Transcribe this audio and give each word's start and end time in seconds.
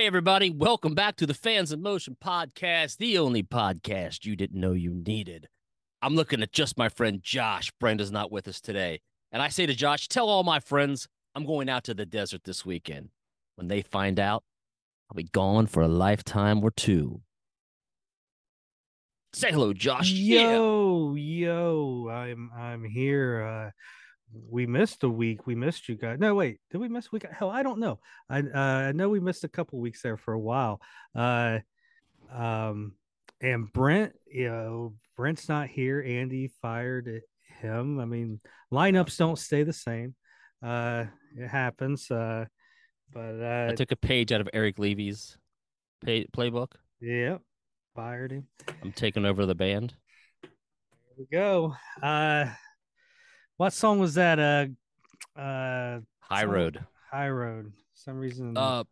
Hey, 0.00 0.06
everybody, 0.06 0.48
welcome 0.48 0.94
back 0.94 1.16
to 1.16 1.26
the 1.26 1.34
Fans 1.34 1.72
in 1.72 1.82
Motion 1.82 2.16
podcast, 2.24 2.96
the 2.96 3.18
only 3.18 3.42
podcast 3.42 4.24
you 4.24 4.34
didn't 4.34 4.58
know 4.58 4.72
you 4.72 4.94
needed. 4.94 5.46
I'm 6.00 6.14
looking 6.14 6.42
at 6.42 6.52
just 6.52 6.78
my 6.78 6.88
friend 6.88 7.22
Josh. 7.22 7.70
Brenda's 7.78 8.10
not 8.10 8.32
with 8.32 8.48
us 8.48 8.62
today. 8.62 9.02
And 9.30 9.42
I 9.42 9.48
say 9.48 9.66
to 9.66 9.74
Josh, 9.74 10.08
tell 10.08 10.30
all 10.30 10.42
my 10.42 10.58
friends 10.58 11.06
I'm 11.34 11.44
going 11.44 11.68
out 11.68 11.84
to 11.84 11.92
the 11.92 12.06
desert 12.06 12.44
this 12.44 12.64
weekend. 12.64 13.10
When 13.56 13.68
they 13.68 13.82
find 13.82 14.18
out, 14.18 14.42
I'll 15.10 15.16
be 15.16 15.24
gone 15.24 15.66
for 15.66 15.82
a 15.82 15.88
lifetime 15.88 16.64
or 16.64 16.70
two. 16.70 17.20
Say 19.34 19.50
hello, 19.50 19.74
Josh. 19.74 20.10
Yo, 20.10 21.14
yeah. 21.14 21.46
yo, 21.46 22.08
I'm 22.10 22.50
I'm 22.56 22.84
here. 22.84 23.42
Uh 23.42 23.70
we 24.32 24.66
missed 24.66 25.02
a 25.02 25.08
week. 25.08 25.46
We 25.46 25.54
missed 25.54 25.88
you 25.88 25.96
guys. 25.96 26.18
No, 26.18 26.34
wait, 26.34 26.60
did 26.70 26.78
we 26.78 26.88
miss 26.88 27.06
a 27.06 27.10
week? 27.12 27.24
Hell, 27.30 27.50
I 27.50 27.62
don't 27.62 27.80
know. 27.80 27.98
I 28.28 28.40
uh, 28.40 28.58
I 28.88 28.92
know 28.92 29.08
we 29.08 29.20
missed 29.20 29.44
a 29.44 29.48
couple 29.48 29.80
weeks 29.80 30.02
there 30.02 30.16
for 30.16 30.32
a 30.32 30.38
while. 30.38 30.80
Uh, 31.14 31.58
um, 32.32 32.92
and 33.40 33.72
Brent, 33.72 34.12
you 34.30 34.48
know, 34.48 34.94
Brent's 35.16 35.48
not 35.48 35.68
here. 35.68 36.02
Andy 36.06 36.52
fired 36.62 37.22
him. 37.60 37.98
I 37.98 38.04
mean, 38.04 38.40
lineups 38.72 39.16
don't 39.16 39.38
stay 39.38 39.62
the 39.64 39.72
same. 39.72 40.14
Uh, 40.62 41.06
it 41.36 41.48
happens. 41.48 42.10
Uh, 42.10 42.46
but 43.12 43.42
uh, 43.42 43.68
I 43.70 43.74
took 43.74 43.92
a 43.92 43.96
page 43.96 44.30
out 44.30 44.40
of 44.40 44.48
Eric 44.52 44.78
Levy's 44.78 45.36
pay- 46.04 46.26
playbook. 46.26 46.72
Yeah, 47.00 47.38
fired 47.96 48.30
him. 48.30 48.46
I'm 48.82 48.92
taking 48.92 49.24
over 49.24 49.46
the 49.46 49.54
band. 49.54 49.94
There 50.42 50.50
we 51.18 51.26
go. 51.32 51.74
Uh 52.00 52.46
what 53.60 53.74
song 53.74 53.98
was 53.98 54.14
that? 54.14 54.38
Uh, 54.38 55.38
uh, 55.38 56.00
High 56.20 56.44
Road. 56.44 56.82
High 57.10 57.28
Road. 57.28 57.74
some 57.92 58.18
reason. 58.18 58.56
Uh, 58.56 58.84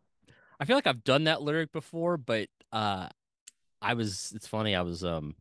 I 0.59 0.65
feel 0.65 0.77
like 0.77 0.85
I've 0.85 1.03
done 1.03 1.23
that 1.23 1.41
lyric 1.41 1.71
before, 1.71 2.17
but 2.17 2.49
uh, 2.71 3.07
I 3.81 3.95
was. 3.95 4.31
It's 4.35 4.45
funny. 4.45 4.75
I 4.75 4.81
was 4.81 5.03
um. 5.03 5.33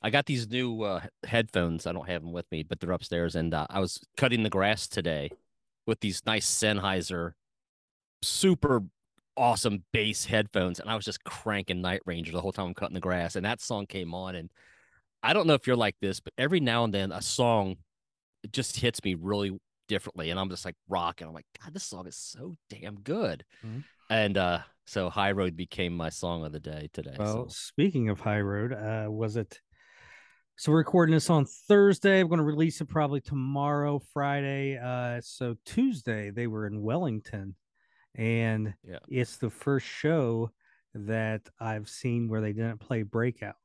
I 0.00 0.10
got 0.10 0.26
these 0.26 0.48
new 0.48 0.82
uh, 0.82 1.00
headphones. 1.26 1.88
I 1.88 1.92
don't 1.92 2.08
have 2.08 2.22
them 2.22 2.30
with 2.30 2.48
me, 2.52 2.62
but 2.62 2.78
they're 2.78 2.92
upstairs. 2.92 3.34
And 3.34 3.52
uh, 3.52 3.66
I 3.68 3.80
was 3.80 3.98
cutting 4.16 4.44
the 4.44 4.50
grass 4.50 4.86
today 4.86 5.30
with 5.84 5.98
these 5.98 6.22
nice 6.24 6.46
Sennheiser, 6.48 7.32
super 8.22 8.82
awesome 9.36 9.82
bass 9.92 10.26
headphones, 10.26 10.78
and 10.78 10.88
I 10.88 10.94
was 10.94 11.04
just 11.04 11.24
cranking 11.24 11.80
Night 11.80 12.02
Ranger 12.06 12.30
the 12.30 12.40
whole 12.40 12.52
time 12.52 12.66
I'm 12.66 12.74
cutting 12.74 12.94
the 12.94 13.00
grass. 13.00 13.34
And 13.34 13.44
that 13.44 13.60
song 13.60 13.86
came 13.86 14.14
on, 14.14 14.36
and 14.36 14.52
I 15.20 15.32
don't 15.32 15.48
know 15.48 15.54
if 15.54 15.66
you're 15.66 15.74
like 15.74 15.96
this, 16.00 16.20
but 16.20 16.32
every 16.38 16.60
now 16.60 16.84
and 16.84 16.94
then 16.94 17.10
a 17.10 17.20
song 17.20 17.78
it 18.44 18.52
just 18.52 18.76
hits 18.76 19.02
me 19.02 19.16
really 19.18 19.58
differently 19.88 20.30
and 20.30 20.38
i'm 20.38 20.48
just 20.48 20.64
like 20.64 20.76
rocking 20.88 21.26
i'm 21.26 21.34
like 21.34 21.46
god 21.62 21.74
this 21.74 21.84
song 21.84 22.06
is 22.06 22.16
so 22.16 22.56
damn 22.70 22.96
good 23.00 23.44
mm-hmm. 23.66 23.80
and 24.10 24.38
uh 24.38 24.58
so 24.86 25.10
high 25.10 25.32
road 25.32 25.56
became 25.56 25.96
my 25.96 26.08
song 26.08 26.44
of 26.44 26.52
the 26.52 26.60
day 26.60 26.88
today 26.92 27.16
well 27.18 27.48
so. 27.48 27.54
speaking 27.54 28.08
of 28.08 28.20
high 28.20 28.40
road 28.40 28.72
uh 28.72 29.10
was 29.10 29.36
it 29.36 29.60
so 30.56 30.70
we're 30.70 30.78
recording 30.78 31.14
this 31.14 31.30
on 31.30 31.44
thursday 31.44 32.20
I'm 32.20 32.28
going 32.28 32.38
to 32.38 32.44
release 32.44 32.80
it 32.80 32.88
probably 32.88 33.20
tomorrow 33.20 34.00
friday 34.12 34.78
uh 34.78 35.20
so 35.22 35.56
tuesday 35.66 36.30
they 36.30 36.46
were 36.46 36.66
in 36.66 36.80
wellington 36.80 37.54
and 38.14 38.72
yeah. 38.88 38.98
it's 39.08 39.36
the 39.36 39.50
first 39.50 39.86
show 39.86 40.50
that 40.94 41.42
i've 41.60 41.88
seen 41.88 42.28
where 42.28 42.40
they 42.40 42.52
didn't 42.52 42.78
play 42.78 43.02
breakout 43.02 43.56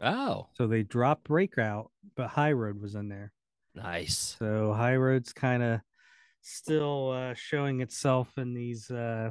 oh 0.00 0.48
so 0.54 0.66
they 0.66 0.82
dropped 0.82 1.24
breakout 1.24 1.90
but 2.14 2.28
high 2.28 2.52
road 2.52 2.80
was 2.80 2.94
in 2.94 3.08
there 3.08 3.32
Nice. 3.74 4.36
So 4.38 4.72
High 4.72 4.96
Road's 4.96 5.32
kind 5.32 5.62
of 5.62 5.80
still 6.42 7.10
uh, 7.10 7.34
showing 7.34 7.80
itself 7.80 8.36
in 8.36 8.54
these. 8.54 8.90
Uh... 8.90 9.30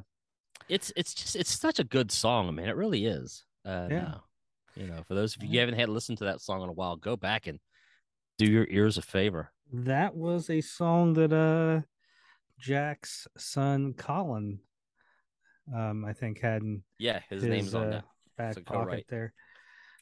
It's 0.70 0.92
it's 0.96 1.14
just 1.14 1.36
it's 1.36 1.52
such 1.52 1.80
a 1.80 1.84
good 1.84 2.12
song. 2.12 2.54
man. 2.56 2.70
it 2.70 2.76
really 2.76 3.06
is. 3.06 3.44
Uh, 3.66 3.88
yeah. 3.90 4.02
No. 4.02 4.22
You 4.76 4.88
know, 4.88 5.04
for 5.08 5.16
those 5.16 5.36
of 5.36 5.44
you, 5.44 5.50
you 5.50 5.60
haven't 5.60 5.76
had 5.76 5.88
to 5.88 5.92
listen 5.92 6.16
to 6.18 6.24
that 6.26 6.40
song 6.40 6.64
in 6.64 6.70
a 6.70 6.74
while, 6.74 6.96
go 6.96 7.18
back 7.18 7.46
and 7.46 7.60
do 8.38 8.46
your 8.46 8.66
ears 8.70 8.98
a 8.98 9.02
favor. 9.02 9.52
That 9.74 10.16
was 10.16 10.50
a 10.50 10.62
song 10.62 11.14
that 11.14 11.34
uh 11.34 11.86
Jack's 12.58 13.28
son 13.38 13.94
Colin, 13.94 14.60
um, 15.76 16.06
I 16.06 16.14
think 16.14 16.40
had. 16.40 16.64
Yeah, 17.00 17.20
his, 17.30 17.44
his 17.44 17.50
name's 17.50 17.76
on 17.76 17.88
uh, 17.88 17.90
that 17.90 18.06
back 18.38 18.66
pocket 18.66 18.88
right. 18.88 19.06
there. 19.10 19.34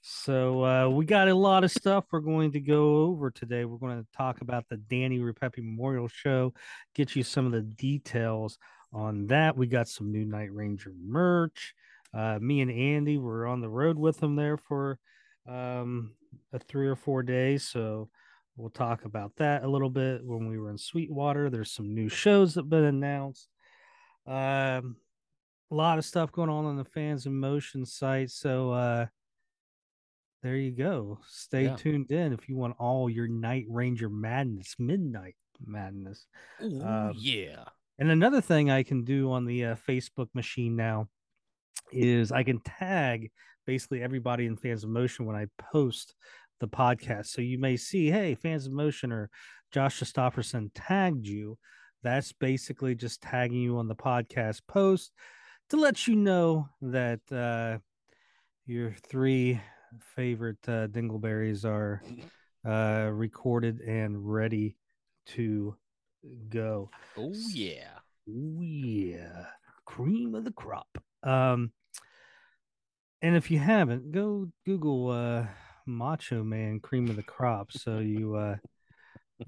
So 0.02 0.64
uh, 0.64 0.90
we 0.90 1.06
got 1.06 1.28
a 1.28 1.36
lot 1.36 1.64
of 1.64 1.72
stuff 1.72 2.06
we're 2.12 2.22
going 2.22 2.54
to 2.54 2.60
go 2.60 3.04
over 3.04 3.30
today. 3.30 3.66
We're 3.66 3.78
going 3.78 4.00
to 4.00 4.08
talk 4.16 4.42
about 4.42 4.66
the 4.70 4.78
Danny 4.78 5.20
Ripepi 5.20 5.58
Memorial 5.58 6.08
Show, 6.08 6.54
get 6.96 7.16
you 7.16 7.24
some 7.24 7.46
of 7.46 7.52
the 7.52 7.62
details 7.62 8.58
on 8.94 9.28
that. 9.28 9.58
We 9.58 9.68
got 9.68 9.90
some 9.90 10.12
new 10.12 10.26
Night 10.26 10.54
Ranger 10.54 10.94
merch. 10.98 11.74
Uh, 12.14 12.40
me 12.42 12.62
and 12.62 12.72
Andy 12.72 13.18
were 13.18 13.46
on 13.46 13.62
the 13.62 13.70
road 13.70 13.98
with 13.98 14.20
them 14.20 14.36
there 14.36 14.58
for 14.58 14.98
um, 15.48 16.14
a 16.54 16.60
three 16.60 16.88
or 16.88 16.96
four 16.96 17.22
days. 17.22 17.68
So 17.68 18.10
we'll 18.56 18.70
talk 18.70 19.06
about 19.06 19.34
that 19.38 19.64
a 19.64 19.70
little 19.70 19.90
bit 19.90 20.22
when 20.24 20.48
we 20.48 20.58
were 20.58 20.70
in 20.70 20.78
Sweetwater. 20.78 21.50
There's 21.50 21.72
some 21.72 21.94
new 21.94 22.10
shows 22.10 22.54
that 22.54 22.62
have 22.62 22.70
been 22.70 22.86
announced. 22.86 23.50
Um, 24.26 24.96
a 25.72 25.76
lot 25.76 25.98
of 25.98 26.06
stuff 26.06 26.31
going 26.31 26.50
on 26.50 26.66
on 26.66 26.78
the 26.78 26.86
Fans 26.86 27.26
in 27.26 27.40
Motion 27.40 27.86
site. 27.86 28.31
So 28.31 28.72
uh, 28.72 29.06
there 30.42 30.56
you 30.56 30.72
go. 30.72 31.20
Stay 31.28 31.66
yeah. 31.66 31.76
tuned 31.76 32.12
in 32.12 32.34
if 32.34 32.48
you 32.48 32.56
want 32.56 32.76
all 32.80 33.10
your 33.10 33.28
Night 33.28 33.66
Ranger 33.70 34.10
madness, 34.10 34.76
midnight 34.80 35.36
madness. 35.66 36.26
Ooh, 36.64 36.82
um, 36.82 37.14
yeah. 37.16 37.66
And 37.98 38.10
another 38.10 38.40
thing 38.40 38.72
I 38.72 38.84
can 38.84 39.04
do 39.04 39.32
on 39.32 39.46
the 39.46 39.66
uh, 39.66 39.76
Facebook 39.88 40.30
machine 40.34 40.78
now 40.78 41.10
is 41.92 42.32
I 42.32 42.44
can 42.44 42.62
tag 42.62 43.32
basically 43.66 44.02
everybody 44.02 44.46
in 44.46 44.56
Fans 44.56 44.86
of 44.86 44.90
Motion 44.90 45.26
when 45.26 45.36
I 45.36 45.48
post 45.72 46.16
the 46.62 46.68
podcast. 46.68 47.28
So 47.28 47.42
you 47.42 47.60
may 47.60 47.76
see, 47.76 48.10
hey, 48.10 48.36
Fans 48.36 48.66
of 48.66 48.72
Motion 48.72 49.12
or 49.12 49.30
Josh 49.72 49.98
Christopherson 49.98 50.72
tagged 50.74 51.28
you. 51.28 51.58
That's 52.02 52.32
basically 52.32 52.96
just 52.96 53.22
tagging 53.22 53.60
you 53.60 53.78
on 53.78 53.90
the 53.90 53.96
podcast 53.96 54.62
post 54.68 55.12
to 55.70 55.78
let 55.78 56.08
you 56.08 56.16
know 56.16 56.70
that 56.82 57.20
uh, 57.30 57.80
your 58.66 58.96
three 59.04 59.60
favorite 60.16 60.58
uh, 60.68 60.88
dingleberries 60.88 61.66
are 61.66 62.02
uh, 62.68 63.10
recorded 63.12 63.82
and 63.82 64.32
ready 64.32 64.76
to 65.28 65.76
go. 66.50 66.90
Oh 67.18 67.34
yeah, 67.54 68.00
oh 68.30 68.62
yeah, 68.62 69.46
cream 69.86 70.36
of 70.36 70.44
the 70.44 70.52
crop. 70.52 70.98
Um, 71.24 71.72
and 73.22 73.36
if 73.36 73.52
you 73.52 73.60
haven't, 73.60 74.12
go 74.12 74.50
Google 74.66 75.10
uh, 75.10 75.48
Macho 75.86 76.44
Man 76.44 76.80
cream 76.80 77.10
of 77.10 77.16
the 77.16 77.24
crop 77.24 77.72
so 77.72 78.00
you 78.00 78.36
uh, 78.36 78.56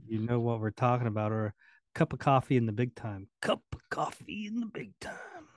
you 0.07 0.19
know 0.19 0.39
what 0.39 0.59
we're 0.59 0.71
talking 0.71 1.07
about, 1.07 1.31
or 1.31 1.53
cup 1.93 2.13
of 2.13 2.19
coffee 2.19 2.57
in 2.57 2.65
the 2.65 2.71
big 2.71 2.95
time. 2.95 3.27
Cup 3.41 3.63
of 3.73 3.81
coffee 3.89 4.47
in 4.47 4.59
the 4.59 4.65
big 4.65 4.93
time. 4.99 5.47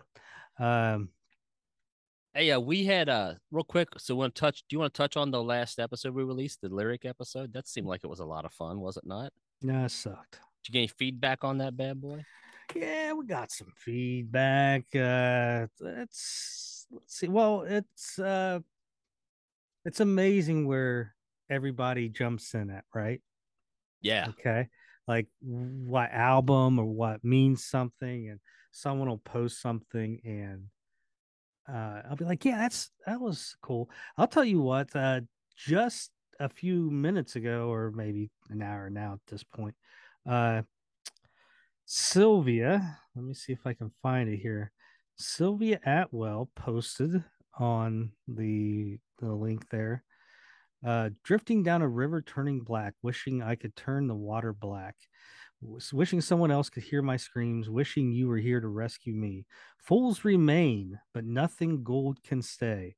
Um, 0.59 1.09
Hey, 2.37 2.51
uh, 2.51 2.59
we 2.59 2.85
had 2.85 3.09
uh 3.09 3.35
real 3.53 3.63
quick. 3.63 3.89
So, 3.99 4.17
want 4.17 4.35
to 4.35 4.41
touch? 4.41 4.65
Do 4.69 4.75
you 4.75 4.81
want 4.81 4.93
to 4.93 4.99
touch 4.99 5.17
on 5.17 5.31
the 5.31 5.41
last 5.41 5.79
episode 5.79 6.15
we 6.15 6.25
released, 6.25 6.61
the 6.61 6.69
lyric 6.69 7.05
episode? 7.05 7.53
That 7.53 7.69
seemed 7.69 7.87
like 7.87 8.01
it 8.03 8.09
was 8.09 8.19
a 8.19 8.25
lot 8.25 8.45
of 8.45 8.53
fun, 8.53 8.81
was 8.81 8.97
it 8.97 9.07
not? 9.07 9.33
No, 9.63 9.85
it 9.85 9.93
sucked. 9.93 10.41
Did 10.65 10.69
you 10.69 10.73
get 10.73 10.79
any 10.81 10.89
feedback 10.89 11.45
on 11.45 11.59
that 11.59 11.77
bad 11.77 12.01
boy? 12.01 12.25
Yeah, 12.75 13.13
we 13.13 13.25
got 13.25 13.53
some 13.53 13.73
feedback. 13.77 14.83
Uh, 14.97 15.69
it's 15.81 16.87
let's 16.91 17.15
see. 17.15 17.29
Well, 17.29 17.63
it's 17.63 18.19
uh, 18.19 18.59
it's 19.85 20.01
amazing 20.01 20.67
where 20.67 21.15
everybody 21.49 22.09
jumps 22.09 22.53
in 22.55 22.69
at, 22.71 22.85
right? 22.93 23.21
Yeah. 24.01 24.31
Okay. 24.31 24.71
Like 25.07 25.29
what 25.41 26.11
album 26.11 26.81
or 26.81 26.87
what 26.87 27.23
means 27.23 27.65
something, 27.65 28.29
and 28.29 28.41
someone 28.73 29.09
will 29.09 29.19
post 29.19 29.63
something 29.63 30.21
and 30.25 30.65
uh, 31.69 32.03
I'll 32.09 32.17
be 32.17 32.25
like, 32.25 32.45
yeah, 32.45 32.59
that's 32.59 32.91
that 33.07 33.21
was 33.21 33.57
cool. 33.63 33.91
I'll 34.17 34.27
tell 34.27 34.45
you 34.45 34.61
what, 34.61 34.95
uh, 34.95 35.21
just 35.57 36.11
a 36.41 36.49
few 36.49 36.91
minutes 36.91 37.37
ago, 37.37 37.73
or 37.73 37.91
maybe 37.91 38.31
an 38.51 38.63
hour 38.63 38.91
now 38.91 39.15
at 39.15 39.31
this 39.31 39.45
point, 39.45 39.75
uh, 40.29 40.63
Sylvia, 41.87 42.99
let 43.15 43.25
me 43.25 43.35
see 43.35 43.53
if 43.53 43.67
I 43.67 43.75
can 43.75 43.93
find 44.03 44.29
it 44.29 44.39
here. 44.39 44.73
Sylvia 45.17 45.81
Atwell 45.85 46.51
posted 46.57 47.23
on 47.59 48.13
the 48.27 48.99
the 49.21 49.33
link 49.33 49.69
there. 49.71 50.03
Uh, 50.85 51.09
drifting 51.23 51.63
down 51.63 51.81
a 51.81 51.89
river, 51.89 52.21
turning 52.21 52.61
black, 52.61 52.93
wishing 53.03 53.43
I 53.43 53.55
could 53.55 53.75
turn 53.75 54.07
the 54.07 54.15
water 54.15 54.53
black 54.53 54.97
wishing 55.93 56.21
someone 56.21 56.51
else 56.51 56.69
could 56.69 56.83
hear 56.83 57.03
my 57.03 57.17
screams, 57.17 57.71
wishing 57.71 58.13
you 58.13 58.29
were 58.29 58.39
here 58.39 58.61
to 58.61 58.69
rescue 58.69 59.15
me. 59.15 59.47
Fools 59.79 60.25
remain, 60.25 60.99
but 61.13 61.25
nothing 61.25 61.83
gold 61.83 62.23
can 62.23 62.43
stay. 62.43 62.97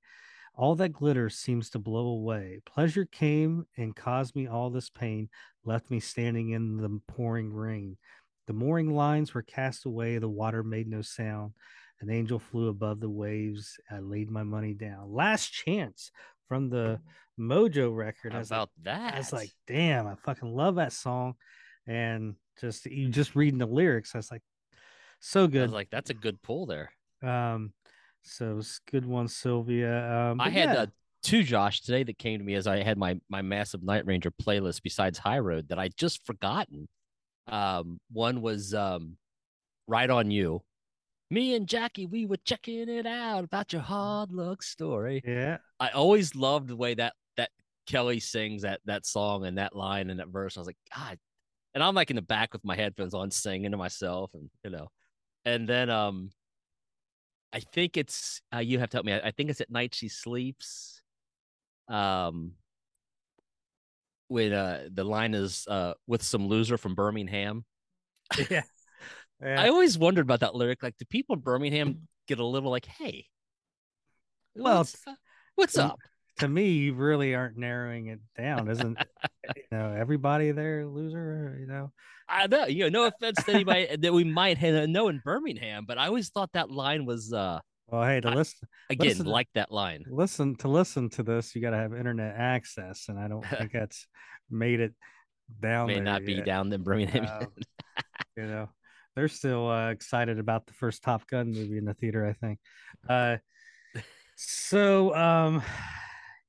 All 0.55 0.75
that 0.77 0.91
glitters 0.91 1.37
seems 1.37 1.69
to 1.71 1.79
blow 1.79 2.07
away. 2.07 2.61
Pleasure 2.65 3.05
came 3.05 3.67
and 3.77 3.95
caused 3.95 4.35
me 4.35 4.47
all 4.47 4.71
this 4.71 4.89
pain, 4.89 5.29
left 5.65 5.91
me 5.91 6.01
standing 6.01 6.51
in 6.51 6.79
the 6.79 7.01
pouring 7.09 7.53
rain. 7.53 7.97
The 8.47 8.55
mooring 8.55 8.95
lines 8.95 9.35
were 9.35 9.43
cast 9.43 9.85
away, 9.85 10.19
the 10.19 10.29
water 10.29 10.63
made 10.63 10.89
no 10.89 11.03
sound. 11.03 11.53
An 12.01 12.11
angel 12.11 12.39
flew 12.39 12.69
above 12.69 13.01
the 13.01 13.11
waves. 13.11 13.79
I 13.91 13.99
laid 13.99 14.31
my 14.31 14.43
money 14.43 14.75
down. 14.75 15.13
Last 15.13 15.51
chance 15.51 16.11
from 16.49 16.69
the 16.69 17.01
Mojo 17.39 17.95
record. 17.95 18.33
How 18.33 18.39
I 18.39 18.41
was 18.41 18.51
like, 18.51 18.57
about 18.57 18.71
that? 18.83 19.15
I 19.15 19.19
was 19.19 19.33
like, 19.33 19.51
damn, 19.67 20.07
I 20.07 20.15
fucking 20.15 20.55
love 20.55 20.77
that 20.77 20.93
song. 20.93 21.35
And 21.87 22.35
just 22.61 22.87
you 22.87 23.09
just 23.09 23.37
reading 23.37 23.59
the 23.59 23.67
lyrics, 23.67 24.15
I 24.15 24.19
was 24.19 24.31
like, 24.31 24.43
so 25.21 25.45
I 25.45 25.47
good. 25.49 25.63
was 25.63 25.73
like, 25.73 25.91
that's 25.91 26.11
a 26.11 26.15
good 26.15 26.41
pull 26.43 26.67
there. 26.67 26.91
um, 27.23 27.73
so 28.23 28.57
it's 28.59 28.81
a 28.87 28.91
good 28.91 29.07
one, 29.07 29.29
Sylvia. 29.29 30.31
Um, 30.31 30.41
I 30.41 30.51
had 30.51 30.71
yeah. 30.71 30.83
uh, 30.83 30.87
two 31.23 31.45
Josh 31.45 31.81
today 31.83 32.03
that 32.03 32.19
came 32.19 32.39
to 32.39 32.45
me 32.45 32.55
as 32.55 32.67
I 32.67 32.83
had 32.83 32.99
my 32.99 33.21
my 33.29 33.41
massive 33.43 33.83
Night 33.83 34.05
Ranger 34.05 34.31
playlist 34.31 34.83
besides 34.83 35.19
High 35.19 35.39
Road 35.39 35.69
that 35.69 35.79
I 35.79 35.89
just 35.97 36.27
forgotten. 36.27 36.89
Um, 37.47 38.01
one 38.11 38.43
was 38.43 38.75
um, 38.75 39.17
Right 39.87 40.11
on 40.11 40.31
You. 40.33 40.63
Me 41.31 41.55
and 41.55 41.69
Jackie, 41.69 42.07
we 42.07 42.27
were 42.27 42.37
checking 42.45 42.89
it 42.89 43.07
out 43.07 43.45
about 43.45 43.73
your 43.73 43.83
hard 43.83 44.33
luck 44.33 44.63
story. 44.63 45.23
yeah, 45.25 45.59
I 45.79 45.91
always 45.91 46.35
loved 46.35 46.69
the 46.69 46.77
way 46.77 46.95
that 46.95 47.15
that 47.37 47.51
Kelly 47.87 48.21
sings 48.21 48.63
that 48.63 48.81
that 48.87 49.07
song 49.07 49.47
and 49.47 49.59
that 49.59 49.75
line 49.77 50.11
and 50.11 50.19
that 50.19 50.29
verse. 50.29 50.57
I 50.57 50.61
was 50.61 50.67
like, 50.67 50.77
God, 50.95 51.19
and 51.77 51.85
I'm 51.85 51.95
like 51.95 52.09
in 52.09 52.17
the 52.17 52.23
back 52.23 52.55
with 52.55 52.65
my 52.65 52.75
headphones 52.75 53.13
on, 53.13 53.31
singing 53.31 53.71
to 53.73 53.77
myself, 53.77 54.31
and 54.33 54.49
you 54.65 54.71
know, 54.71 54.89
and 55.45 55.69
then 55.69 55.91
um, 55.91 56.31
I 57.53 57.61
think 57.61 57.99
it's 57.99 58.41
uh, 58.53 58.61
you 58.61 58.79
have 58.79 58.89
to 58.91 58.97
help 58.97 59.05
me. 59.05 59.13
I, 59.13 59.29
I 59.29 59.31
think 59.31 59.51
it's 59.51 59.61
at 59.61 59.71
night 59.71 59.95
she 59.95 60.09
sleeps. 60.09 61.03
Um, 61.87 62.53
when 64.29 64.55
uh 64.55 64.89
the 64.91 65.05
line 65.05 65.35
is 65.35 65.67
uh 65.69 65.93
with 66.07 66.23
some 66.23 66.49
loser 66.49 66.79
from 66.79 66.95
Birmingham. 66.95 67.67
yeah, 68.51 68.63
yeah. 69.43 69.61
I 69.61 69.69
always 69.69 69.99
wondered 69.99 70.23
about 70.23 70.41
that 70.41 70.55
lyric. 70.55 70.83
Like, 70.83 70.97
do 70.99 71.05
people 71.05 71.37
in 71.37 71.43
Birmingham 71.43 72.09
get 72.27 72.39
a 72.39 72.45
little 72.45 72.71
like, 72.71 72.87
hey, 72.87 73.27
Well, 74.55 74.79
what's, 74.79 74.97
what's 75.57 75.79
up? 75.79 75.99
To 76.39 76.49
me, 76.49 76.71
you 76.71 76.95
really 76.95 77.35
aren't 77.35 77.57
narrowing 77.57 78.09
it 78.09 78.21
down, 78.37 78.69
isn't? 78.69 78.99
you 79.57 79.63
know, 79.73 79.95
everybody 79.97 80.53
there 80.53 80.87
loser. 80.87 81.57
You 81.59 81.67
know, 81.67 81.93
I 82.29 82.47
know, 82.47 82.67
you 82.67 82.85
know, 82.85 83.01
no 83.03 83.07
offense 83.07 83.43
to 83.45 83.53
anybody 83.53 83.89
that 83.99 84.13
we 84.13 84.25
might 84.25 84.61
know 84.61 85.09
in 85.09 85.21
Birmingham, 85.25 85.85
but 85.87 85.99
I 85.99 86.07
always 86.07 86.29
thought 86.31 86.51
that 86.53 86.71
line 86.71 87.07
was 87.07 87.33
uh 87.33 87.61
well, 87.89 88.05
hey, 88.05 88.21
to 88.21 88.29
I- 88.29 88.35
listen, 88.35 88.69
again 88.91 89.09
Listen- 89.09 89.27
like 89.27 89.49
that 89.55 89.71
line. 89.71 90.05
listen 90.11 90.57
to 90.57 90.69
listen 90.69 91.09
to 91.11 91.23
this, 91.23 91.55
you 91.55 91.63
got 91.63 91.71
to 91.71 91.77
have 91.77 91.95
internet 91.95 92.35
access, 92.37 93.07
and 93.09 93.19
I 93.19 93.29
don't 93.29 93.47
think 93.59 93.73
that's 93.73 94.07
made 94.51 94.81
it 94.81 94.93
down 95.61 95.87
May 95.87 96.01
not 96.01 96.25
be 96.25 96.43
down 96.43 96.73
in 96.73 96.83
Birmingham. 96.83 97.27
Um, 97.27 97.47
you 98.37 98.43
know, 98.43 98.69
they're 99.15 99.29
still 99.29 99.71
uh, 99.71 99.91
excited 99.91 100.41
about 100.41 100.67
the 100.67 100.73
first 100.73 101.03
Top 101.05 101.27
Gun 101.29 101.53
movie 101.53 101.79
in 101.79 101.85
the 101.85 101.95
theater. 101.95 102.27
I 102.27 102.33
think. 102.33 102.59
Uh, 103.09 103.37
so, 104.35 105.15
um, 105.15 105.63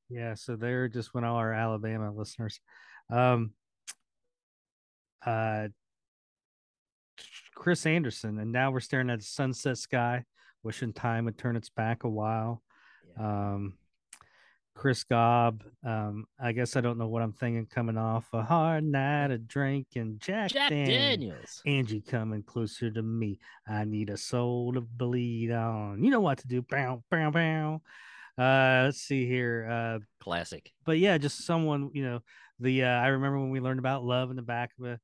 yeah, 0.09 0.35
so 0.35 0.55
they're 0.55 0.87
just 0.87 1.13
when 1.13 1.23
all 1.23 1.35
our 1.35 1.53
Alabama 1.53 2.11
listeners, 2.13 2.59
um, 3.09 3.51
uh, 5.25 5.67
Chris 7.55 7.85
Anderson, 7.85 8.39
and 8.39 8.51
now 8.51 8.71
we're 8.71 8.79
staring 8.79 9.09
at 9.09 9.19
the 9.19 9.25
sunset 9.25 9.77
sky, 9.77 10.23
wishing 10.63 10.93
time 10.93 11.25
would 11.25 11.37
turn 11.37 11.55
its 11.55 11.69
back 11.69 12.03
a 12.03 12.09
while. 12.09 12.61
Um, 13.19 13.73
Chris 14.77 15.03
Gobb, 15.03 15.63
um, 15.83 16.25
I 16.39 16.51
guess 16.51 16.75
I 16.75 16.81
don't 16.81 16.99
know 16.99 17.07
what 17.07 17.23
I'm 17.23 17.33
thinking 17.33 17.65
coming 17.65 17.97
off 17.97 18.27
a 18.31 18.43
hard 18.43 18.83
night 18.83 19.31
of 19.31 19.47
drinking 19.47 20.17
Jack, 20.19 20.51
Jack 20.51 20.69
Daniels. 20.69 20.99
Daniels. 20.99 21.61
Angie 21.65 22.01
coming 22.01 22.43
closer 22.43 22.91
to 22.91 23.01
me. 23.01 23.39
I 23.67 23.85
need 23.85 24.11
a 24.11 24.17
soul 24.17 24.73
to 24.73 24.81
bleed 24.81 25.51
on. 25.51 26.03
You 26.03 26.11
know 26.11 26.21
what 26.21 26.37
to 26.39 26.47
do. 26.47 26.61
Bow, 26.61 27.03
bow, 27.09 27.31
bow. 27.31 27.81
Uh, 28.37 28.83
let's 28.85 29.01
see 29.01 29.25
here. 29.27 29.67
Uh, 29.69 29.99
Classic. 30.21 30.71
but 30.85 30.99
yeah, 30.99 31.17
just 31.17 31.45
someone, 31.45 31.89
you 31.93 32.03
know, 32.03 32.19
the 32.59 32.83
uh, 32.83 32.87
I 32.87 33.07
remember 33.07 33.39
when 33.39 33.49
we 33.49 33.59
learned 33.59 33.79
about 33.79 34.03
love 34.03 34.29
in 34.29 34.35
the 34.35 34.41
back 34.41 34.71
of 34.79 34.85
a 34.85 34.99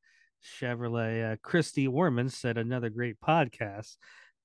Chevrolet. 0.59 1.33
Uh, 1.33 1.35
Christy 1.41 1.87
Orman 1.87 2.29
said 2.29 2.57
another 2.57 2.89
great 2.89 3.19
podcast. 3.19 3.95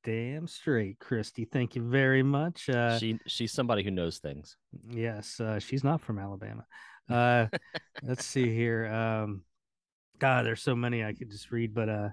Damn 0.05 0.47
straight, 0.47 0.99
Christy. 1.01 1.45
Thank 1.45 1.75
you 1.75 1.83
very 1.83 2.23
much. 2.23 2.69
Uh, 2.69 2.99
she 2.99 3.19
she's 3.27 3.53
somebody 3.53 3.83
who 3.83 3.91
knows 3.91 4.19
things. 4.19 4.57
Yes, 4.91 5.41
uh, 5.41 5.59
she's 5.59 5.85
not 5.85 6.01
from 6.01 6.19
Alabama. 6.19 6.65
Uh, 7.11 7.47
let's 8.03 8.27
see 8.27 8.55
here. 8.55 8.85
Um, 8.85 9.43
God, 10.19 10.45
there's 10.45 10.61
so 10.61 10.77
many 10.77 11.03
I 11.03 11.15
could 11.15 11.31
just 11.31 11.51
read, 11.51 11.73
but 11.73 11.89
uh, 11.89 12.09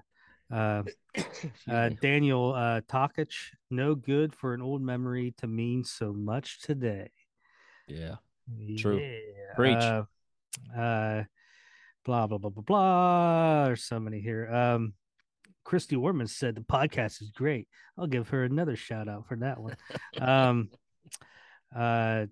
uh, 0.52 0.82
uh. 1.70 1.90
Daniel 2.00 2.54
uh, 2.54 2.80
Tokich, 2.82 3.50
no 3.70 3.94
good 3.94 4.34
for 4.34 4.54
an 4.54 4.62
old 4.62 4.82
memory 4.82 5.34
to 5.38 5.46
mean 5.46 5.84
so 5.84 6.12
much 6.12 6.60
today. 6.62 7.10
yeah. 8.56 8.76
True. 8.78 8.98
Yeah. 8.98 9.54
Preach. 9.54 9.76
Uh, 9.76 10.04
uh, 10.76 11.24
blah 12.04 12.26
blah 12.26 12.38
blah 12.38 12.50
blah 12.50 12.62
blah. 12.62 13.64
There's 13.66 13.84
so 13.84 13.98
many 13.98 14.20
here. 14.20 14.48
Um, 14.52 14.94
Christy 15.64 15.96
Orman 15.96 16.28
said 16.28 16.54
the 16.54 16.60
podcast 16.60 17.20
is 17.20 17.32
great. 17.32 17.66
I'll 17.98 18.06
give 18.06 18.28
her 18.28 18.44
another 18.44 18.76
shout 18.76 19.08
out 19.08 19.26
for 19.26 19.36
that 19.38 19.60
one. 19.60 19.76
um, 20.20 20.70
uh, 21.74 22.26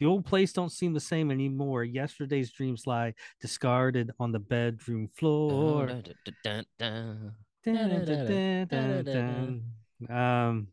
the 0.00 0.06
old 0.06 0.24
place 0.24 0.52
don't 0.52 0.72
seem 0.72 0.92
the 0.94 1.00
same 1.00 1.30
anymore. 1.30 1.84
Yesterday's 1.84 2.50
dreams 2.50 2.86
lie 2.86 3.14
discarded 3.40 4.10
on 4.18 4.32
the 4.32 4.38
bedroom 4.38 5.08
floor. 5.14 5.88
Um, 10.08 10.68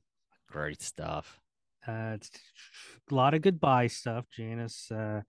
Great 0.49 0.81
stuff. 0.81 1.39
uh, 1.87 2.17
a 3.11 3.13
lot 3.13 3.33
of 3.33 3.41
goodbye 3.41 3.87
stuff. 3.87 4.25
Janice 4.35 4.89
uh, 4.91 5.21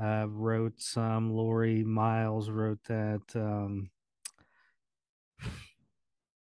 uh, 0.00 0.26
wrote 0.28 0.80
some. 0.80 1.32
Lori 1.32 1.82
Miles 1.82 2.48
wrote 2.48 2.82
that. 2.88 3.22
Um, 3.34 3.90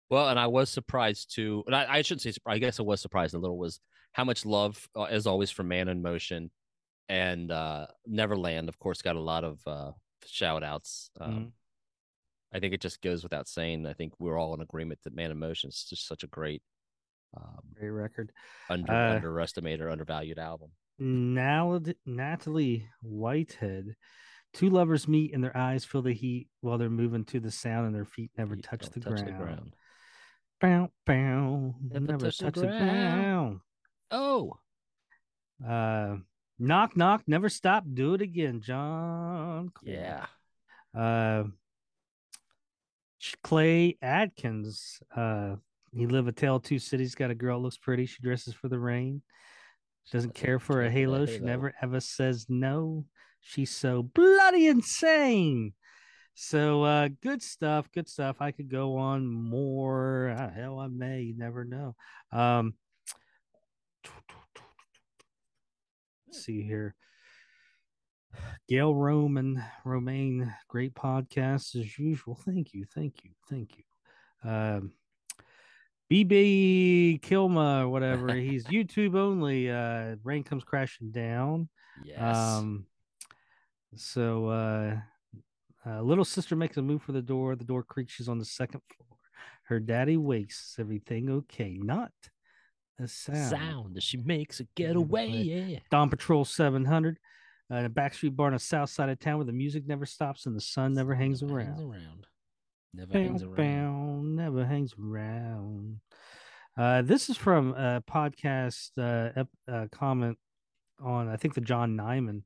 Well, 0.09 0.29
and 0.29 0.37
I 0.37 0.45
was 0.45 0.69
surprised 0.69 1.33
too, 1.33 1.63
and 1.65 1.75
I, 1.75 1.87
I 1.89 2.01
shouldn't 2.03 2.21
say 2.21 2.31
surprised. 2.31 2.55
I 2.55 2.59
guess 2.59 2.79
I 2.79 2.83
was 2.83 3.01
surprised 3.01 3.33
a 3.33 3.39
little. 3.39 3.57
Was 3.57 3.79
how 4.11 4.23
much 4.23 4.45
love, 4.45 4.87
as 5.09 5.25
always, 5.25 5.49
for 5.49 5.63
Man 5.63 5.87
in 5.87 6.03
Motion, 6.03 6.51
and 7.09 7.51
uh, 7.51 7.87
Neverland. 8.05 8.69
Of 8.69 8.79
course, 8.79 9.01
got 9.01 9.15
a 9.15 9.21
lot 9.21 9.43
of 9.43 9.59
uh, 9.67 9.91
shout 10.25 10.63
outs. 10.63 11.09
Um, 11.19 11.33
Mhm. 11.33 11.51
I 12.55 12.59
think 12.59 12.73
it 12.75 12.81
just 12.81 13.01
goes 13.01 13.23
without 13.23 13.47
saying. 13.47 13.87
I 13.87 13.93
think 13.93 14.13
we're 14.19 14.37
all 14.37 14.53
in 14.53 14.61
agreement 14.61 14.99
that 15.03 15.15
Man 15.15 15.31
in 15.31 15.39
Motion 15.39 15.69
is 15.69 15.85
just 15.89 16.07
such 16.07 16.23
a 16.23 16.27
great, 16.27 16.61
um, 17.35 17.61
great 17.73 17.89
record. 17.89 18.31
under 18.69 18.91
Uh, 18.93 19.15
underestimated 19.15 19.81
or 19.81 19.89
undervalued 19.89 20.37
album. 20.37 20.69
Now, 20.99 21.79
Natalie 22.05 22.87
Whitehead. 23.01 23.95
Two 24.53 24.69
lovers 24.69 25.07
meet 25.07 25.33
and 25.33 25.43
their 25.43 25.57
eyes 25.57 25.83
feel 25.83 26.03
the 26.03 26.13
heat 26.13 26.47
while 26.61 26.77
they're 26.77 26.91
moving 26.91 27.25
to 27.25 27.39
the 27.39 27.49
sound 27.49 27.87
and 27.87 27.95
their 27.95 28.05
feet 28.05 28.29
never 28.37 28.55
touch, 28.55 28.87
the, 28.91 28.99
touch 28.99 29.25
ground. 29.25 29.75
Bow, 30.61 30.91
bow, 31.07 31.73
Never 31.81 32.05
never, 32.05 32.25
touch 32.27 32.37
the 32.37 32.45
touch 32.45 32.53
the 32.53 32.67
ground. 32.67 33.61
Oh, 34.11 34.59
Uh, 35.65 36.17
knock, 36.59 36.95
knock, 36.95 37.23
never 37.27 37.49
stop. 37.49 37.83
Do 37.91 38.13
it 38.13 38.21
again, 38.21 38.61
John. 38.61 39.71
Yeah. 39.83 40.25
Uh, 40.97 41.45
Clay 43.43 43.97
Adkins. 44.01 44.99
Uh, 45.15 45.55
he 45.95 46.07
live 46.07 46.27
a 46.27 46.31
tale 46.31 46.57
of 46.57 46.63
two 46.63 46.79
cities. 46.79 47.15
Got 47.15 47.31
a 47.31 47.35
girl 47.35 47.61
looks 47.61 47.77
pretty. 47.77 48.05
She 48.05 48.21
dresses 48.21 48.53
for 48.53 48.67
the 48.67 48.79
rain. 48.79 49.21
She 50.05 50.17
doesn't 50.17 50.35
care 50.35 50.59
for 50.59 50.83
a 50.83 50.89
halo. 50.89 51.25
She 51.25 51.39
never 51.39 51.73
ever 51.81 51.99
says 51.99 52.47
no. 52.49 53.05
She's 53.39 53.71
so 53.71 54.03
bloody 54.03 54.67
insane. 54.67 55.73
So 56.33 56.83
uh 56.83 57.09
good 57.21 57.41
stuff, 57.41 57.89
good 57.93 58.09
stuff. 58.09 58.37
I 58.39 58.51
could 58.51 58.69
go 58.69 58.97
on 58.97 59.27
more. 59.27 60.35
Ah, 60.37 60.49
hell, 60.49 60.79
I 60.79 60.87
may, 60.87 61.21
you 61.21 61.37
never 61.37 61.63
know. 61.63 61.95
Um 62.31 62.73
let's 66.33 66.45
see 66.45 66.63
here. 66.63 66.95
Gail 68.67 68.95
Roman, 68.95 69.63
Romaine, 69.85 70.51
great 70.67 70.95
podcast 70.95 71.75
as 71.75 71.99
usual. 71.99 72.39
Thank 72.43 72.73
you, 72.73 72.85
thank 72.85 73.23
you, 73.23 73.29
thank 73.47 73.77
you. 73.77 74.49
Um 74.49 74.93
BB 76.11 77.21
Kilma, 77.21 77.87
whatever. 77.87 78.33
He's 78.33 78.65
YouTube 78.65 79.15
only. 79.15 79.69
Uh 79.69 80.15
rain 80.23 80.43
comes 80.43 80.63
crashing 80.63 81.11
down. 81.11 81.69
Yes. 82.03 82.35
Um, 82.35 82.87
so 83.95 84.47
uh, 84.47 84.95
uh, 85.85 86.01
little 86.01 86.25
sister 86.25 86.55
makes 86.55 86.77
a 86.77 86.81
move 86.81 87.03
for 87.03 87.11
the 87.11 87.21
door. 87.21 87.55
The 87.55 87.63
door 87.63 87.83
creaks. 87.83 88.13
She's 88.13 88.27
on 88.27 88.39
the 88.39 88.45
second 88.45 88.81
floor. 88.95 89.19
Her 89.65 89.79
daddy 89.79 90.17
wakes. 90.17 90.71
Is 90.71 90.79
everything 90.79 91.29
okay? 91.29 91.77
Not 91.79 92.11
a 93.03 93.07
sound. 93.07 93.49
Sound 93.49 93.95
that 93.95 94.03
she 94.03 94.17
makes 94.17 94.59
a 94.59 94.65
getaway. 94.75 95.27
Yeah. 95.29 95.79
Dawn 95.91 96.09
Patrol 96.09 96.45
700. 96.45 97.17
Uh, 97.71 97.85
a 97.85 97.89
backstreet 97.89 98.35
bar 98.35 98.47
on 98.47 98.53
the 98.53 98.59
south 98.59 98.89
side 98.89 99.09
of 99.09 99.19
town 99.19 99.37
where 99.37 99.45
the 99.45 99.51
music 99.53 99.87
never 99.87 100.05
stops 100.05 100.45
and 100.45 100.55
the 100.55 100.61
sun 100.61 100.93
never 100.93 101.15
hangs 101.15 101.41
Never 101.41 101.57
around. 101.59 101.79
around. 101.79 102.27
Never 102.93 103.11
Bow, 103.13 103.19
hangs 103.19 103.43
around. 103.43 103.55
bow, 103.55 104.21
never 104.23 104.65
hangs 104.65 104.93
around. 105.01 105.99
Uh, 106.77 107.01
this 107.01 107.29
is 107.29 107.37
from 107.37 107.73
a 107.73 108.03
podcast 108.09 108.89
uh, 108.97 109.31
ep- 109.35 109.47
uh, 109.71 109.87
comment 109.91 110.37
on, 111.03 111.27
I 111.29 111.37
think, 111.37 111.53
the 111.55 111.61
John 111.61 111.95
Nyman 111.97 112.43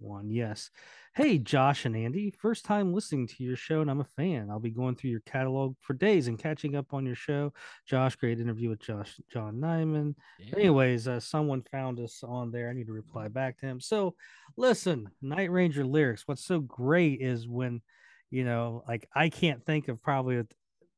one. 0.00 0.30
Yes. 0.30 0.70
Hey, 1.14 1.38
Josh 1.38 1.84
and 1.86 1.96
Andy. 1.96 2.30
First 2.30 2.64
time 2.64 2.92
listening 2.94 3.26
to 3.26 3.42
your 3.42 3.56
show, 3.56 3.80
and 3.80 3.90
I'm 3.90 4.00
a 4.00 4.04
fan. 4.04 4.48
I'll 4.50 4.60
be 4.60 4.70
going 4.70 4.94
through 4.94 5.10
your 5.10 5.20
catalog 5.26 5.74
for 5.80 5.94
days 5.94 6.28
and 6.28 6.38
catching 6.38 6.76
up 6.76 6.94
on 6.94 7.04
your 7.04 7.16
show. 7.16 7.52
Josh, 7.86 8.14
great 8.16 8.40
interview 8.40 8.68
with 8.70 8.80
Josh 8.80 9.20
John 9.32 9.56
Nyman. 9.56 10.14
Yeah. 10.38 10.56
Anyways, 10.56 11.08
uh, 11.08 11.18
someone 11.20 11.62
found 11.72 11.98
us 11.98 12.22
on 12.22 12.52
there. 12.52 12.70
I 12.70 12.72
need 12.74 12.86
to 12.86 12.92
reply 12.92 13.28
back 13.28 13.58
to 13.58 13.66
him. 13.66 13.80
So, 13.80 14.14
listen, 14.56 15.10
Night 15.20 15.50
Ranger 15.50 15.84
lyrics. 15.84 16.22
What's 16.26 16.44
so 16.44 16.60
great 16.60 17.20
is 17.20 17.48
when, 17.48 17.82
you 18.30 18.44
know, 18.44 18.84
like 18.86 19.08
I 19.14 19.28
can't 19.30 19.64
think 19.66 19.88
of 19.88 20.00
probably 20.02 20.42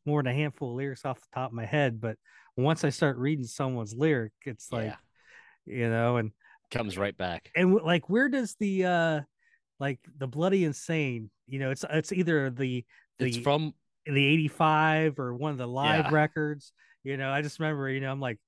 more 0.04 0.22
than 0.22 0.32
a 0.32 0.34
handful 0.34 0.70
of 0.70 0.76
lyrics 0.76 1.04
off 1.04 1.20
the 1.20 1.26
top 1.34 1.50
of 1.50 1.54
my 1.54 1.64
head, 1.64 2.00
but 2.00 2.16
once 2.56 2.84
I 2.84 2.90
start 2.90 3.16
reading 3.16 3.46
someone's 3.46 3.94
lyric, 3.94 4.32
it's 4.44 4.70
like, 4.70 4.94
Yeah. 5.64 5.74
you 5.78 5.88
know, 5.88 6.18
and 6.18 6.32
Comes 6.72 6.96
right 6.98 7.16
back. 7.16 7.50
and 7.54 7.74
like 7.74 8.08
where 8.08 8.28
does 8.28 8.56
the 8.58 8.84
uh 8.86 9.20
like 9.78 10.00
the 10.18 10.26
bloody 10.26 10.64
insane 10.64 11.30
you 11.46 11.58
know 11.58 11.70
it's 11.70 11.84
it's 11.90 12.12
either 12.12 12.48
the 12.50 12.84
the 13.18 13.26
It's 13.26 13.36
from 13.36 13.74
the 14.06 14.24
85 14.24 15.18
or 15.18 15.34
one 15.34 15.52
of 15.52 15.58
the 15.58 15.68
live 15.68 16.06
Yeah. 16.06 16.10
records 16.12 16.72
you 17.04 17.16
know 17.16 17.30
i 17.30 17.42
just 17.42 17.60
remember 17.60 17.88
you 17.90 18.00
know 18.00 18.10
i'm 18.10 18.20
like 18.20 18.38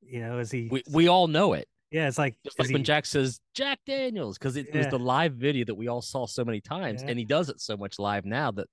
you 0.00 0.20
know 0.20 0.38
is 0.38 0.50
he 0.50 0.68
we, 0.70 0.82
we 0.92 1.08
all 1.08 1.26
know 1.28 1.54
it. 1.54 1.66
yeah 1.90 2.06
it's 2.08 2.18
like 2.18 2.36
Just 2.44 2.58
like 2.58 2.70
when 2.70 2.84
Jack 2.84 3.04
says 3.04 3.40
Jack 3.54 3.78
Daniels, 3.86 4.38
because 4.38 4.56
it, 4.56 4.72
was 4.74 4.86
the 4.88 4.98
live 4.98 5.34
video 5.34 5.64
that 5.64 5.74
we 5.74 5.88
all 5.88 6.02
saw 6.02 6.26
so 6.26 6.44
many 6.44 6.60
times, 6.60 7.02
Yeah. 7.02 7.10
and 7.10 7.18
he 7.18 7.24
does 7.24 7.48
it 7.50 7.60
so 7.60 7.76
much 7.76 7.98
live 7.98 8.24
now 8.24 8.50
that 8.52 8.68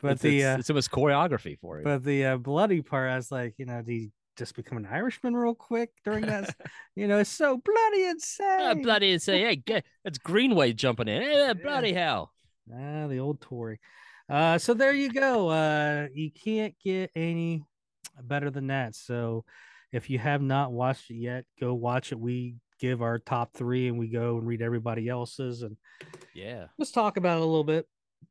but 0.00 0.12
it's, 0.12 0.22
the 0.22 0.38
it's, 0.40 0.46
uh, 0.46 0.56
it's 0.60 0.70
almost 0.70 0.90
choreography 0.90 1.58
for 1.58 1.78
him. 1.78 1.84
but 1.84 2.04
the 2.04 2.24
uh, 2.26 2.36
bloody 2.36 2.82
part 2.82 3.10
i 3.10 3.16
was 3.16 3.30
like 3.32 3.54
you 3.58 3.66
know 3.66 3.78
did 3.82 3.88
he 3.88 4.10
just 4.36 4.56
become 4.56 4.78
an 4.78 4.86
irishman 4.86 5.34
real 5.34 5.54
quick 5.54 5.90
during 6.04 6.26
that 6.26 6.54
you 6.96 7.06
know 7.06 7.18
it's 7.18 7.30
so 7.30 7.56
bloody 7.64 8.04
insane 8.06 8.46
Ah, 8.60 8.74
bloody 8.74 9.18
say, 9.18 9.40
hey, 9.42 9.56
get, 9.56 9.84
it's 10.04 10.18
Greenway 10.18 10.72
jumping 10.72 11.08
in. 11.08 11.22
Hey, 11.22 11.52
bloody 11.62 11.92
hell. 11.92 12.32
Ah, 12.72 13.06
the 13.06 13.18
old 13.18 13.40
Tory. 13.40 13.78
Uh, 14.28 14.56
so 14.58 14.72
there 14.74 14.92
you 14.94 15.12
go. 15.12 15.48
Uh, 15.50 16.06
you 16.14 16.30
can't 16.30 16.74
get 16.82 17.10
any 17.14 17.62
better 18.22 18.50
than 18.50 18.68
that. 18.68 18.94
So 18.94 19.44
if 19.92 20.08
you 20.08 20.18
have 20.18 20.40
not 20.40 20.72
watched 20.72 21.10
it 21.10 21.16
yet, 21.16 21.44
go 21.60 21.74
watch 21.74 22.10
it. 22.10 22.18
We 22.18 22.56
give 22.80 23.02
our 23.02 23.18
top 23.18 23.52
three 23.54 23.86
and 23.88 23.98
we 23.98 24.08
go 24.08 24.38
and 24.38 24.46
read 24.46 24.62
everybody 24.62 25.08
else's 25.08 25.62
and 25.62 25.76
Yeah, 26.34 26.66
let's 26.78 26.90
talk 26.90 27.16
about 27.18 27.36
it 27.38 27.42
a 27.42 27.46
little 27.46 27.64
bit. 27.64 27.86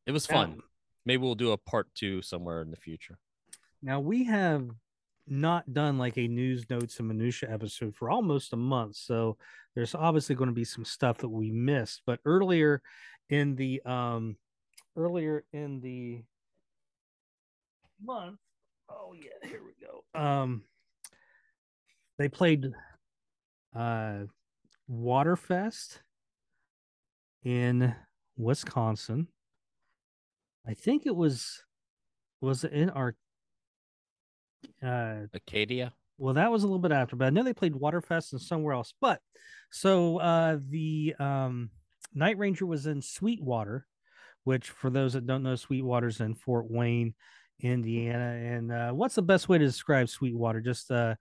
it 0.07 0.11
was 0.11 0.25
fun. 0.25 0.61
Maybe 1.05 1.21
we'll 1.21 1.35
do 1.35 1.51
a 1.51 1.57
part 1.57 1.93
two 1.95 2.21
somewhere 2.21 2.61
in 2.61 2.71
the 2.71 2.77
future. 2.77 3.17
Now 3.81 3.99
we 3.99 4.23
have 4.25 4.67
not 5.27 5.73
done 5.73 5.97
like 5.97 6.17
a 6.17 6.27
news 6.27 6.69
notes 6.69 6.99
and 6.99 7.07
minutia 7.07 7.51
episode 7.51 7.95
for 7.95 8.09
almost 8.09 8.53
a 8.53 8.57
month, 8.57 8.95
so 8.95 9.37
there's 9.75 9.95
obviously 9.95 10.35
going 10.35 10.49
to 10.49 10.53
be 10.53 10.65
some 10.65 10.85
stuff 10.85 11.19
that 11.19 11.29
we 11.29 11.51
missed. 11.51 12.01
But 12.05 12.19
earlier 12.25 12.81
in 13.29 13.55
the 13.55 13.81
um 13.85 14.37
earlier 14.95 15.43
in 15.53 15.79
the 15.81 16.23
month, 18.03 18.39
oh 18.89 19.13
yeah, 19.13 19.49
here 19.49 19.61
we 19.63 19.73
go. 19.85 20.03
Um, 20.19 20.63
they 22.17 22.29
played 22.29 22.71
uh 23.75 24.25
Waterfest 24.91 25.99
in 27.43 27.95
Wisconsin. 28.37 29.27
I 30.67 30.73
think 30.73 31.05
it 31.05 31.15
was 31.15 31.63
was 32.41 32.63
it 32.63 32.73
in 32.73 32.89
our 32.89 33.15
uh 34.83 35.21
Acadia. 35.33 35.93
well 36.17 36.33
that 36.33 36.51
was 36.51 36.63
a 36.63 36.67
little 36.67 36.79
bit 36.79 36.91
after 36.91 37.15
but 37.15 37.25
i 37.25 37.29
know 37.29 37.43
they 37.43 37.53
played 37.53 37.75
waterfest 37.75 38.31
and 38.33 38.41
somewhere 38.41 38.73
else 38.73 38.93
but 39.01 39.19
so 39.71 40.17
uh 40.19 40.57
the 40.69 41.13
um 41.19 41.69
night 42.13 42.37
ranger 42.37 42.65
was 42.65 42.85
in 42.85 43.01
sweetwater 43.01 43.85
which 44.43 44.69
for 44.69 44.89
those 44.89 45.13
that 45.13 45.25
don't 45.25 45.43
know 45.43 45.55
sweetwater's 45.55 46.19
in 46.21 46.35
fort 46.35 46.69
wayne 46.69 47.13
indiana 47.61 48.55
and 48.55 48.71
uh 48.71 48.91
what's 48.91 49.15
the 49.15 49.21
best 49.21 49.47
way 49.49 49.57
to 49.57 49.65
describe 49.65 50.09
sweetwater 50.09 50.59
just 50.61 50.91
uh 50.91 51.15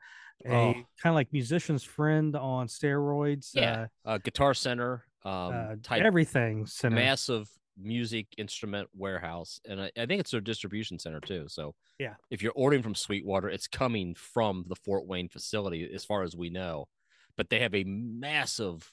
a 0.45 0.51
Oh. 0.51 0.73
kind 1.01 1.13
of 1.13 1.15
like 1.15 1.33
musician's 1.33 1.85
friend 1.85 2.35
on 2.35 2.67
steroids 2.67 3.51
Yeah. 3.55 3.87
Uh, 4.05 4.19
Guitar 4.19 4.55
Center. 4.55 5.05
Um, 5.25 5.33
uh, 5.33 5.37
uh 5.53 5.77
type 5.85 6.03
everything 6.03 6.67
center. 6.67 6.97
massive 6.97 7.49
music 7.77 8.27
instrument 8.39 8.89
warehouse, 8.95 9.61
and 9.67 9.81
I, 9.81 9.91
I 9.97 10.07
think 10.07 10.21
it's 10.21 10.31
their 10.31 10.41
distribution 10.41 10.99
center 10.99 11.21
too. 11.21 11.47
So 11.49 11.75
Yeah. 11.99 12.15
if 12.31 12.43
you're 12.43 12.53
ordering 12.55 12.83
from 12.83 12.95
Sweetwater, 12.95 13.49
it's 13.49 13.67
coming 13.67 14.15
from 14.15 14.65
the 14.69 14.77
Fort 14.77 15.07
Wayne 15.07 15.29
facility, 15.29 15.89
as 15.93 16.05
far 16.05 16.23
as 16.23 16.37
we 16.37 16.51
know. 16.51 16.87
But 17.37 17.49
they 17.49 17.61
have 17.61 17.75
a 17.75 17.85
massive 17.85 18.93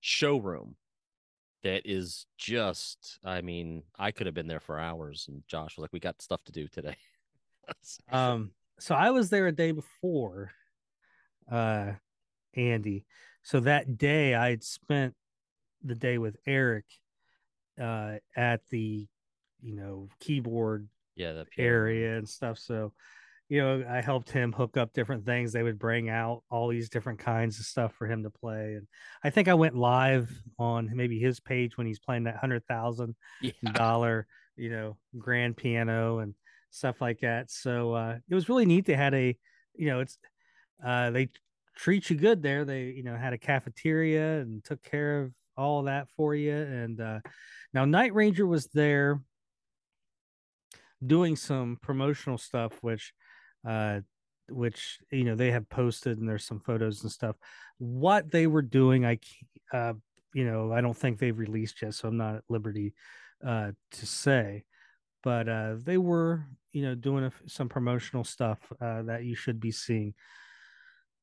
showroom 0.00 0.76
that 1.62 1.82
is 1.84 2.26
just. 2.38 3.18
I 3.24 3.42
mean, 3.42 3.82
I 3.98 4.12
could 4.12 4.26
have 4.26 4.34
been 4.34 4.46
there 4.46 4.60
for 4.60 4.78
hours, 4.78 5.26
and 5.28 5.42
Josh 5.48 5.76
was 5.76 5.82
like, 5.82 5.92
"We 5.92 6.00
got 6.00 6.22
stuff 6.22 6.42
to 6.44 6.52
do 6.52 6.68
today." 6.68 6.96
Um, 8.10 8.50
so 8.80 8.96
I 8.96 9.10
was 9.10 9.30
there 9.30 9.46
a 9.46 9.52
day 9.52 9.70
before, 9.70 10.50
uh, 11.50 11.92
Andy. 12.54 13.04
So 13.42 13.60
that 13.60 13.96
day 13.96 14.34
I 14.34 14.50
had 14.50 14.64
spent 14.64 15.14
the 15.82 15.94
day 15.94 16.18
with 16.18 16.36
Eric, 16.46 16.86
uh, 17.80 18.18
at 18.36 18.66
the, 18.68 19.08
you 19.60 19.74
know, 19.74 20.10
keyboard 20.20 20.88
yeah, 21.14 21.32
the 21.32 21.46
area 21.58 22.16
and 22.18 22.28
stuff. 22.28 22.58
So, 22.58 22.94
you 23.48 23.60
know, 23.60 23.84
I 23.88 24.00
helped 24.02 24.30
him 24.30 24.52
hook 24.52 24.76
up 24.76 24.92
different 24.92 25.26
things. 25.26 25.52
They 25.52 25.62
would 25.62 25.78
bring 25.78 26.08
out 26.08 26.44
all 26.50 26.68
these 26.68 26.88
different 26.90 27.20
kinds 27.20 27.58
of 27.60 27.66
stuff 27.66 27.94
for 27.94 28.06
him 28.06 28.22
to 28.24 28.30
play. 28.30 28.74
And 28.74 28.88
I 29.24 29.30
think 29.30 29.48
I 29.48 29.54
went 29.54 29.76
live 29.76 30.30
on 30.58 30.90
maybe 30.94 31.18
his 31.20 31.40
page 31.40 31.76
when 31.76 31.86
he's 31.86 31.98
playing 32.00 32.24
that 32.24 32.36
hundred 32.38 32.66
thousand 32.66 33.16
Yeah. 33.40 33.52
dollar, 33.72 34.26
you 34.56 34.70
know, 34.70 34.98
grand 35.18 35.56
piano 35.56 36.18
and 36.20 36.34
stuff 36.70 37.00
like 37.00 37.20
that. 37.20 37.50
So 37.50 37.94
uh 37.94 38.18
it 38.28 38.34
was 38.34 38.48
really 38.48 38.66
neat. 38.66 38.86
They 38.86 38.94
had 38.96 39.14
a, 39.14 39.36
you 39.74 39.86
know, 39.86 40.00
it's 40.00 40.18
uh 40.84 41.10
they 41.10 41.30
treat 41.76 42.10
you 42.10 42.16
good 42.16 42.42
there. 42.42 42.64
They, 42.64 42.86
you 42.90 43.02
know, 43.02 43.16
had 43.16 43.32
a 43.32 43.38
cafeteria 43.38 44.40
and 44.40 44.64
took 44.64 44.82
care 44.82 45.22
of 45.22 45.34
all 45.56 45.84
that 45.84 46.08
for 46.16 46.34
you. 46.34 46.54
And 46.54 47.00
uh 47.00 47.20
now 47.72 47.84
Night 47.84 48.14
Ranger 48.14 48.46
was 48.46 48.66
there 48.66 49.20
doing 51.04 51.36
some 51.36 51.78
promotional 51.80 52.38
stuff, 52.38 52.72
which 52.82 53.12
uh 53.66 54.00
which 54.48 54.98
you 55.10 55.24
know 55.24 55.36
they 55.36 55.50
have 55.50 55.68
posted 55.68 56.18
and 56.18 56.28
there's 56.28 56.44
some 56.44 56.60
photos 56.60 57.02
and 57.02 57.12
stuff. 57.12 57.36
What 57.78 58.30
they 58.30 58.46
were 58.46 58.62
doing, 58.62 59.06
I, 59.06 59.18
uh 59.72 59.94
you 60.34 60.44
know, 60.44 60.72
I 60.72 60.80
don't 60.80 60.96
think 60.96 61.18
they've 61.18 61.36
released 61.36 61.82
yet, 61.82 61.94
so 61.94 62.08
I'm 62.08 62.16
not 62.16 62.36
at 62.36 62.42
liberty 62.48 62.94
uh 63.44 63.72
to 63.92 64.06
say 64.06 64.64
but 65.22 65.48
uh 65.48 65.74
they 65.82 65.98
were 65.98 66.46
you 66.72 66.82
know 66.82 66.94
doing 66.94 67.24
a, 67.24 67.32
some 67.46 67.68
promotional 67.68 68.24
stuff 68.24 68.58
uh 68.80 69.02
that 69.02 69.24
you 69.24 69.34
should 69.34 69.60
be 69.60 69.70
seeing 69.70 70.14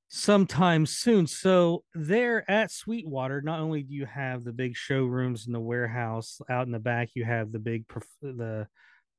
sometime 0.10 0.86
soon 0.86 1.28
so 1.28 1.84
there 1.94 2.50
at 2.50 2.72
sweetwater 2.72 3.42
not 3.42 3.60
only 3.60 3.84
do 3.84 3.94
you 3.94 4.06
have 4.06 4.44
the 4.44 4.54
big 4.54 4.76
showrooms 4.76 5.48
in 5.48 5.54
the 5.54 5.60
warehouse 5.60 6.40
out 6.50 6.66
in 6.66 6.72
the 6.72 6.80
back 6.80 7.10
you 7.14 7.26
have 7.26 7.52
the 7.52 7.60
big 7.60 7.86
the 8.22 8.68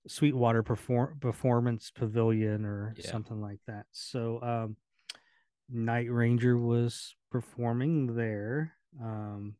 sweetwater 0.06 0.62
perform 0.62 1.18
performance 1.20 1.90
pavilion 1.90 2.64
or 2.64 2.94
Yeah. 2.96 3.10
something 3.10 3.40
like 3.40 3.60
that 3.66 3.86
so 3.92 4.40
um 4.42 4.76
night 5.68 6.10
ranger 6.10 6.56
was 6.56 7.14
performing 7.30 8.14
there 8.16 8.72
um 9.02 9.56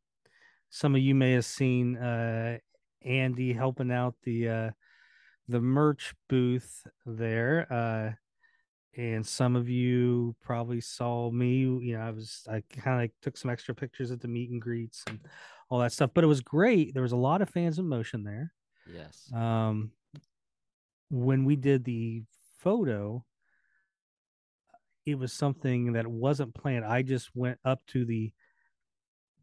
some 0.70 0.94
of 0.94 1.02
you 1.02 1.14
may 1.14 1.32
have 1.32 1.44
seen 1.44 1.96
uh 1.96 2.58
Andy 3.02 3.52
helping 3.52 3.90
out 3.92 4.14
the 4.22 4.48
uh 4.48 4.70
the 5.48 5.60
merch 5.60 6.14
booth 6.28 6.86
there. 7.06 7.66
Uh 7.72 8.12
and 8.98 9.24
some 9.24 9.54
of 9.56 9.68
you 9.68 10.34
probably 10.42 10.80
saw 10.80 11.30
me, 11.30 11.60
you 11.60 11.96
know, 11.96 12.00
I 12.00 12.10
was 12.10 12.42
I 12.50 12.62
kind 12.68 12.96
of 12.96 13.00
like 13.02 13.12
took 13.22 13.36
some 13.36 13.50
extra 13.50 13.74
pictures 13.74 14.10
at 14.10 14.20
the 14.20 14.28
meet 14.28 14.50
and 14.50 14.60
greets 14.60 15.04
and 15.06 15.20
all 15.70 15.78
that 15.78 15.92
stuff, 15.92 16.10
but 16.14 16.24
it 16.24 16.26
was 16.26 16.40
great. 16.40 16.92
There 16.92 17.02
was 17.02 17.12
a 17.12 17.16
lot 17.16 17.40
of 17.40 17.48
fans 17.48 17.78
in 17.78 17.86
motion 17.88 18.24
there. 18.24 18.52
Yes. 18.92 19.30
Um 19.32 19.92
when 21.10 21.44
we 21.44 21.56
did 21.56 21.84
the 21.84 22.24
photo, 22.58 23.24
it 25.06 25.16
was 25.18 25.32
something 25.32 25.92
that 25.92 26.06
wasn't 26.06 26.54
planned. 26.54 26.84
I 26.84 27.02
just 27.02 27.30
went 27.34 27.58
up 27.64 27.78
to 27.88 28.04
the 28.04 28.32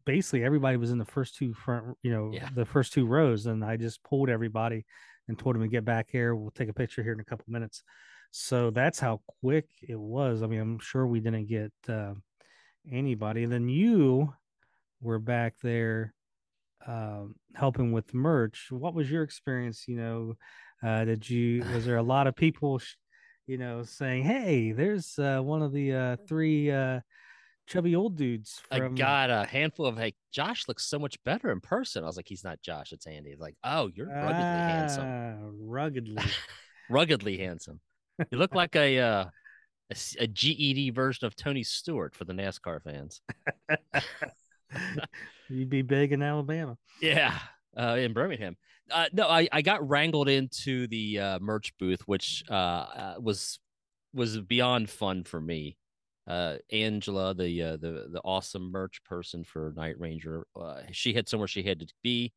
basically 0.04 0.44
everybody 0.44 0.76
was 0.76 0.90
in 0.92 0.98
the 0.98 1.04
first 1.04 1.34
two 1.34 1.52
front, 1.54 1.96
you 2.02 2.10
know, 2.12 2.30
Yeah. 2.32 2.50
the 2.54 2.64
first 2.66 2.92
two 2.92 3.06
rows, 3.06 3.46
and 3.46 3.64
I 3.64 3.76
just 3.76 4.02
pulled 4.04 4.28
everybody 4.28 4.84
and 5.28 5.36
told 5.36 5.56
them 5.56 5.62
to 5.62 5.68
get 5.68 5.84
back 5.84 6.08
here. 6.10 6.36
We'll 6.36 6.52
take 6.52 6.68
a 6.68 6.72
picture 6.74 7.02
here 7.02 7.12
in 7.14 7.20
a 7.20 7.24
couple 7.24 7.46
minutes. 7.48 7.82
So 8.38 8.70
that's 8.70 9.00
how 9.00 9.22
quick 9.40 9.66
it 9.80 9.98
was. 9.98 10.42
I 10.42 10.46
mean, 10.46 10.60
I'm 10.60 10.78
sure 10.78 11.06
we 11.06 11.20
didn't 11.20 11.46
get 11.46 11.72
uh, 11.88 12.12
anybody. 12.92 13.44
And 13.44 13.52
then 13.52 13.66
you 13.66 14.34
were 15.00 15.18
back 15.18 15.54
there 15.62 16.12
um, 16.86 17.36
helping 17.54 17.92
with 17.92 18.12
merch. 18.12 18.66
What 18.70 18.92
was 18.92 19.10
your 19.10 19.22
experience? 19.22 19.88
You 19.88 19.96
know, 19.96 20.34
Uh, 20.82 21.06
did 21.06 21.28
you? 21.30 21.64
Was 21.72 21.86
there 21.86 21.96
a 21.96 22.02
lot 22.14 22.26
of 22.26 22.36
people, 22.36 22.78
you 23.46 23.56
know, 23.56 23.82
saying, 23.82 24.24
"Hey, 24.24 24.72
there's 24.72 25.18
uh, 25.18 25.40
one 25.40 25.62
of 25.62 25.72
the 25.72 25.94
uh, 25.94 26.16
three 26.28 26.70
uh, 26.70 27.00
chubby 27.66 27.96
old 27.96 28.16
dudes." 28.16 28.60
From... 28.68 28.92
I 28.92 28.98
got 28.98 29.30
a 29.30 29.46
handful 29.46 29.86
of 29.86 29.96
like, 29.96 30.14
Josh 30.30 30.68
looks 30.68 30.84
so 30.84 30.98
much 30.98 31.16
better 31.24 31.50
in 31.50 31.60
person. 31.60 32.04
I 32.04 32.06
was 32.06 32.18
like, 32.18 32.28
he's 32.28 32.44
not 32.44 32.60
Josh, 32.60 32.92
it's 32.92 33.06
Andy. 33.06 33.34
Like, 33.38 33.56
oh, 33.64 33.90
you're 33.94 34.08
ruggedly 34.08 34.42
ah, 34.42 34.68
handsome. 34.68 35.66
Ruggedly, 35.66 36.22
ruggedly 36.90 37.38
handsome. 37.38 37.80
You 38.30 38.38
look 38.38 38.54
like 38.54 38.74
a 38.76 38.98
uh, 38.98 39.24
a, 39.90 39.96
a 40.20 40.26
GED 40.26 40.90
version 40.90 41.26
of 41.26 41.36
Tony 41.36 41.62
Stewart 41.62 42.14
for 42.14 42.24
the 42.24 42.32
NASCAR 42.32 42.82
fans. 42.82 43.20
You'd 45.48 45.70
be 45.70 45.82
big 45.82 46.12
in 46.12 46.22
Alabama. 46.22 46.76
Yeah, 47.00 47.38
uh, 47.76 47.96
in 47.98 48.12
Birmingham. 48.12 48.56
Uh, 48.90 49.06
no, 49.12 49.28
I, 49.28 49.48
I 49.52 49.62
got 49.62 49.86
wrangled 49.86 50.28
into 50.28 50.86
the 50.86 51.18
uh, 51.18 51.38
merch 51.40 51.76
booth, 51.78 52.02
which 52.06 52.44
uh, 52.50 52.54
uh 52.54 53.14
was 53.20 53.58
was 54.14 54.40
beyond 54.40 54.88
fun 54.90 55.24
for 55.24 55.40
me. 55.40 55.76
Uh, 56.26 56.56
Angela, 56.72 57.34
the 57.34 57.62
uh, 57.62 57.76
the 57.76 58.08
the 58.10 58.20
awesome 58.24 58.72
merch 58.72 59.02
person 59.04 59.44
for 59.44 59.72
Night 59.76 59.98
Ranger, 59.98 60.46
uh, 60.60 60.82
she 60.90 61.12
had 61.12 61.28
somewhere 61.28 61.48
she 61.48 61.62
had 61.62 61.80
to 61.80 61.86
be, 62.02 62.32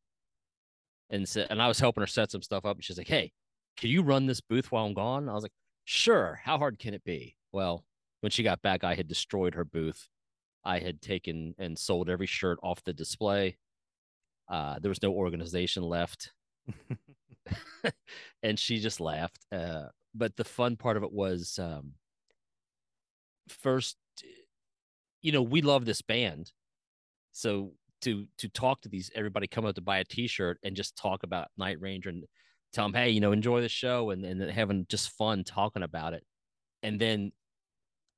and 1.08 1.28
said, 1.28 1.48
and 1.50 1.60
I 1.60 1.68
was 1.68 1.80
helping 1.80 2.02
her 2.02 2.06
set 2.06 2.30
some 2.30 2.42
stuff 2.42 2.64
up, 2.64 2.76
and 2.76 2.84
she's 2.84 2.98
like, 2.98 3.08
"Hey, 3.08 3.32
can 3.76 3.90
you 3.90 4.02
run 4.02 4.26
this 4.26 4.40
booth 4.40 4.70
while 4.70 4.86
I'm 4.86 4.94
gone?" 4.94 5.28
I 5.28 5.34
was 5.34 5.42
like, 5.42 5.52
"Sure. 5.90 6.40
How 6.44 6.58
hard 6.58 6.78
can 6.78 6.94
it 6.94 7.04
be?" 7.04 7.36
Well, 7.52 7.84
when 8.20 8.30
she 8.30 8.42
got 8.42 8.62
back, 8.62 8.84
I 8.84 8.94
had 8.94 9.08
destroyed 9.08 9.54
her 9.54 9.64
booth. 9.64 10.08
I 10.64 10.78
had 10.78 11.02
taken 11.02 11.54
and 11.58 11.78
sold 11.78 12.08
every 12.08 12.26
shirt 12.26 12.58
off 12.62 12.84
the 12.84 12.92
display. 12.92 13.58
Uh, 14.48 14.78
there 14.80 14.90
was 14.90 15.02
no 15.02 15.12
organization 15.12 15.82
left. 15.82 16.32
and 18.42 18.58
she 18.58 18.78
just 18.80 19.00
laughed. 19.00 19.46
Uh, 19.52 19.86
but 20.14 20.36
the 20.36 20.44
fun 20.44 20.76
part 20.76 20.96
of 20.96 21.02
it 21.02 21.12
was 21.12 21.58
um, 21.58 21.94
first, 23.48 23.96
you 25.22 25.32
know, 25.32 25.42
we 25.42 25.62
love 25.62 25.84
this 25.84 26.02
band. 26.02 26.52
So 27.32 27.72
to 28.02 28.26
to 28.38 28.48
talk 28.48 28.80
to 28.80 28.88
these 28.88 29.10
everybody 29.14 29.46
come 29.46 29.66
up 29.66 29.74
to 29.74 29.82
buy 29.82 29.98
a 29.98 30.04
t-shirt 30.04 30.58
and 30.62 30.74
just 30.74 30.96
talk 30.96 31.22
about 31.22 31.48
Night 31.58 31.80
Ranger 31.80 32.08
and 32.10 32.24
tell 32.72 32.84
them, 32.84 32.94
hey, 32.94 33.10
you 33.10 33.20
know, 33.20 33.32
enjoy 33.32 33.60
the 33.60 33.68
show 33.68 34.10
and, 34.10 34.24
and 34.24 34.42
having 34.50 34.86
just 34.88 35.10
fun 35.10 35.44
talking 35.44 35.82
about 35.82 36.14
it. 36.14 36.24
And 36.82 37.00
then 37.00 37.32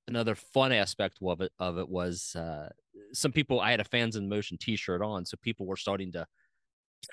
another 0.09 0.35
fun 0.35 0.73
aspect 0.73 1.19
of 1.23 1.41
it 1.41 1.53
of 1.59 1.79
it 1.79 1.89
was 1.89 2.35
uh, 2.37 2.69
some 3.13 3.33
people 3.33 3.61
I 3.61 3.71
had 3.71 3.81
a 3.81 3.85
fans 3.85 4.17
in 4.17 4.29
motion 4.29 4.59
t-shirt 4.59 5.03
on, 5.03 5.25
so 5.25 5.37
people 5.43 5.67
were 5.67 5.77
starting 5.77 6.13
to 6.13 6.27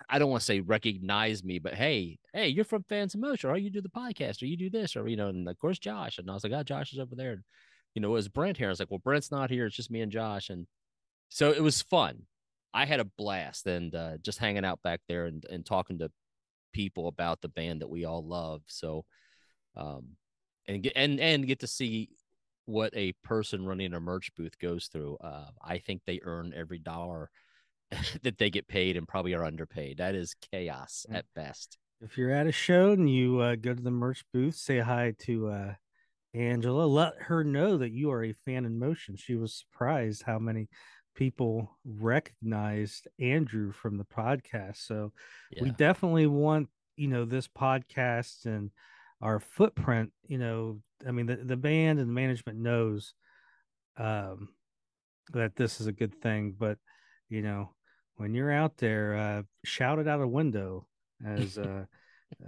I 0.09 0.19
don't 0.19 0.29
want 0.29 0.41
to 0.41 0.45
say 0.45 0.59
recognize 0.59 1.43
me, 1.43 1.59
but 1.59 1.73
hey, 1.73 2.19
hey, 2.33 2.47
you're 2.47 2.65
from 2.65 2.83
Fans 2.83 3.15
in 3.15 3.21
Motion, 3.21 3.49
or 3.49 3.57
you 3.57 3.69
do 3.69 3.81
the 3.81 3.89
podcast, 3.89 4.41
or 4.41 4.45
you 4.45 4.57
do 4.57 4.69
this, 4.69 4.95
or 4.95 5.07
you 5.07 5.17
know, 5.17 5.29
and 5.29 5.47
of 5.47 5.57
course 5.57 5.79
Josh. 5.79 6.17
And 6.17 6.29
I 6.29 6.33
was 6.33 6.43
like, 6.43 6.53
oh, 6.53 6.63
Josh 6.63 6.93
is 6.93 6.99
over 6.99 7.15
there. 7.15 7.31
And, 7.31 7.43
you 7.95 8.01
know, 8.01 8.09
it 8.09 8.13
was 8.13 8.27
Brent 8.27 8.57
here. 8.57 8.67
I 8.67 8.69
was 8.69 8.79
like, 8.79 8.91
well, 8.91 8.99
Brent's 9.03 9.31
not 9.31 9.49
here. 9.49 9.65
It's 9.65 9.75
just 9.75 9.91
me 9.91 10.01
and 10.01 10.11
Josh. 10.11 10.49
And 10.49 10.67
so 11.29 11.51
it 11.51 11.63
was 11.63 11.81
fun. 11.81 12.23
I 12.73 12.85
had 12.85 12.99
a 12.99 13.05
blast 13.05 13.65
and 13.65 13.93
uh, 13.95 14.17
just 14.21 14.37
hanging 14.37 14.63
out 14.63 14.81
back 14.83 15.01
there 15.07 15.25
and, 15.25 15.43
and 15.49 15.65
talking 15.65 15.97
to 15.99 16.11
people 16.73 17.07
about 17.07 17.41
the 17.41 17.49
band 17.49 17.81
that 17.81 17.89
we 17.89 18.05
all 18.05 18.25
love. 18.25 18.61
So, 18.67 19.05
um, 19.75 20.15
and 20.67 20.83
get 20.83 20.93
and 20.95 21.19
and 21.19 21.47
get 21.47 21.59
to 21.59 21.67
see 21.67 22.09
what 22.65 22.93
a 22.95 23.13
person 23.23 23.65
running 23.65 23.93
a 23.93 23.99
merch 23.99 24.31
booth 24.35 24.57
goes 24.59 24.87
through. 24.87 25.17
Uh, 25.21 25.47
I 25.63 25.79
think 25.79 26.01
they 26.05 26.19
earn 26.23 26.53
every 26.55 26.77
dollar 26.77 27.31
that 28.23 28.37
they 28.37 28.49
get 28.49 28.67
paid 28.67 28.95
and 28.95 29.07
probably 29.07 29.33
are 29.33 29.43
underpaid. 29.43 29.97
That 29.97 30.15
is 30.15 30.35
chaos 30.51 31.05
at 31.11 31.25
best. 31.35 31.77
If 32.01 32.17
you're 32.17 32.31
at 32.31 32.47
a 32.47 32.51
show 32.51 32.91
and 32.91 33.09
you 33.09 33.39
uh, 33.39 33.55
go 33.55 33.73
to 33.73 33.81
the 33.81 33.91
merch 33.91 34.23
booth, 34.31 34.55
say 34.55 34.79
hi 34.79 35.15
to 35.23 35.47
uh, 35.49 35.73
Angela. 36.33 36.85
Let 36.85 37.13
her 37.19 37.43
know 37.43 37.77
that 37.77 37.91
you 37.91 38.11
are 38.11 38.23
a 38.23 38.33
fan 38.45 38.65
in 38.65 38.79
motion. 38.79 39.15
She 39.17 39.35
was 39.35 39.53
surprised 39.53 40.23
how 40.25 40.39
many 40.39 40.69
people 41.19 41.69
recognized 41.83 43.09
Andrew 43.19 43.73
from 43.73 43.97
the 43.97 44.05
podcast. 44.05 44.77
So 44.77 45.11
yeah. 45.51 45.63
we 45.63 45.71
definitely 45.71 46.27
want, 46.27 46.69
you 46.95 47.09
know, 47.09 47.25
this 47.25 47.45
podcast 47.45 48.45
and 48.45 48.71
our 49.21 49.41
footprint, 49.41 50.13
you 50.25 50.37
know, 50.37 50.79
I 51.05 51.11
mean 51.11 51.25
the, 51.25 51.35
the 51.35 51.57
band 51.57 51.99
and 51.99 52.07
the 52.09 52.13
management 52.13 52.59
knows 52.59 53.13
um 53.97 54.47
that 55.33 55.57
this 55.57 55.81
is 55.81 55.87
a 55.87 55.91
good 55.91 56.21
thing, 56.21 56.55
but 56.57 56.77
you 57.27 57.41
know, 57.41 57.71
when 58.15 58.33
you're 58.33 58.51
out 58.51 58.77
there, 58.77 59.17
uh, 59.17 59.41
shout 59.65 59.99
it 59.99 60.07
out 60.07 60.21
a 60.21 60.27
window, 60.27 60.87
as 61.25 61.57
uh, 61.57 61.83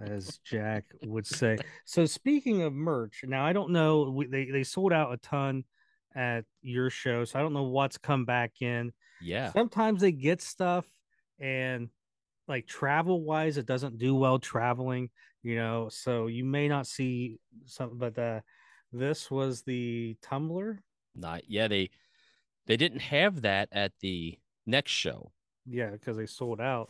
as 0.02 0.40
Jack 0.46 0.86
would 1.04 1.28
say. 1.28 1.58
So 1.84 2.06
speaking 2.06 2.62
of 2.62 2.72
merch, 2.72 3.26
now 3.28 3.46
I 3.46 3.52
don't 3.52 3.72
know. 3.72 4.10
We, 4.16 4.28
they 4.28 4.46
they 4.46 4.64
sold 4.64 4.94
out 4.94 5.12
a 5.12 5.18
ton 5.18 5.66
at 6.16 6.46
your 6.62 6.90
show, 6.90 7.26
so 7.26 7.40
I 7.40 7.42
don't 7.42 7.54
know 7.54 7.64
what's 7.64 7.98
come 7.98 8.26
back 8.26 8.62
in. 8.62 8.92
Yeah. 9.22 9.52
Sometimes 9.52 10.02
they 10.02 10.12
get 10.12 10.42
stuff, 10.42 10.86
and 11.40 11.90
like 12.48 12.68
travel 12.68 13.24
wise, 13.24 13.58
it 13.58 13.66
doesn't 13.66 13.98
do 13.98 14.16
well 14.16 14.40
traveling. 14.40 15.10
You 15.44 15.56
know, 15.56 15.90
so 15.90 16.28
you 16.28 16.44
may 16.44 16.68
not 16.68 16.86
see 16.86 17.40
something, 17.66 17.98
but 17.98 18.18
uh, 18.18 18.42
this 18.92 19.32
was 19.32 19.64
the 19.64 20.18
tumbler. 20.22 20.84
Not 21.16 21.50
yeah 21.50 21.68
they 21.68 21.90
they 22.68 22.78
didn't 22.78 23.02
have 23.02 23.42
that 23.42 23.70
at 23.72 23.92
the 24.02 24.38
next 24.66 24.92
show 24.92 25.32
yeah, 25.66 25.92
because 25.92 26.18
they 26.18 26.26
sold 26.26 26.60
out 26.60 26.90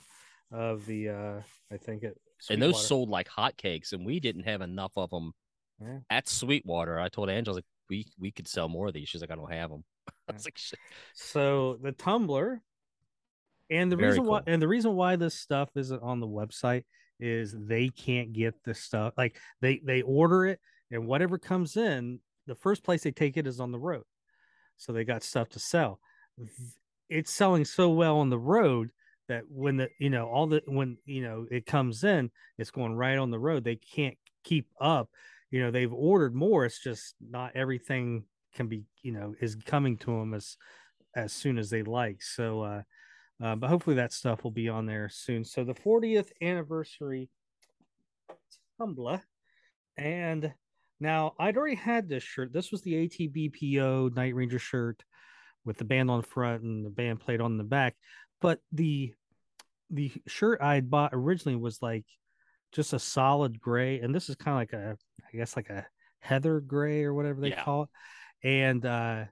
of 0.51 0.85
the 0.85 1.09
uh 1.09 1.41
I 1.71 1.77
think 1.77 2.03
it 2.03 2.19
and 2.49 2.61
those 2.61 2.85
sold 2.85 3.09
like 3.09 3.29
hotcakes, 3.29 3.93
and 3.93 4.05
we 4.05 4.19
didn't 4.19 4.43
have 4.43 4.61
enough 4.61 4.93
of 4.97 5.11
them 5.11 5.33
yeah. 5.79 5.99
at 6.09 6.27
Sweetwater. 6.27 6.99
I 6.99 7.07
told 7.07 7.29
Angela 7.29 7.55
like 7.57 7.65
we 7.91 8.07
we 8.17 8.31
could 8.31 8.47
sell 8.47 8.67
more 8.67 8.87
of 8.87 8.93
these. 8.93 9.07
She's 9.07 9.21
like, 9.21 9.29
I 9.29 9.35
don't 9.35 9.53
have 9.53 9.69
them. 9.69 9.83
I 10.29 10.33
was 10.33 10.45
like, 10.45 10.57
Shit. 10.57 10.79
so 11.13 11.77
the 11.83 11.91
tumbler, 11.91 12.61
and 13.69 13.91
the 13.91 13.95
Very 13.95 14.09
reason 14.09 14.23
cool. 14.23 14.31
why 14.31 14.41
and 14.47 14.59
the 14.61 14.67
reason 14.67 14.95
why 14.95 15.15
this 15.15 15.35
stuff 15.35 15.69
isn't 15.75 16.01
on 16.01 16.19
the 16.19 16.27
website 16.27 16.85
is 17.19 17.55
they 17.55 17.89
can't 17.89 18.33
get 18.33 18.55
the 18.63 18.73
stuff. 18.73 19.13
Like 19.17 19.37
they 19.61 19.79
they 19.85 20.01
order 20.01 20.47
it, 20.47 20.59
and 20.89 21.05
whatever 21.05 21.37
comes 21.37 21.77
in, 21.77 22.19
the 22.47 22.55
first 22.55 22.83
place 22.83 23.03
they 23.03 23.11
take 23.11 23.37
it 23.37 23.45
is 23.45 23.59
on 23.59 23.71
the 23.71 23.79
road. 23.79 24.03
So 24.77 24.93
they 24.93 25.03
got 25.03 25.21
stuff 25.21 25.49
to 25.49 25.59
sell 25.59 25.99
it's 27.11 27.31
selling 27.31 27.65
so 27.65 27.89
well 27.89 28.17
on 28.19 28.29
the 28.29 28.39
road 28.39 28.89
that 29.27 29.43
when 29.49 29.77
the 29.77 29.89
you 29.99 30.09
know 30.09 30.27
all 30.27 30.47
the 30.47 30.61
when 30.65 30.97
you 31.05 31.21
know 31.21 31.45
it 31.51 31.65
comes 31.65 32.03
in 32.03 32.31
it's 32.57 32.71
going 32.71 32.93
right 32.93 33.17
on 33.17 33.29
the 33.29 33.39
road 33.39 33.63
they 33.63 33.75
can't 33.75 34.17
keep 34.43 34.67
up 34.79 35.09
you 35.51 35.61
know 35.61 35.71
they've 35.71 35.93
ordered 35.93 36.33
more 36.33 36.65
it's 36.65 36.81
just 36.81 37.15
not 37.21 37.51
everything 37.55 38.23
can 38.55 38.67
be 38.67 38.83
you 39.03 39.11
know 39.11 39.33
is 39.39 39.55
coming 39.65 39.97
to 39.97 40.11
them 40.11 40.33
as 40.33 40.57
as 41.15 41.31
soon 41.31 41.57
as 41.57 41.69
they 41.69 41.83
like 41.83 42.21
so 42.21 42.61
uh, 42.61 42.81
uh 43.43 43.55
but 43.55 43.69
hopefully 43.69 43.95
that 43.95 44.13
stuff 44.13 44.43
will 44.43 44.51
be 44.51 44.69
on 44.69 44.85
there 44.85 45.09
soon 45.09 45.43
so 45.43 45.63
the 45.63 45.73
40th 45.73 46.29
anniversary 46.41 47.29
tumbler 48.77 49.21
and 49.97 50.53
now 50.99 51.33
i'd 51.39 51.57
already 51.57 51.75
had 51.75 52.07
this 52.07 52.23
shirt 52.23 52.51
this 52.53 52.71
was 52.71 52.81
the 52.81 53.07
atbpo 53.07 54.13
night 54.15 54.33
ranger 54.33 54.59
shirt 54.59 55.03
with 55.65 55.77
the 55.77 55.85
band 55.85 56.09
on 56.09 56.21
front 56.21 56.63
and 56.63 56.85
the 56.85 56.89
band 56.89 57.19
played 57.19 57.41
on 57.41 57.57
the 57.57 57.63
back. 57.63 57.95
But 58.39 58.59
the 58.71 59.13
the 59.89 60.11
shirt 60.27 60.59
I 60.61 60.75
had 60.75 60.89
bought 60.89 61.11
originally 61.13 61.57
was 61.57 61.81
like 61.81 62.05
just 62.71 62.93
a 62.93 62.99
solid 62.99 63.59
gray, 63.59 63.99
and 63.99 64.15
this 64.15 64.29
is 64.29 64.35
kind 64.35 64.55
of 64.55 64.61
like 64.61 64.73
a 64.73 64.97
I 65.33 65.37
guess 65.37 65.55
like 65.55 65.69
a 65.69 65.85
heather 66.19 66.59
gray 66.59 67.03
or 67.03 67.13
whatever 67.13 67.41
they 67.41 67.49
yeah. 67.49 67.63
call 67.63 67.83
it. 67.83 67.89
And 68.47 68.85
uh 68.85 69.25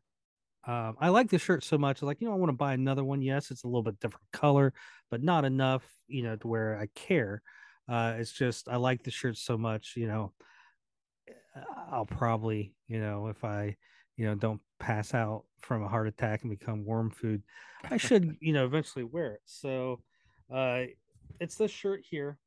um, 0.70 0.98
I 1.00 1.10
like 1.10 1.30
the 1.30 1.40
shirt 1.40 1.64
so 1.64 1.80
much. 1.80 2.04
Like, 2.04 2.22
you 2.22 2.28
know, 2.28 2.34
I 2.34 2.38
want 2.38 2.50
to 2.50 2.58
buy 2.58 2.74
another 2.74 3.04
one. 3.04 3.24
Yes, 3.24 3.50
it's 3.50 3.64
a 3.64 3.68
little 3.68 3.82
bit 3.82 4.00
different 4.00 4.32
color, 4.32 4.72
but 5.10 5.24
not 5.24 5.46
enough, 5.46 5.84
you 6.08 6.22
know, 6.22 6.36
to 6.36 6.48
where 6.48 6.78
I 6.78 6.88
care. 6.94 7.42
Uh, 7.88 8.16
it's 8.18 8.32
just 8.32 8.70
I 8.70 8.76
like 8.76 9.02
the 9.04 9.10
shirt 9.10 9.38
so 9.38 9.58
much, 9.58 9.94
you 9.96 10.08
know. 10.08 10.34
I'll 11.92 12.06
probably, 12.06 12.76
you 12.88 13.00
know, 13.00 13.28
if 13.28 13.44
I, 13.44 13.78
you 14.16 14.26
know, 14.26 14.36
don't 14.36 14.62
pass 14.80 15.14
out 15.14 15.46
from 15.60 15.84
a 15.84 15.88
heart 15.88 16.08
attack 16.08 16.44
and 16.44 16.52
become 16.52 16.86
worm 16.86 17.10
food, 17.10 17.42
I 17.90 17.98
should, 17.98 18.38
you 18.42 18.54
know, 18.54 18.66
eventually 18.66 19.04
wear 19.04 19.34
it. 19.34 19.42
So, 19.46 20.02
uh, 20.54 20.84
it's 21.40 21.56
this 21.56 21.72
shirt 21.72 22.02
here 22.08 22.38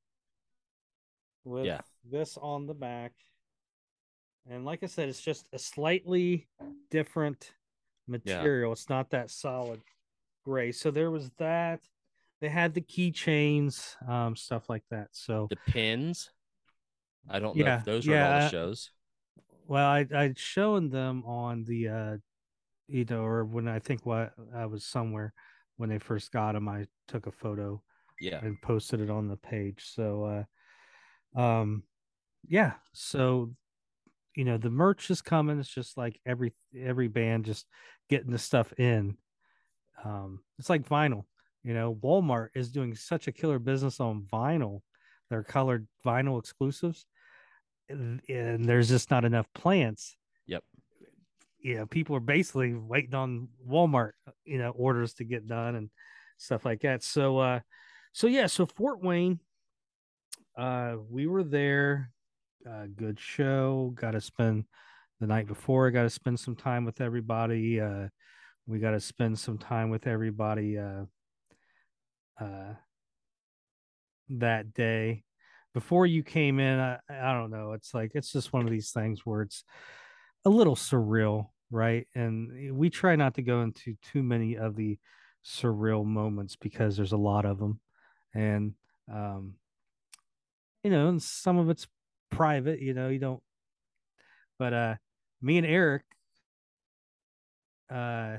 with 1.44 1.64
yeah. 1.66 1.80
this 2.08 2.38
on 2.40 2.66
the 2.66 2.74
back. 2.74 3.12
And 4.48 4.64
like 4.64 4.82
I 4.82 4.86
said, 4.86 5.08
it's 5.08 5.20
just 5.20 5.46
a 5.52 5.58
slightly 5.58 6.48
different 6.90 7.52
material. 8.08 8.70
Yeah. 8.70 8.72
It's 8.72 8.88
not 8.88 9.10
that 9.10 9.30
solid 9.30 9.80
gray. 10.44 10.72
So 10.72 10.90
there 10.90 11.10
was 11.10 11.30
that. 11.38 11.80
They 12.40 12.48
had 12.48 12.74
the 12.74 12.80
keychains, 12.80 13.94
um, 14.08 14.34
stuff 14.34 14.68
like 14.68 14.82
that. 14.90 15.08
So 15.12 15.46
the 15.48 15.56
pins. 15.70 16.30
I 17.30 17.38
don't 17.38 17.56
know 17.56 17.66
if 17.66 17.84
those 17.84 18.04
yeah, 18.04 18.14
are 18.14 18.34
all 18.34 18.40
the 18.40 18.48
shows. 18.48 18.90
Well, 19.68 19.86
I 19.86 20.06
I'd 20.12 20.38
shown 20.38 20.90
them 20.90 21.22
on 21.24 21.62
the 21.62 21.88
uh 21.88 22.16
you 22.88 23.04
know, 23.08 23.22
or 23.24 23.44
when 23.44 23.68
I 23.68 23.78
think 23.78 24.04
what 24.04 24.32
I 24.52 24.66
was 24.66 24.84
somewhere 24.84 25.32
when 25.76 25.88
they 25.88 25.98
first 25.98 26.32
got 26.32 26.52
them, 26.54 26.68
I 26.68 26.86
took 27.06 27.26
a 27.26 27.32
photo 27.32 27.80
yeah 28.20 28.40
and 28.44 28.60
posted 28.60 29.00
it 29.00 29.08
on 29.08 29.28
the 29.28 29.36
page. 29.36 29.92
So 29.94 30.24
uh 30.24 30.44
um, 31.34 31.84
yeah. 32.46 32.72
So, 32.92 33.54
you 34.34 34.44
know, 34.44 34.56
the 34.56 34.70
merch 34.70 35.10
is 35.10 35.22
coming. 35.22 35.58
It's 35.58 35.68
just 35.68 35.96
like 35.96 36.18
every 36.24 36.52
every 36.78 37.08
band 37.08 37.44
just 37.44 37.66
getting 38.08 38.30
the 38.30 38.38
stuff 38.38 38.72
in. 38.78 39.16
Um, 40.04 40.40
it's 40.58 40.70
like 40.70 40.88
vinyl. 40.88 41.24
You 41.62 41.74
know, 41.74 41.94
Walmart 41.94 42.48
is 42.54 42.72
doing 42.72 42.94
such 42.94 43.28
a 43.28 43.32
killer 43.32 43.58
business 43.58 44.00
on 44.00 44.26
vinyl. 44.32 44.80
They're 45.30 45.44
colored 45.44 45.86
vinyl 46.04 46.38
exclusives, 46.38 47.06
and, 47.88 48.20
and 48.28 48.64
there's 48.64 48.88
just 48.88 49.10
not 49.10 49.24
enough 49.24 49.46
plants. 49.54 50.16
Yep. 50.46 50.64
You 51.60 51.76
know, 51.76 51.86
people 51.86 52.16
are 52.16 52.20
basically 52.20 52.74
waiting 52.74 53.14
on 53.14 53.48
Walmart, 53.66 54.12
you 54.44 54.58
know, 54.58 54.70
orders 54.70 55.14
to 55.14 55.24
get 55.24 55.46
done 55.46 55.76
and 55.76 55.90
stuff 56.36 56.64
like 56.64 56.80
that. 56.80 57.04
So, 57.04 57.38
uh, 57.38 57.60
so 58.12 58.26
yeah, 58.26 58.46
so 58.46 58.66
Fort 58.66 59.02
Wayne, 59.02 59.38
uh, 60.58 60.96
we 61.08 61.26
were 61.26 61.44
there. 61.44 62.10
Uh, 62.68 62.86
good 62.94 63.18
show. 63.18 63.92
Got 63.94 64.12
to 64.12 64.20
spend 64.20 64.64
the 65.20 65.26
night 65.26 65.46
before. 65.46 65.90
Got 65.90 66.02
to 66.02 66.10
spend 66.10 66.38
some 66.38 66.54
time 66.54 66.84
with 66.84 67.00
everybody. 67.00 67.80
Uh, 67.80 68.08
we 68.66 68.78
got 68.78 68.92
to 68.92 69.00
spend 69.00 69.38
some 69.38 69.58
time 69.58 69.90
with 69.90 70.06
everybody. 70.06 70.78
Uh, 70.78 71.04
uh, 72.40 72.74
that 74.28 74.72
day 74.72 75.24
before 75.74 76.06
you 76.06 76.22
came 76.22 76.60
in. 76.60 76.78
I, 76.78 76.98
I 77.10 77.32
don't 77.32 77.50
know. 77.50 77.72
It's 77.72 77.94
like 77.94 78.12
it's 78.14 78.32
just 78.32 78.52
one 78.52 78.64
of 78.64 78.70
these 78.70 78.90
things 78.90 79.20
where 79.24 79.42
it's 79.42 79.64
a 80.44 80.50
little 80.50 80.76
surreal, 80.76 81.46
right? 81.70 82.06
And 82.14 82.76
we 82.76 82.90
try 82.90 83.16
not 83.16 83.34
to 83.34 83.42
go 83.42 83.62
into 83.62 83.96
too 84.12 84.22
many 84.22 84.56
of 84.56 84.76
the 84.76 84.98
surreal 85.44 86.04
moments 86.04 86.56
because 86.56 86.96
there's 86.96 87.12
a 87.12 87.16
lot 87.16 87.44
of 87.44 87.58
them, 87.58 87.80
and 88.34 88.74
um, 89.12 89.54
you 90.84 90.90
know, 90.90 91.08
and 91.08 91.22
some 91.22 91.58
of 91.58 91.68
it's 91.70 91.86
private. 92.32 92.80
You 92.80 92.94
know, 92.94 93.08
you 93.08 93.18
don't. 93.18 93.42
But 94.58 94.72
uh, 94.72 94.94
me 95.40 95.58
and 95.58 95.66
Eric, 95.66 96.02
uh, 97.90 98.36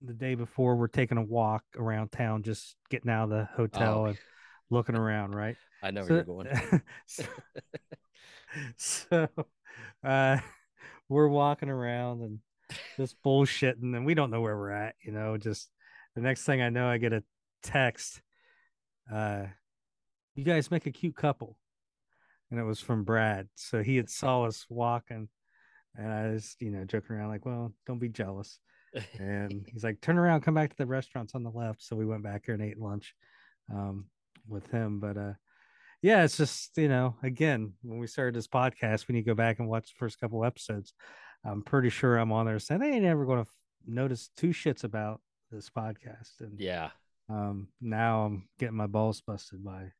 the 0.00 0.12
day 0.14 0.34
before 0.34 0.76
we're 0.76 0.88
taking 0.88 1.18
a 1.18 1.22
walk 1.22 1.62
around 1.76 2.10
town, 2.12 2.42
just 2.42 2.76
getting 2.90 3.10
out 3.10 3.24
of 3.24 3.30
the 3.30 3.48
hotel 3.56 4.00
Oh. 4.00 4.04
and 4.06 4.18
looking 4.70 4.96
around, 4.96 5.34
right? 5.34 5.56
I 5.82 5.90
know 5.90 6.02
So- 6.02 6.08
where 6.08 6.16
you're 6.16 6.24
going. 6.24 6.82
so, 7.06 7.24
so, 8.76 9.28
uh, 10.04 10.38
we're 11.08 11.28
walking 11.28 11.68
around 11.68 12.22
and 12.22 12.38
just 12.96 13.16
bullshitting, 13.24 13.96
and 13.96 14.04
we 14.06 14.14
don't 14.14 14.30
know 14.30 14.40
where 14.40 14.56
we're 14.56 14.70
at. 14.70 14.94
You 15.04 15.12
know, 15.12 15.36
just 15.36 15.70
the 16.14 16.20
next 16.22 16.44
thing 16.44 16.60
I 16.62 16.68
know, 16.70 16.86
I 16.88 16.98
get 16.98 17.12
a 17.12 17.22
text. 17.62 18.20
Uh, 19.12 19.44
you 20.34 20.44
guys 20.44 20.70
make 20.70 20.86
a 20.86 20.90
cute 20.90 21.16
couple, 21.16 21.56
and 22.52 22.60
it 22.60 22.64
was 22.64 22.80
from 22.80 23.02
Brad. 23.02 23.48
So 23.54 23.82
he 23.82 23.96
had 23.96 24.10
saw 24.10 24.44
us 24.44 24.66
walking, 24.68 25.28
and 25.96 26.12
I 26.12 26.28
was, 26.28 26.54
you 26.60 26.70
know, 26.70 26.84
joking 26.84 27.16
around 27.16 27.30
like, 27.30 27.46
"Well, 27.46 27.72
don't 27.86 27.98
be 27.98 28.10
jealous." 28.10 28.58
and 29.18 29.66
he's 29.72 29.82
like, 29.82 30.02
"Turn 30.02 30.18
around, 30.18 30.42
come 30.42 30.54
back 30.54 30.68
to 30.68 30.76
the 30.76 30.86
restaurants 30.86 31.34
on 31.34 31.42
the 31.42 31.50
left." 31.50 31.82
So 31.82 31.96
we 31.96 32.04
went 32.04 32.22
back 32.22 32.42
here 32.44 32.54
and 32.54 32.62
ate 32.62 32.78
lunch 32.78 33.14
um, 33.72 34.04
with 34.46 34.70
him. 34.70 35.00
But 35.00 35.16
uh, 35.16 35.32
yeah, 36.02 36.24
it's 36.24 36.36
just 36.36 36.76
you 36.76 36.88
know, 36.88 37.16
again, 37.22 37.72
when 37.82 37.98
we 37.98 38.06
started 38.06 38.34
this 38.34 38.48
podcast, 38.48 39.08
when 39.08 39.16
you 39.16 39.24
go 39.24 39.34
back 39.34 39.58
and 39.58 39.66
watch 39.66 39.86
the 39.88 39.98
first 39.98 40.20
couple 40.20 40.44
episodes. 40.44 40.92
I'm 41.44 41.62
pretty 41.62 41.88
sure 41.88 42.18
I'm 42.18 42.30
on 42.30 42.46
there 42.46 42.60
saying 42.60 42.82
they 42.82 42.92
ain't 42.92 43.04
ever 43.04 43.26
going 43.26 43.44
to 43.44 43.50
notice 43.84 44.30
two 44.36 44.50
shits 44.50 44.84
about 44.84 45.20
this 45.50 45.70
podcast, 45.70 46.40
and 46.40 46.60
yeah. 46.60 46.90
um, 47.28 47.66
now 47.80 48.26
I'm 48.26 48.48
getting 48.60 48.76
my 48.76 48.86
balls 48.86 49.22
busted 49.22 49.64
by 49.64 49.90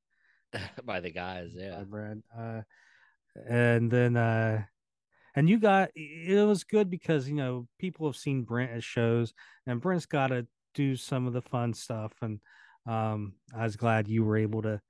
By 0.84 1.00
the 1.00 1.10
guys, 1.10 1.54
by 1.54 1.62
yeah. 1.62 1.82
Brad. 1.84 2.22
Uh, 2.36 2.62
and 3.48 3.90
then 3.90 4.16
uh, 4.16 4.62
and 5.34 5.48
you 5.48 5.58
got 5.58 5.90
it 5.94 6.46
was 6.46 6.64
good 6.64 6.90
because 6.90 7.28
you 7.28 7.34
know 7.34 7.66
people 7.78 8.06
have 8.06 8.16
seen 8.16 8.42
Brent 8.42 8.72
at 8.72 8.82
shows, 8.82 9.32
and 9.66 9.80
Brent's 9.80 10.06
got 10.06 10.28
to 10.28 10.46
do 10.74 10.96
some 10.96 11.26
of 11.26 11.32
the 11.32 11.42
fun 11.42 11.72
stuff, 11.72 12.12
and 12.20 12.40
um, 12.86 13.34
I 13.56 13.64
was 13.64 13.76
glad 13.76 14.08
you 14.08 14.24
were 14.24 14.36
able 14.36 14.62
to 14.62 14.80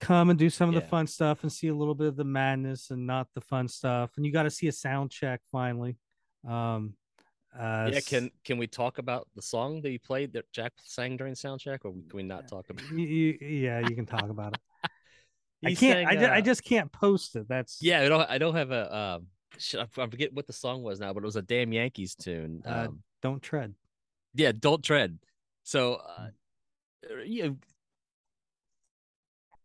come 0.00 0.30
and 0.30 0.38
do 0.38 0.50
some 0.50 0.68
of 0.68 0.74
the 0.74 0.80
fun 0.80 1.06
stuff 1.06 1.42
and 1.42 1.52
see 1.52 1.68
a 1.68 1.74
little 1.74 1.94
bit 1.94 2.08
of 2.08 2.16
the 2.16 2.24
madness 2.24 2.90
and 2.90 3.06
not 3.06 3.28
the 3.34 3.40
fun 3.40 3.68
stuff, 3.68 4.10
and 4.16 4.26
you 4.26 4.32
got 4.32 4.44
to 4.44 4.50
see 4.50 4.68
a 4.68 4.72
sound 4.72 5.10
check 5.10 5.40
finally. 5.50 5.96
Um, 6.48 6.94
uh, 7.58 7.90
Yeah, 7.92 8.00
can 8.00 8.30
can 8.44 8.58
we 8.58 8.66
talk 8.66 8.98
about 8.98 9.28
the 9.34 9.42
song 9.42 9.82
that 9.82 9.90
you 9.90 9.98
played 9.98 10.32
that 10.34 10.50
Jack 10.52 10.72
sang 10.84 11.16
during 11.16 11.34
sound 11.34 11.60
check, 11.60 11.84
or 11.84 11.92
can 11.92 12.04
we 12.14 12.22
not 12.22 12.48
talk 12.48 12.70
about? 12.70 12.82
y- 12.92 13.36
y- 13.40 13.46
yeah, 13.46 13.80
you 13.88 13.94
can 13.94 14.06
talk 14.06 14.30
about 14.30 14.54
it. 14.54 14.60
I 15.64 15.74
can't. 15.74 16.08
I, 16.08 16.14
sang, 16.14 16.24
I 16.24 16.38
uh, 16.38 16.40
just 16.40 16.64
can't 16.64 16.90
post 16.90 17.36
it. 17.36 17.48
That's 17.48 17.78
Yeah, 17.80 18.00
I 18.00 18.08
don't. 18.08 18.30
I 18.30 18.38
don't 18.38 18.54
have 18.56 18.70
a. 18.70 18.96
Um, 18.96 19.26
I 19.74 19.82
I 20.02 20.06
forget 20.06 20.32
what 20.32 20.46
the 20.46 20.52
song 20.52 20.82
was 20.82 20.98
now, 20.98 21.12
but 21.12 21.22
it 21.22 21.26
was 21.26 21.36
a 21.36 21.42
damn 21.42 21.72
Yankees 21.72 22.14
tune. 22.14 22.62
Uh, 22.66 22.86
Um, 22.88 23.02
Don't 23.20 23.42
tread. 23.42 23.74
yeah, 24.34 24.52
don't 24.58 24.82
tread. 24.82 25.18
So, 25.62 25.94
uh, 25.94 26.28
Mm. 27.10 27.28
you 27.28 27.42
know, 27.44 27.56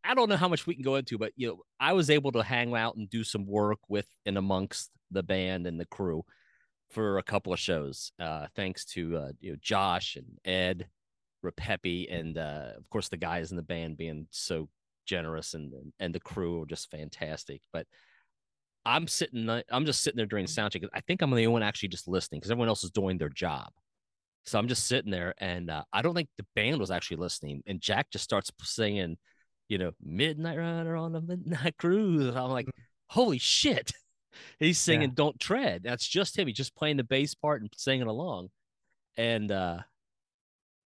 I 0.04 0.13
don't 0.13 0.30
know 0.30 0.38
how 0.38 0.47
much 0.47 0.65
we 0.67 0.73
can 0.76 0.84
go 0.84 0.95
into, 0.95 1.17
but 1.17 1.34
you 1.36 1.47
know, 1.47 1.63
I 1.80 1.93
was 1.93 2.10
able 2.10 2.32
to 2.34 2.43
hang 2.43 2.76
out 2.76 2.95
and 2.95 3.10
do 3.10 3.23
some 3.23 3.45
work 3.45 3.80
with 3.89 4.08
and 4.26 4.38
amongst 4.38 4.91
the 5.12 5.23
band 5.23 5.67
and 5.67 5.80
the 5.80 5.86
crew 5.86 6.23
for 6.89 7.17
a 7.17 7.23
couple 7.23 7.54
of 7.54 7.60
shows. 7.60 8.12
Uh, 8.19 8.47
thanks 8.56 8.86
to 8.86 9.17
uh, 9.17 9.32
you 9.39 9.52
know 9.52 9.58
Josh 9.62 10.15
and 10.15 10.26
Ed, 10.45 10.88
Ripepi, 11.43 12.13
and 12.13 12.38
uh, 12.38 12.71
of 12.78 12.89
course 12.89 13.10
the 13.10 13.17
guys 13.17 13.52
in 13.52 13.58
the 13.58 13.63
band 13.63 13.97
being 13.97 14.28
so 14.32 14.69
generous 15.06 15.54
and 15.54 15.71
and 16.00 16.13
the 16.13 16.19
crew 16.19 16.60
were 16.60 16.65
just 16.65 16.91
fantastic. 16.91 17.62
But 17.73 17.88
I'm 18.86 19.08
sitting, 19.08 19.50
I'm 19.69 19.86
just 19.86 20.02
sitting 20.02 20.17
there 20.17 20.26
during 20.26 20.45
soundcheck. 20.45 20.88
I 20.93 21.02
think 21.02 21.21
I'm 21.21 21.30
the 21.32 21.36
only 21.36 21.47
one 21.47 21.63
actually 21.63 21.89
just 21.89 22.08
listening 22.08 22.39
because 22.39 22.52
everyone 22.52 22.69
else 22.69 22.86
is 22.86 22.91
doing 22.91 23.17
their 23.17 23.30
job. 23.30 23.69
So 24.45 24.58
I'm 24.58 24.69
just 24.69 24.88
sitting 24.88 25.12
there, 25.12 25.34
and 25.39 25.69
uh, 25.69 25.84
I 25.91 26.02
don't 26.02 26.15
think 26.15 26.30
the 26.38 26.45
band 26.56 26.80
was 26.80 26.89
actually 26.89 27.17
listening. 27.17 27.63
And 27.67 27.82
Jack 27.82 28.12
just 28.12 28.23
starts 28.23 28.50
singing, 28.62 29.17
you 29.67 29.78
know, 29.78 29.91
"Midnight 30.02 30.58
Runner 30.58 30.95
on 30.95 31.12
the 31.12 31.19
Midnight 31.19 31.76
Cruise." 31.80 32.28
And 32.28 32.38
I'm 32.38 32.50
like, 32.52 32.67
"Holy 33.08 33.39
shit!" 33.39 33.91
He's 34.60 34.78
singing 34.80 35.10
Yeah. 35.10 35.15
"Don't 35.15 35.39
Tread." 35.39 35.84
That's 35.84 36.08
just 36.08 36.38
him. 36.38 36.47
He's 36.47 36.58
just 36.58 36.76
playing 36.76 36.97
the 36.97 37.04
bass 37.04 37.36
part 37.36 37.62
and 37.62 37.69
singing 37.76 38.08
along. 38.08 38.50
And 39.17 39.52
uh, 39.52 39.80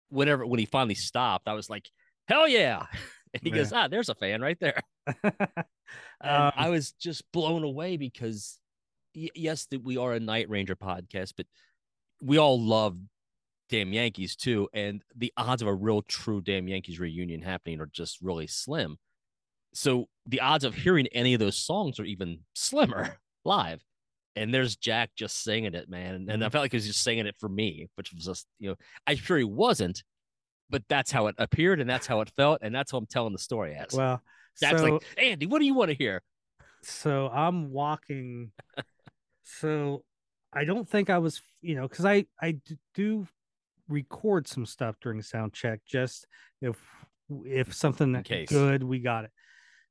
whenever 0.08 0.46
when 0.46 0.58
he 0.58 0.66
finally 0.66 0.94
stopped, 0.94 1.48
I 1.48 1.54
was 1.54 1.70
like, 1.70 1.90
"Hell 2.28 2.48
yeah!" 2.48 2.86
And 3.32 3.42
he 3.44 3.50
Yeah. 3.50 3.56
goes, 3.56 3.72
"Ah, 3.72 3.86
there's 3.86 4.08
a 4.08 4.14
fan 4.14 4.40
right 4.40 4.58
there." 4.60 4.80
Um, 6.22 6.52
I 6.56 6.68
was 6.68 6.92
just 6.92 7.24
blown 7.32 7.64
away 7.64 7.96
because, 7.96 8.58
y- 9.14 9.30
yes, 9.34 9.66
that 9.70 9.82
we 9.82 9.96
are 9.96 10.12
a 10.12 10.20
Night 10.20 10.48
Ranger 10.50 10.76
podcast, 10.76 11.32
but 11.36 11.46
we 12.22 12.36
all 12.38 12.60
love 12.60 12.96
damn 13.70 13.92
Yankees 13.92 14.36
too, 14.36 14.68
and 14.74 15.02
the 15.16 15.32
odds 15.36 15.62
of 15.62 15.68
a 15.68 15.74
real 15.74 16.02
true 16.02 16.42
damn 16.42 16.68
Yankees 16.68 17.00
reunion 17.00 17.40
happening 17.40 17.80
are 17.80 17.86
just 17.86 18.20
really 18.20 18.46
slim. 18.46 18.98
So 19.72 20.08
the 20.26 20.40
odds 20.40 20.62
of 20.64 20.74
hearing 20.74 21.06
any 21.08 21.32
of 21.34 21.40
those 21.40 21.56
songs 21.56 21.98
are 21.98 22.04
even 22.04 22.40
slimmer 22.54 23.16
live. 23.44 23.80
And 24.36 24.54
there's 24.54 24.76
Jack 24.76 25.10
just 25.16 25.42
singing 25.42 25.74
it, 25.74 25.88
man. 25.88 26.14
And 26.14 26.30
I 26.30 26.34
mm-hmm. 26.34 26.42
felt 26.50 26.62
like 26.62 26.72
he 26.72 26.76
was 26.76 26.86
just 26.86 27.02
singing 27.02 27.26
it 27.26 27.34
for 27.38 27.48
me, 27.48 27.88
which 27.96 28.12
was 28.12 28.24
just, 28.24 28.46
you 28.58 28.70
know, 28.70 28.76
I'm 29.06 29.16
sure 29.16 29.36
he 29.36 29.44
wasn't, 29.44 30.02
but 30.70 30.82
that's 30.88 31.10
how 31.10 31.26
it 31.26 31.34
appeared 31.38 31.80
and 31.80 31.90
that's 31.90 32.06
how 32.06 32.20
it 32.20 32.30
felt. 32.36 32.60
And 32.62 32.74
that's 32.74 32.92
how 32.92 32.98
I'm 32.98 33.06
telling 33.06 33.32
the 33.32 33.38
story 33.38 33.74
as. 33.74 33.92
well, 33.92 34.22
Jack's 34.60 34.80
so 34.80 34.86
like, 34.86 35.02
Andy, 35.18 35.46
what 35.46 35.58
do 35.58 35.66
you 35.66 35.74
want 35.74 35.90
to 35.90 35.96
hear? 35.96 36.22
so 36.82 37.28
I'm 37.28 37.70
walking. 37.72 38.52
so 39.44 40.04
I 40.52 40.64
don't 40.64 40.88
think 40.88 41.10
I 41.10 41.18
was, 41.18 41.40
you 41.60 41.74
know, 41.74 41.88
because 41.88 42.04
I 42.04 42.26
I 42.40 42.56
do 42.94 43.26
record 43.88 44.48
some 44.48 44.66
stuff 44.66 44.96
during 45.00 45.22
sound 45.22 45.52
check, 45.52 45.80
just 45.86 46.26
if 46.60 46.76
if 47.44 47.74
something 47.74 48.12
good, 48.48 48.82
we 48.82 49.00
got 49.00 49.24
it. 49.24 49.30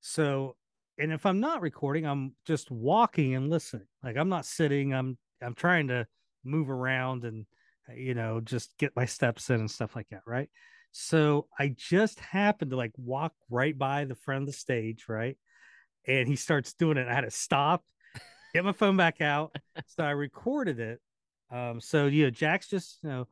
So, 0.01 0.55
and 0.99 1.11
if 1.13 1.25
I'm 1.25 1.39
not 1.39 1.61
recording, 1.61 2.05
I'm 2.05 2.33
just 2.45 2.69
walking 2.69 3.33
and 3.35 3.49
listening. 3.49 3.87
Like 4.03 4.17
I'm 4.17 4.29
not 4.29 4.45
sitting. 4.45 4.93
I'm 4.93 5.17
I'm 5.41 5.55
trying 5.55 5.87
to 5.87 6.05
move 6.43 6.69
around 6.69 7.23
and 7.23 7.45
you 7.95 8.13
know 8.13 8.41
just 8.41 8.77
get 8.77 8.95
my 8.95 9.05
steps 9.05 9.49
in 9.49 9.59
and 9.61 9.71
stuff 9.71 9.95
like 9.95 10.09
that, 10.09 10.21
right? 10.27 10.49
So 10.91 11.47
I 11.57 11.73
just 11.75 12.19
happened 12.19 12.71
to 12.71 12.77
like 12.77 12.91
walk 12.97 13.33
right 13.49 13.77
by 13.77 14.05
the 14.05 14.15
front 14.15 14.41
of 14.41 14.47
the 14.47 14.53
stage, 14.53 15.05
right? 15.07 15.37
And 16.07 16.27
he 16.27 16.35
starts 16.35 16.73
doing 16.73 16.97
it. 16.97 17.07
I 17.07 17.13
had 17.13 17.21
to 17.21 17.31
stop, 17.31 17.83
get 18.53 18.65
my 18.65 18.71
phone 18.71 18.97
back 18.97 19.21
out. 19.21 19.55
So 19.85 20.03
I 20.03 20.11
recorded 20.11 20.79
it. 20.79 20.99
Um, 21.51 21.79
so 21.79 22.07
you 22.07 22.25
know, 22.25 22.29
Jack's 22.29 22.67
just 22.67 22.99
you 23.03 23.09
know 23.09 23.27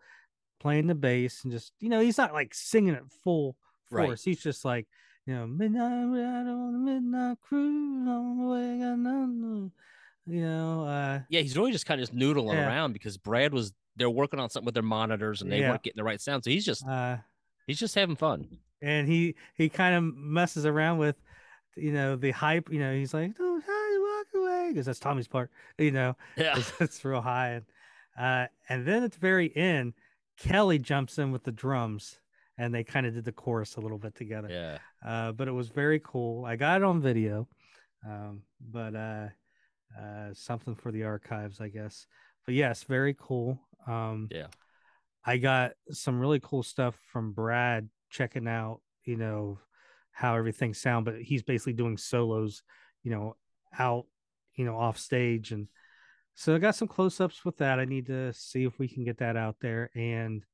playing 0.60 0.88
the 0.88 0.96
bass 0.96 1.44
and 1.44 1.52
just 1.52 1.74
you 1.80 1.90
know 1.90 2.00
he's 2.00 2.18
not 2.18 2.34
like 2.34 2.54
singing 2.54 2.94
it 2.94 3.04
full 3.24 3.56
Right. 3.92 4.08
force. 4.08 4.24
He's 4.24 4.42
just 4.42 4.66
like 4.66 4.88
you 5.28 5.34
know 5.34 5.46
midnight 5.48 6.06
ride 6.08 6.48
on 6.48 6.74
the 6.74 6.80
midnight 6.92 7.38
cruise 7.48 8.08
on 8.08 8.38
the 8.40 8.46
way. 8.48 8.80
got 8.80 8.98
nothing 8.98 9.42
to-" 10.26 10.32
You 10.34 10.42
know, 10.42 10.84
uh, 10.86 11.20
Yeah, 11.30 11.42
he's 11.42 11.56
really 11.58 11.72
just 11.72 11.86
kind 11.86 12.02
of 12.02 12.08
just 12.10 12.18
noodling 12.18 12.56
Yeah. 12.56 12.68
around 12.68 12.94
because 12.94 13.18
Brad 13.18 13.54
was 13.54 13.74
they're 13.96 14.10
working 14.10 14.40
on 14.40 14.50
something 14.50 14.66
with 14.66 14.74
their 14.74 14.84
monitors 14.84 15.42
and 15.42 15.52
they 15.52 15.60
Yeah. 15.60 15.70
weren't 15.70 15.84
getting 15.84 15.98
the 15.98 16.04
right 16.04 16.20
sound. 16.22 16.44
So 16.44 16.50
he's 16.50 16.66
just 16.66 16.86
uh, 16.86 17.18
he's 17.66 17.80
just 17.80 17.96
having 17.96 18.16
fun. 18.16 18.48
and 18.82 19.08
he 19.08 19.36
he 19.56 19.70
kind 19.70 19.96
of 19.96 20.04
messes 20.16 20.66
around 20.66 20.98
with 21.00 21.16
you 21.76 21.92
know 21.92 22.16
the 22.16 22.32
hype 22.32 22.72
you 22.72 22.80
know 22.80 22.94
he's 22.94 23.14
like 23.14 23.34
oh 23.40 23.62
hi 23.68 23.98
walk 24.00 24.44
away 24.44 24.70
because 24.72 24.86
that's 24.88 25.00
tommy's 25.00 25.28
part 25.28 25.50
you 25.78 25.92
know 25.92 26.16
Yeah. 26.36 26.58
it's, 26.58 26.72
it's 26.82 27.06
real 27.06 27.22
high 27.22 27.50
and 27.50 27.66
uh 28.20 28.48
and 28.70 28.86
then 28.88 29.04
at 29.04 29.12
the 29.12 29.20
very 29.20 29.56
end 29.56 29.94
kelly 30.38 30.78
jumps 30.80 31.18
in 31.20 31.32
with 31.32 31.44
the 31.44 31.52
drums 31.52 32.20
and 32.58 32.74
they 32.74 32.84
kind 32.84 33.06
of 33.06 33.14
did 33.14 33.26
the 33.26 33.32
chorus 33.32 33.76
a 33.76 33.82
little 33.82 33.98
bit 33.98 34.16
together 34.16 34.50
Yeah. 34.50 34.78
uh 35.10 35.32
but 35.32 35.48
it 35.48 35.52
was 35.52 35.70
very 35.70 36.00
cool 36.04 36.46
i 36.46 36.56
got 36.56 36.82
it 36.82 36.84
on 36.84 37.02
video 37.02 37.48
um 38.06 38.42
but 38.60 38.96
uh 38.96 39.28
uh 40.00 40.34
something 40.34 40.76
for 40.76 40.92
the 40.92 41.04
archives 41.04 41.62
i 41.62 41.68
guess 41.70 42.08
but 42.46 42.56
yes 42.56 42.84
very 42.84 43.16
cool 43.20 43.60
um 43.88 44.28
Yeah. 44.32 44.48
I 45.26 45.36
got 45.38 45.72
some 45.92 46.20
really 46.22 46.40
cool 46.40 46.64
stuff 46.64 46.96
from 47.12 47.34
Brad 47.34 47.90
checking 48.10 48.48
out, 48.48 48.80
you 49.04 49.18
know, 49.18 49.60
how 50.12 50.38
everything 50.38 50.74
sound, 50.74 51.04
but 51.04 51.22
he's 51.22 51.44
basically 51.44 51.74
doing 51.74 51.98
solos, 51.98 52.64
you 53.04 53.12
know, 53.12 53.36
out, 53.78 54.06
you 54.56 54.64
know, 54.64 54.78
off 54.78 54.98
stage. 54.98 55.52
And 55.52 55.68
so 56.36 56.56
I 56.56 56.60
got 56.60 56.76
some 56.76 56.88
close 56.88 57.20
ups 57.20 57.44
with 57.44 57.58
that. 57.58 57.78
I 57.78 57.84
need 57.84 58.06
to 58.06 58.32
see 58.32 58.64
if 58.64 58.80
we 58.80 58.88
can 58.88 59.04
get 59.04 59.18
that 59.18 59.36
out 59.36 59.58
there. 59.60 59.90
And 59.96 60.46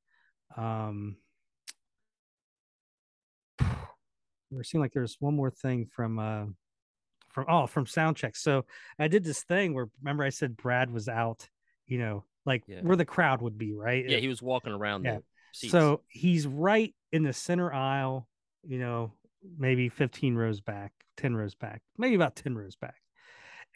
um 0.57 1.17
there 4.55 4.63
seemed 4.63 4.81
like 4.81 4.93
there's 4.93 5.17
one 5.19 5.35
more 5.35 5.51
thing 5.51 5.85
from 5.85 6.19
uh 6.19 6.45
from 7.33 7.45
oh 7.47 7.67
from 7.67 7.85
sound 7.85 8.17
check. 8.17 8.35
So 8.35 8.65
I 8.99 9.07
did 9.07 9.23
this 9.23 9.43
thing 9.43 9.73
where 9.73 9.89
remember 10.01 10.23
I 10.23 10.29
said 10.29 10.55
Brad 10.57 10.91
was 10.91 11.07
out, 11.09 11.47
you 11.87 11.97
know, 11.97 12.25
like 12.45 12.63
Yeah. 12.67 12.81
where 12.81 12.95
the 12.95 13.05
crowd 13.05 13.41
would 13.41 13.57
be, 13.57 13.73
right? 13.73 14.07
Yeah. 14.07 14.17
He 14.17 14.27
was 14.27 14.41
walking 14.41 14.71
around 14.71 15.05
Yeah. 15.05 15.19
So 15.53 16.01
he's 16.07 16.47
right 16.47 16.93
in 17.11 17.23
the 17.23 17.33
center 17.33 17.71
aisle, 17.71 18.27
you 18.63 18.79
know, 18.79 19.13
maybe 19.57 19.89
15 19.89 20.35
rows 20.35 20.61
back, 20.61 20.93
10 21.17 21.35
rows 21.35 21.53
back, 21.55 21.81
maybe 21.97 22.15
about 22.15 22.35
10 22.35 22.55
rows 22.55 22.75
back. 22.75 22.95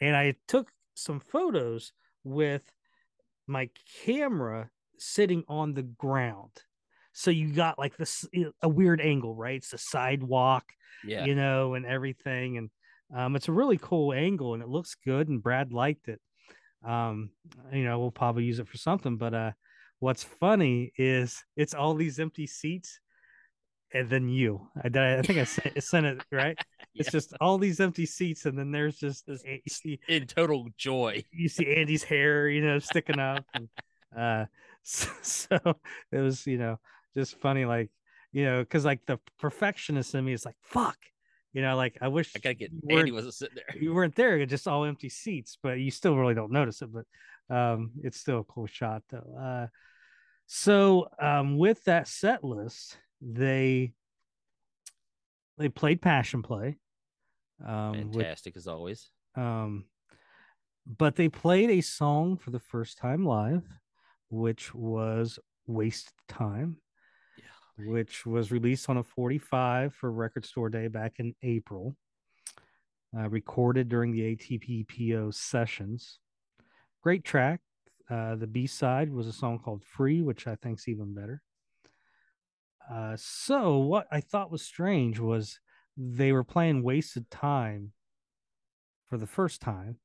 And 0.00 0.16
I 0.16 0.34
took 0.48 0.70
some 0.94 1.20
photos 1.20 1.92
with 2.24 2.62
my 3.46 3.70
camera 4.04 4.70
sitting 4.98 5.44
on 5.48 5.74
the 5.74 5.82
ground. 5.82 6.50
So 7.18 7.32
you 7.32 7.52
got 7.52 7.80
like 7.80 7.96
this 7.96 8.24
a 8.62 8.68
weird 8.68 9.00
angle, 9.00 9.34
right? 9.34 9.56
It's 9.56 9.70
the 9.70 9.78
sidewalk, 9.78 10.62
yeah. 11.04 11.24
you 11.24 11.34
know, 11.34 11.74
and 11.74 11.84
everything. 11.84 12.58
And 12.58 12.70
um, 13.12 13.34
it's 13.34 13.48
a 13.48 13.52
really 13.52 13.76
cool 13.76 14.12
angle 14.12 14.54
and 14.54 14.62
it 14.62 14.68
looks 14.68 14.94
good. 15.04 15.28
And 15.28 15.42
Brad 15.42 15.72
liked 15.72 16.06
it. 16.06 16.20
Um, 16.86 17.30
you 17.72 17.82
know, 17.82 17.98
we'll 17.98 18.12
probably 18.12 18.44
use 18.44 18.60
it 18.60 18.68
for 18.68 18.76
something. 18.76 19.16
But 19.16 19.34
uh, 19.34 19.50
what's 19.98 20.22
funny 20.22 20.92
is 20.96 21.42
it's 21.56 21.74
all 21.74 21.94
these 21.94 22.20
empty 22.20 22.46
seats 22.46 23.00
and 23.92 24.08
then 24.08 24.28
you. 24.28 24.68
I, 24.76 25.16
I 25.16 25.22
think 25.22 25.40
I 25.40 25.44
sent, 25.44 25.82
sent 25.82 26.06
it 26.06 26.22
right. 26.30 26.56
It's 26.94 27.10
just 27.10 27.34
all 27.40 27.58
these 27.58 27.80
empty 27.80 28.06
seats, 28.06 28.46
and 28.46 28.56
then 28.56 28.70
there's 28.70 28.98
just 28.98 29.24
you 29.26 29.58
see 29.66 29.98
In 30.08 30.28
total 30.28 30.68
joy. 30.76 31.24
you 31.32 31.48
see 31.48 31.74
Andy's 31.74 32.04
hair, 32.04 32.48
you 32.48 32.60
know, 32.60 32.78
sticking 32.78 33.18
up. 33.18 33.44
And, 33.54 33.68
uh, 34.16 34.44
so, 34.82 35.10
so 35.22 35.58
it 36.12 36.18
was, 36.18 36.46
you 36.46 36.58
know, 36.58 36.78
just 37.14 37.38
funny, 37.40 37.64
like, 37.64 37.90
you 38.32 38.44
know, 38.44 38.60
because 38.60 38.84
like 38.84 39.04
the 39.06 39.18
perfectionist 39.38 40.14
in 40.14 40.24
me 40.24 40.32
is 40.32 40.44
like, 40.44 40.56
fuck, 40.62 40.98
you 41.52 41.62
know, 41.62 41.76
like 41.76 41.98
I 42.00 42.08
wish 42.08 42.32
I 42.36 42.38
gotta 42.38 42.54
get 42.54 42.70
Andy 42.88 43.12
wasn't 43.12 43.34
sitting 43.34 43.56
there. 43.56 43.82
you 43.82 43.94
weren't 43.94 44.14
there, 44.14 44.38
It's 44.38 44.50
just 44.50 44.68
all 44.68 44.84
empty 44.84 45.08
seats, 45.08 45.56
but 45.62 45.78
you 45.80 45.90
still 45.90 46.16
really 46.16 46.34
don't 46.34 46.52
notice 46.52 46.82
it. 46.82 46.90
But 46.92 47.04
um, 47.54 47.92
it's 48.02 48.20
still 48.20 48.40
a 48.40 48.44
cool 48.44 48.66
shot, 48.66 49.02
though. 49.08 49.36
Uh, 49.40 49.66
so 50.46 51.08
um, 51.20 51.58
with 51.58 51.84
that 51.84 52.08
set 52.08 52.44
list, 52.44 52.98
they 53.20 53.92
they 55.56 55.68
played 55.68 56.00
Passion 56.00 56.42
Play. 56.42 56.78
Um, 57.66 58.10
with 58.10 58.22
Fantastic 58.22 58.56
as 58.56 58.68
always. 58.68 59.10
um, 59.34 59.86
but 60.86 61.16
they 61.16 61.28
played 61.28 61.70
a 61.70 61.80
song 61.80 62.36
for 62.36 62.50
the 62.50 62.60
first 62.60 62.98
time 62.98 63.24
live, 63.26 63.64
which 64.30 64.74
was 64.74 65.38
Waste 65.66 66.12
Time. 66.28 66.76
Which 67.78 68.26
was 68.26 68.50
released 68.50 68.88
on 68.88 68.96
a 68.96 69.02
45 69.02 69.94
for 69.94 70.10
Record 70.10 70.44
Store 70.44 70.68
Day 70.68 70.88
back 70.88 71.14
in 71.18 71.34
April, 71.42 71.96
uh, 73.16 73.28
recorded 73.28 73.88
during 73.88 74.12
the 74.12 74.36
ATBPO 74.36 75.32
sessions. 75.32 76.18
Great 77.02 77.24
track. 77.24 77.60
Uh, 78.10 78.34
the 78.34 78.46
B 78.46 78.66
side 78.66 79.12
was 79.12 79.26
a 79.26 79.32
song 79.32 79.58
called 79.58 79.84
Free, 79.84 80.22
which 80.22 80.46
I 80.46 80.56
think's 80.56 80.88
even 80.88 81.14
better. 81.14 81.42
Uh, 82.90 83.16
so, 83.16 83.78
what 83.78 84.06
I 84.10 84.20
thought 84.20 84.50
was 84.50 84.62
strange 84.62 85.18
was 85.18 85.60
they 85.96 86.32
were 86.32 86.44
playing 86.44 86.82
Wasted 86.82 87.30
Time 87.30 87.92
for 89.08 89.18
the 89.18 89.26
first 89.26 89.60
time, 89.60 89.96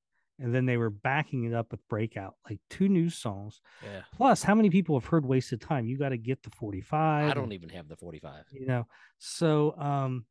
and 0.43 0.53
then 0.53 0.65
they 0.65 0.75
were 0.75 0.89
backing 0.89 1.45
it 1.45 1.53
up 1.53 1.71
with 1.71 1.79
Breakout, 1.87 2.35
like 2.49 2.59
two 2.69 2.89
new 2.89 3.09
songs. 3.09 3.61
Yeah. 3.81 4.01
Plus, 4.17 4.43
how 4.43 4.53
many 4.53 4.69
people 4.69 4.99
have 4.99 5.07
heard 5.09 5.25
Wasted 5.25 5.61
Time? 5.61 5.87
You 5.87 5.97
got 5.97 6.09
to 6.09 6.17
get 6.17 6.43
the 6.43 6.49
45. 6.49 7.31
I 7.31 7.33
don't 7.33 7.45
and, 7.45 7.53
even 7.53 7.69
have 7.69 7.87
the 7.87 7.95
45. 7.95 8.43
you 8.51 8.65
know. 8.67 8.85
So, 9.19 9.73
um, 9.77 10.25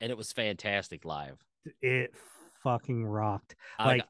And 0.00 0.10
it 0.10 0.18
was 0.18 0.32
fantastic 0.32 1.04
live. 1.04 1.38
it 1.80 2.12
fucking 2.64 3.06
rocked. 3.06 3.54
I 3.78 3.86
like, 3.86 4.00
got- 4.00 4.08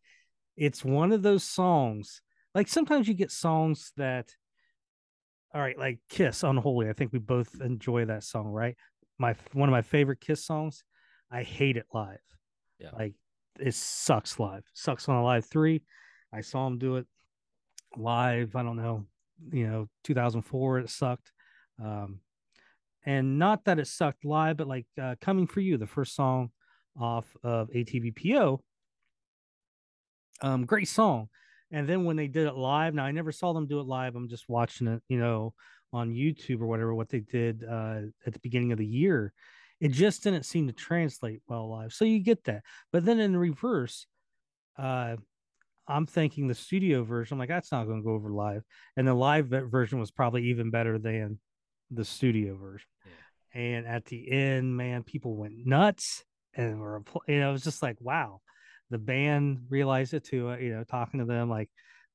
it's 0.57 0.83
one 0.83 1.13
of 1.13 1.21
those 1.23 1.45
songs. 1.45 2.23
Like 2.55 2.69
sometimes 2.69 3.07
you 3.07 3.13
get 3.13 3.31
songs 3.31 3.93
that, 3.99 4.35
all 5.55 5.61
right, 5.61 5.79
like 5.79 5.99
Kiss 6.09 6.43
Unholy. 6.43 6.89
I 6.89 6.95
think 6.95 7.13
we 7.13 7.19
both 7.19 7.61
enjoy 7.61 8.07
that 8.07 8.25
song, 8.25 8.47
right? 8.47 8.77
My 9.19 9.35
one 9.53 9.69
of 9.69 9.73
my 9.73 9.83
favorite 9.83 10.21
Kiss 10.21 10.43
songs. 10.45 10.85
I 11.31 11.43
hate 11.43 11.77
it 11.77 11.87
live. 11.93 12.19
Yeah. 12.79 12.91
Like 12.93 13.15
it 13.59 13.75
sucks 13.75 14.39
live. 14.39 14.65
Sucks 14.73 15.09
on 15.09 15.17
Alive 15.17 15.45
three. 15.47 15.83
I 16.33 16.41
saw 16.41 16.67
him 16.67 16.79
do 16.79 16.97
it 16.97 17.07
live. 17.97 18.57
I 18.57 18.63
don't 18.63 18.77
know, 18.77 19.07
you 19.53 19.69
know, 19.69 19.89
2004. 20.05 20.81
It 20.81 20.91
sucked. 20.91 21.33
Um, 21.83 22.21
and 23.07 23.39
not 23.39 23.65
that 23.65 23.79
it 23.79 23.87
sucked 23.87 24.25
live, 24.25 24.57
but 24.57 24.67
like 24.67 24.87
uh, 25.01 25.17
"Coming 25.21 25.47
for 25.47 25.61
You," 25.61 25.77
the 25.77 25.87
first 25.87 26.15
song 26.15 26.51
off 26.99 27.37
of 27.43 27.69
ATBPO. 27.71 28.59
Um, 30.43 30.65
great 30.65 30.89
song. 30.89 31.29
And 31.71 31.89
then 31.89 32.05
when 32.05 32.17
they 32.17 32.29
did 32.29 32.47
it 32.47 32.55
live, 32.55 32.95
now 32.95 33.05
I 33.05 33.11
never 33.11 33.33
saw 33.33 33.53
them 33.53 33.67
do 33.67 33.81
it 33.81 33.87
live. 33.87 34.15
I'm 34.15 34.29
just 34.29 34.49
watching 34.49 34.87
it, 34.87 35.03
you 35.09 35.19
know, 35.19 35.55
on 35.93 36.13
YouTube 36.13 36.61
or 36.61 36.67
whatever. 36.67 36.95
What 36.95 37.09
they 37.09 37.21
did 37.21 37.65
uh, 37.65 38.01
at 38.27 38.33
the 38.33 38.39
beginning 38.41 38.73
of 38.73 38.79
the 38.79 38.87
year, 38.87 39.33
it 39.85 39.93
just 39.93 40.25
didn't 40.25 40.47
seem 40.47 40.67
to 40.67 40.73
translate 40.73 41.43
well 41.47 41.71
live. 41.71 41.93
So 41.93 42.07
you 42.07 42.19
get 42.21 42.45
that. 42.45 42.63
But 42.91 43.05
then 43.05 43.21
in 43.21 43.37
reverse, 43.37 44.07
uh, 44.79 45.17
I'm 45.87 46.07
thinking 46.07 46.49
the 46.49 46.55
studio 46.55 47.05
version. 47.05 47.35
I'm 47.35 47.39
like, 47.39 47.51
that's 47.51 47.71
not 47.71 47.85
going 47.85 48.01
to 48.01 48.05
go 48.05 48.15
over 48.15 48.31
live. 48.31 48.63
And 48.97 49.07
the 49.07 49.13
live 49.13 49.49
version 49.49 50.01
was 50.01 50.11
probably 50.11 50.45
even 50.45 50.71
better 50.71 50.99
than 50.99 51.39
the 51.91 52.05
studio 52.05 52.57
version. 52.57 52.89
And 53.53 53.87
at 53.87 54.07
the 54.07 54.33
end, 54.33 54.75
man, 54.75 55.03
people 55.03 55.37
went 55.37 55.67
nuts 55.67 56.25
and 56.55 56.81
were, 56.81 57.03
you 57.29 57.41
know, 57.41 57.51
it 57.51 57.53
was 57.53 57.65
just 57.65 57.83
like, 57.83 57.99
wow. 58.01 58.41
The 58.89 58.97
band 58.97 59.67
realized 59.69 60.15
it 60.15 60.25
too. 60.25 60.49
uh, 60.49 60.57
You 60.57 60.77
know, 60.77 60.85
talking 60.85 61.21
to 61.21 61.27
them, 61.27 61.51
like 61.51 61.69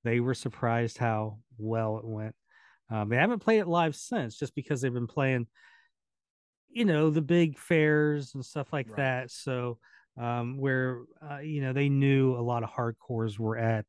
they 0.03 0.19
were 0.19 0.33
surprised 0.33 0.97
how 0.97 1.37
well 1.59 1.99
it 1.99 2.05
went. 2.05 2.33
Um, 2.89 3.09
they 3.09 3.17
haven't 3.17 3.43
played 3.43 3.59
it 3.59 3.67
live 3.67 3.95
since, 3.95 4.37
just 4.37 4.55
because 4.55 4.81
they've 4.81 4.91
been 4.91 5.05
playing, 5.05 5.45
you 6.71 6.85
know, 6.85 7.09
the 7.09 7.21
big 7.21 7.57
fairs 7.57 8.33
and 8.35 8.45
stuff 8.45 8.71
like 8.73 8.87
Right. 8.87 8.95
that. 8.95 9.31
So, 9.31 9.79
um, 10.17 10.57
where 10.57 11.01
uh, 11.29 11.39
you 11.39 11.61
know 11.61 11.73
they 11.73 11.89
knew 11.89 12.35
a 12.35 12.41
lot 12.41 12.63
of 12.63 12.69
hardcores 12.69 13.39
were 13.39 13.57
at 13.57 13.85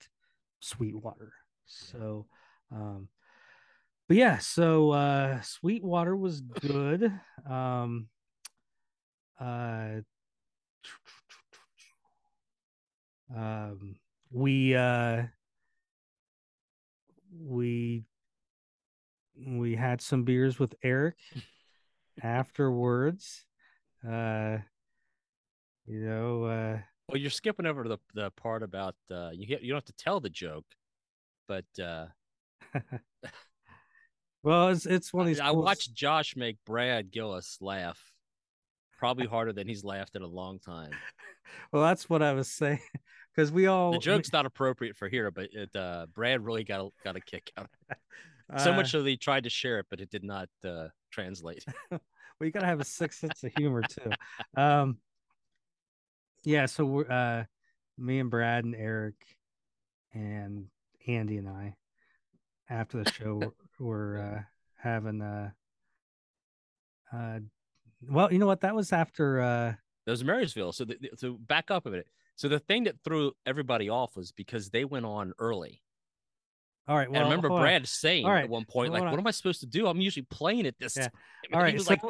Sweetwater. 0.61 1.33
So, 1.67 2.27
um, 2.73 3.09
but 4.09 4.17
yeah, 4.17 4.39
so 4.39 4.91
uh, 4.91 5.41
Sweetwater 5.43 6.17
was 6.17 6.41
good. 6.41 7.13
Um, 7.49 8.09
uh, 9.41 10.01
um, 13.35 13.97
we 14.31 14.75
uh, 14.75 15.23
we 17.41 18.05
we 19.47 19.75
had 19.77 20.01
some 20.01 20.25
beers 20.25 20.59
with 20.59 20.75
Eric 20.83 21.17
afterwards. 22.23 23.45
Uh, 24.07 24.59
you 25.87 26.01
know, 26.07 26.45
uh, 26.45 26.79
Well, 27.09 27.19
you're 27.19 27.31
skipping 27.31 27.67
over 27.67 27.87
the 27.89 27.99
the 28.15 28.31
part 28.33 28.63
about 28.63 28.95
uh, 29.11 29.31
you 29.33 29.47
you 29.61 29.69
don't 29.73 29.77
have 29.77 29.85
to 29.85 29.93
tell 29.95 30.21
the 30.21 30.31
joke, 30.31 30.67
but 31.49 31.65
uh, 31.83 32.07
well, 34.43 34.69
it's 34.69 34.87
it's 34.87 35.13
one 35.13 35.23
of 35.23 35.27
these. 35.29 35.41
I 35.41 35.51
cool- 35.51 35.63
watched 35.63 35.93
Josh 35.95 36.37
make 36.37 36.57
Brad 36.65 37.11
Gillis 37.11 37.59
laugh, 37.61 38.01
probably 38.99 39.27
harder 39.27 39.53
than 39.53 39.69
he's 39.69 39.85
laughed 39.85 40.17
in 40.17 40.23
a 40.23 40.27
long 40.29 40.59
time. 40.59 40.91
Well, 41.73 41.83
that's 41.83 42.09
what 42.09 42.23
I 42.23 42.33
was 42.33 42.49
saying 42.49 42.79
because 43.35 43.51
we 43.51 43.67
all 43.67 43.91
The 43.91 43.99
joke's 43.99 44.33
not 44.33 44.47
appropriate 44.47 44.97
for 44.97 45.09
here, 45.09 45.33
but 45.33 45.49
it 45.53 45.75
uh, 45.75 46.07
Brad 46.15 46.45
really 46.45 46.63
got 46.63 46.81
a, 46.81 46.89
got 47.03 47.17
a 47.17 47.21
kick 47.21 47.51
out. 47.57 47.65
of 47.65 47.97
it. 47.97 48.61
So 48.63 48.71
uh, 48.71 48.77
much 48.77 48.93
so 48.93 49.03
that 49.03 49.09
he 49.11 49.17
tried 49.17 49.43
to 49.45 49.51
share 49.51 49.81
it, 49.81 49.87
but 49.91 49.99
it 50.01 50.11
did 50.11 50.23
not 50.23 50.49
uh, 50.65 50.89
translate. 51.11 51.65
well, 51.91 52.01
you 52.41 52.51
gotta 52.51 52.67
have 52.67 52.81
a 52.81 52.85
sixth 52.85 53.21
sense 53.21 53.43
of 53.45 53.53
humor 53.57 53.83
too. 53.83 54.11
Um, 54.57 54.99
yeah. 56.45 56.67
So 56.67 56.85
we're 56.85 57.11
uh, 57.11 57.45
me 57.99 58.19
and 58.19 58.31
Brad 58.31 58.65
and 58.65 58.75
Eric 58.75 59.15
and 60.13 60.67
Andy 61.07 61.37
and 61.37 61.49
I 61.49 61.75
after 62.69 63.03
the 63.03 63.11
show 63.11 63.53
were 63.79 64.19
uh, 64.19 64.43
having 64.77 65.21
uh, 65.21 65.51
uh, 67.13 67.41
well, 68.09 68.33
you 68.33 68.39
know 68.39 68.47
what? 68.47 68.61
That 68.61 68.75
was 68.75 68.93
after 68.93 69.41
uh, 69.41 69.75
that 70.07 70.11
was 70.11 70.25
Marysville. 70.25 70.73
So, 70.73 70.85
the, 70.85 70.97
so 71.17 71.35
back 71.35 71.71
up 71.71 71.87
a 71.87 71.91
bit. 71.91 72.07
So 72.37 72.49
the 72.49 72.59
thing 72.59 72.85
that 72.85 72.97
threw 73.05 73.33
everybody 73.45 73.91
off 73.91 74.17
was 74.17 74.33
because 74.33 74.71
they 74.71 74.85
went 74.85 75.05
on 75.05 75.35
early. 75.39 75.83
All 76.89 76.97
right. 76.97 77.11
Well, 77.11 77.21
I 77.21 77.25
remember 77.25 77.49
Brad 77.49 77.83
on. 77.83 77.87
saying 77.87 78.27
right. 78.27 78.45
at 78.45 78.51
one 78.51 78.65
point, 78.65 78.93
like, 78.93 79.03
"What 79.03 79.19
am 79.19 79.27
I 79.27 79.31
supposed 79.31 79.61
to 79.61 79.67
do? 79.67 79.87
I'm 79.87 80.01
usually 80.01 80.27
playing 80.31 80.67
at 80.67 80.79
this." 80.79 80.97
Yeah. 80.97 81.09
All 81.53 81.61
right. 81.61 81.81
So, 81.81 81.91
like, 81.91 82.03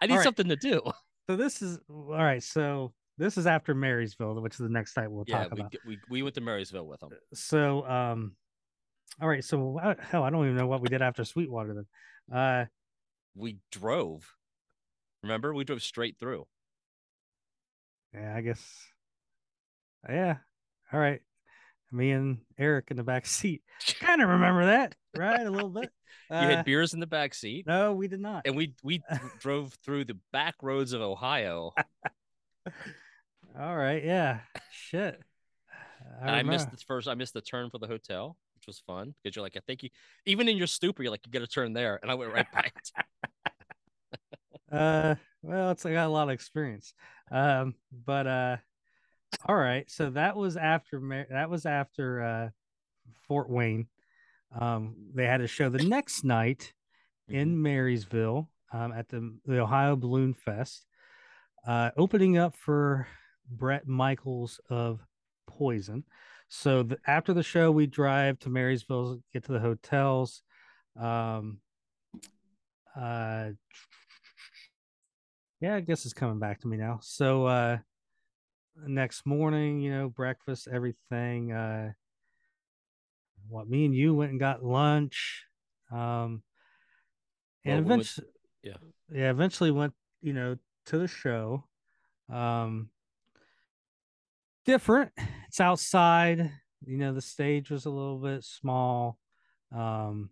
"I 0.00 0.06
need 0.06 0.20
something 0.20 0.48
to 0.48 0.56
do." 0.56 0.82
So 1.30 1.36
this 1.36 1.62
is 1.62 1.78
all 1.88 2.16
right. 2.16 2.42
So 2.42 2.92
this 3.16 3.38
is 3.38 3.46
after 3.46 3.76
Marysville, 3.76 4.40
which 4.40 4.54
is 4.54 4.58
the 4.58 4.68
next 4.68 4.92
site 4.92 5.10
we'll 5.10 5.24
yeah, 5.28 5.44
talk 5.44 5.54
we, 5.54 5.60
about. 5.60 5.74
We 5.86 5.98
we 6.10 6.22
went 6.22 6.34
to 6.34 6.40
Marysville 6.40 6.84
with 6.84 6.98
them. 6.98 7.10
So 7.32 7.86
um, 7.86 8.32
all 9.20 9.28
right. 9.28 9.44
So 9.44 9.78
hell, 10.00 10.24
I 10.24 10.30
don't 10.30 10.44
even 10.44 10.56
know 10.56 10.66
what 10.66 10.80
we 10.80 10.88
did 10.88 11.00
after 11.00 11.24
Sweetwater 11.24 11.74
then. 11.74 12.36
Uh, 12.36 12.64
we 13.36 13.58
drove. 13.70 14.28
Remember, 15.22 15.54
we 15.54 15.62
drove 15.62 15.80
straight 15.80 16.18
through. 16.18 16.44
Yeah, 18.12 18.34
I 18.36 18.40
guess. 18.40 18.62
Yeah. 20.08 20.36
All 20.92 21.00
right. 21.00 21.20
Me 21.92 22.10
and 22.10 22.38
Eric 22.58 22.86
in 22.90 22.96
the 22.96 23.04
back 23.04 23.26
seat. 23.26 23.62
kind 24.00 24.22
of 24.22 24.28
remember 24.28 24.66
that, 24.66 24.94
right? 25.16 25.46
A 25.46 25.50
little 25.50 25.68
bit. 25.68 25.90
you 26.30 26.36
uh, 26.36 26.48
had 26.48 26.64
beers 26.64 26.94
in 26.94 27.00
the 27.00 27.06
back 27.06 27.34
seat. 27.34 27.66
No, 27.66 27.92
we 27.92 28.08
did 28.08 28.20
not. 28.20 28.46
And 28.46 28.56
we 28.56 28.74
we 28.82 29.02
drove 29.40 29.76
through 29.84 30.06
the 30.06 30.18
back 30.32 30.54
roads 30.62 30.92
of 30.92 31.02
Ohio. 31.02 31.72
All 33.58 33.76
right. 33.76 34.02
Yeah. 34.02 34.40
Shit. 34.70 35.20
I, 36.22 36.38
I 36.38 36.42
missed 36.42 36.70
the 36.70 36.76
first. 36.78 37.08
I 37.08 37.14
missed 37.14 37.34
the 37.34 37.40
turn 37.40 37.70
for 37.70 37.78
the 37.78 37.86
hotel, 37.86 38.36
which 38.54 38.66
was 38.66 38.82
fun 38.86 39.14
because 39.22 39.36
you're 39.36 39.42
like, 39.42 39.56
I 39.56 39.60
think 39.66 39.82
you, 39.82 39.90
even 40.26 40.48
in 40.48 40.56
your 40.56 40.66
stupor, 40.66 41.02
you're 41.02 41.10
like, 41.10 41.26
you 41.26 41.32
got 41.32 41.40
to 41.40 41.46
turn 41.46 41.72
there, 41.72 41.98
and 42.02 42.10
I 42.10 42.14
went 42.14 42.32
right 42.32 42.46
by 42.52 42.60
it. 42.60 42.92
uh, 44.72 45.14
well, 45.42 45.70
it's 45.70 45.84
I 45.84 45.92
got 45.92 46.06
a 46.06 46.10
lot 46.10 46.24
of 46.24 46.30
experience. 46.30 46.94
Um, 47.30 47.74
but 47.92 48.26
uh, 48.26 48.56
all 49.46 49.56
right. 49.56 49.90
So 49.90 50.10
that 50.10 50.36
was 50.36 50.56
after 50.56 51.26
that 51.30 51.50
was 51.50 51.66
after 51.66 52.22
uh, 52.22 52.48
Fort 53.28 53.50
Wayne. 53.50 53.86
Um, 54.58 54.94
they 55.14 55.26
had 55.26 55.40
a 55.40 55.46
show 55.46 55.68
the 55.68 55.82
next 55.82 56.24
night 56.24 56.72
in 57.28 57.48
mm-hmm. 57.48 57.62
Marysville 57.62 58.48
um, 58.72 58.92
at 58.92 59.08
the 59.08 59.36
the 59.44 59.60
Ohio 59.60 59.96
Balloon 59.96 60.34
Fest, 60.34 60.86
uh, 61.66 61.90
opening 61.96 62.38
up 62.38 62.54
for 62.54 63.06
Bret 63.50 63.86
Michaels 63.86 64.60
of 64.70 65.00
Poison. 65.46 66.04
So 66.48 66.82
the, 66.82 66.98
after 67.06 67.32
the 67.32 67.42
show, 67.42 67.70
we 67.70 67.86
drive 67.86 68.38
to 68.40 68.50
Marysville, 68.50 69.20
get 69.32 69.44
to 69.44 69.52
the 69.52 69.58
hotels. 69.58 70.42
Um, 71.00 71.60
uh, 72.94 73.50
yeah, 75.60 75.76
I 75.76 75.80
guess 75.80 76.04
it's 76.04 76.12
coming 76.12 76.38
back 76.38 76.60
to 76.60 76.68
me 76.68 76.76
now. 76.76 76.98
So 77.02 77.46
uh, 77.46 77.78
next 78.76 79.26
morning, 79.26 79.80
you 79.80 79.92
know, 79.92 80.08
breakfast, 80.08 80.68
everything. 80.70 81.52
Uh, 81.52 81.92
what 83.48 83.68
me 83.68 83.84
and 83.84 83.94
you 83.94 84.14
went 84.14 84.30
and 84.30 84.40
got 84.40 84.64
lunch. 84.64 85.44
Um, 85.90 86.42
and 87.64 87.84
well, 87.86 87.94
eventually, 87.94 88.26
we 88.64 88.70
went, 88.70 88.82
yeah, 89.10 89.18
yeah, 89.20 89.30
eventually 89.30 89.70
went, 89.70 89.92
you 90.22 90.32
know, 90.32 90.56
to 90.86 90.98
the 90.98 91.08
show. 91.08 91.64
Um, 92.32 92.88
different. 94.64 95.12
It's 95.48 95.60
outside. 95.60 96.50
You 96.84 96.96
know, 96.96 97.12
the 97.12 97.20
stage 97.20 97.70
was 97.70 97.84
a 97.84 97.90
little 97.90 98.18
bit 98.18 98.42
small. 98.42 99.18
Um, 99.70 100.30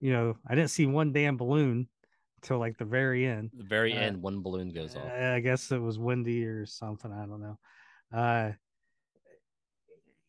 you 0.00 0.12
know, 0.12 0.36
I 0.46 0.54
didn't 0.54 0.70
see 0.70 0.86
one 0.86 1.12
damn 1.12 1.36
balloon 1.36 1.88
until 2.42 2.58
like 2.58 2.78
the 2.78 2.84
very 2.84 3.26
end. 3.26 3.50
The 3.56 3.64
very 3.64 3.92
uh, 3.92 4.00
end, 4.00 4.22
one 4.22 4.42
balloon 4.42 4.70
goes 4.70 4.96
off. 4.96 5.04
I 5.04 5.40
guess 5.40 5.70
it 5.70 5.80
was 5.80 5.98
windy 5.98 6.44
or 6.44 6.66
something. 6.66 7.12
I 7.12 7.26
don't 7.26 7.40
know. 7.40 7.58
Uh, 8.12 8.52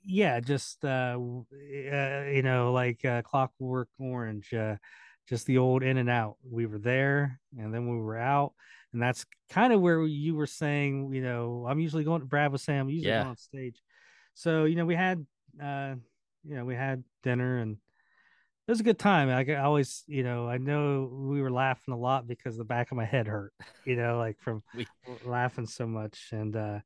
yeah, 0.03 0.39
just 0.39 0.83
uh, 0.83 1.17
uh 1.17 2.23
you 2.25 2.41
know, 2.41 2.71
like 2.73 3.05
uh, 3.05 3.21
Clockwork 3.21 3.89
Orange, 3.99 4.53
uh, 4.53 4.75
just 5.27 5.45
the 5.45 5.59
old 5.59 5.83
in 5.83 5.97
and 5.97 6.09
out. 6.09 6.37
We 6.49 6.65
were 6.65 6.79
there, 6.79 7.39
and 7.57 7.73
then 7.73 7.87
we 7.87 7.97
were 7.97 8.17
out, 8.17 8.53
and 8.93 9.01
that's 9.01 9.25
kind 9.49 9.71
of 9.71 9.81
where 9.81 10.03
you 10.03 10.35
were 10.35 10.47
saying, 10.47 11.13
you 11.13 11.21
know, 11.21 11.65
I'm 11.69 11.79
usually 11.79 12.03
going. 12.03 12.21
To 12.21 12.25
Brad 12.25 12.51
was 12.51 12.63
saying 12.63 12.79
I'm 12.79 12.89
usually 12.89 13.11
yeah. 13.11 13.27
on 13.27 13.37
stage, 13.37 13.81
so 14.33 14.65
you 14.65 14.75
know, 14.75 14.85
we 14.85 14.95
had, 14.95 15.25
uh, 15.61 15.95
you 16.43 16.55
know, 16.55 16.65
we 16.65 16.75
had 16.75 17.03
dinner 17.23 17.59
and 17.59 17.77
it 18.69 18.71
was 18.71 18.81
a 18.81 18.83
good 18.83 18.99
time. 18.99 19.29
I, 19.29 19.55
always, 19.55 20.03
you 20.05 20.21
know, 20.21 20.47
I 20.47 20.59
know 20.59 21.09
we 21.11 21.41
were 21.41 21.49
laughing 21.49 21.91
a 21.91 21.97
lot 21.97 22.27
because 22.27 22.55
the 22.55 22.63
back 22.63 22.91
of 22.91 22.97
my 22.97 23.05
head 23.05 23.25
hurt, 23.25 23.51
you 23.85 23.95
know, 23.95 24.19
like 24.19 24.39
from 24.39 24.61
we... 24.75 24.85
laughing 25.25 25.65
so 25.65 25.87
much. 25.87 26.27
And 26.31 26.55
uh 26.55 26.79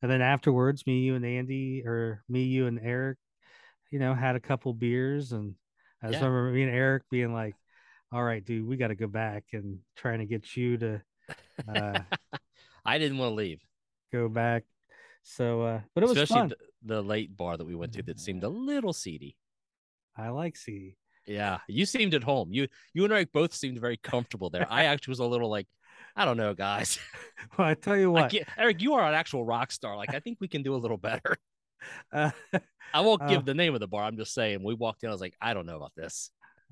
and 0.00 0.08
then 0.08 0.22
afterwards, 0.22 0.86
me, 0.86 1.00
you, 1.00 1.16
and 1.16 1.24
Andy, 1.24 1.82
or 1.84 2.22
me, 2.28 2.44
you, 2.44 2.68
and 2.68 2.78
Eric, 2.80 3.18
you 3.90 3.98
know, 3.98 4.14
had 4.14 4.36
a 4.36 4.40
couple 4.40 4.72
beers, 4.74 5.32
and 5.32 5.54
I 6.00 6.08
just 6.08 6.20
yeah. 6.20 6.26
remember 6.28 6.52
me 6.52 6.62
and 6.62 6.72
Eric 6.72 7.02
being 7.10 7.32
like, 7.32 7.56
"All 8.12 8.22
right, 8.22 8.44
dude, 8.44 8.68
we 8.68 8.76
got 8.76 8.88
to 8.88 8.94
go 8.94 9.08
back 9.08 9.44
and 9.54 9.78
trying 9.96 10.20
to 10.20 10.26
get 10.26 10.56
you 10.56 10.76
to." 10.76 11.02
Uh, 11.66 11.98
I 12.84 12.98
didn't 12.98 13.18
want 13.18 13.32
to 13.32 13.34
leave. 13.34 13.60
Go 14.12 14.28
back. 14.28 14.64
So, 15.22 15.62
uh, 15.62 15.80
but 15.94 16.04
it 16.04 16.08
was 16.10 16.18
especially 16.18 16.48
the, 16.48 16.56
the, 16.96 17.02
late 17.02 17.36
bar 17.36 17.56
that 17.56 17.64
we 17.64 17.74
went 17.74 17.94
to 17.94 18.02
that 18.04 18.20
seemed 18.20 18.44
a 18.44 18.48
little 18.48 18.92
seedy. 18.92 19.36
I 20.16 20.28
like 20.28 20.56
seedy. 20.56 20.96
Yeah, 21.26 21.58
you 21.68 21.86
seemed 21.86 22.14
at 22.14 22.22
home. 22.22 22.52
You 22.52 22.68
you 22.92 23.04
and 23.04 23.12
Eric 23.12 23.32
both 23.32 23.54
seemed 23.54 23.80
very 23.80 23.96
comfortable 23.96 24.50
there. 24.50 24.66
I 24.70 24.84
actually 24.84 25.12
was 25.12 25.20
a 25.20 25.24
little 25.26 25.50
like, 25.50 25.66
I 26.16 26.24
don't 26.24 26.36
know, 26.36 26.54
guys. 26.54 26.98
Well, 27.58 27.68
I 27.68 27.74
tell 27.74 27.96
you 27.96 28.10
what, 28.10 28.34
Eric, 28.56 28.80
you 28.80 28.94
are 28.94 29.06
an 29.06 29.14
actual 29.14 29.44
rock 29.44 29.70
star. 29.70 29.96
Like, 29.96 30.14
I 30.14 30.18
think 30.18 30.38
we 30.40 30.48
can 30.48 30.62
do 30.62 30.74
a 30.74 30.78
little 30.78 30.96
better. 30.96 31.36
Uh, 32.10 32.30
I 32.94 33.02
won't 33.02 33.20
uh, 33.24 33.26
give 33.26 33.44
the 33.44 33.52
name 33.52 33.74
of 33.74 33.80
the 33.80 33.86
bar. 33.86 34.04
I'm 34.04 34.16
just 34.16 34.32
saying. 34.32 34.64
We 34.64 34.72
walked 34.72 35.02
in. 35.02 35.10
I 35.10 35.12
was 35.12 35.20
like, 35.20 35.34
I 35.38 35.52
don't 35.52 35.66
know 35.66 35.76
about 35.76 35.92
this. 35.94 36.30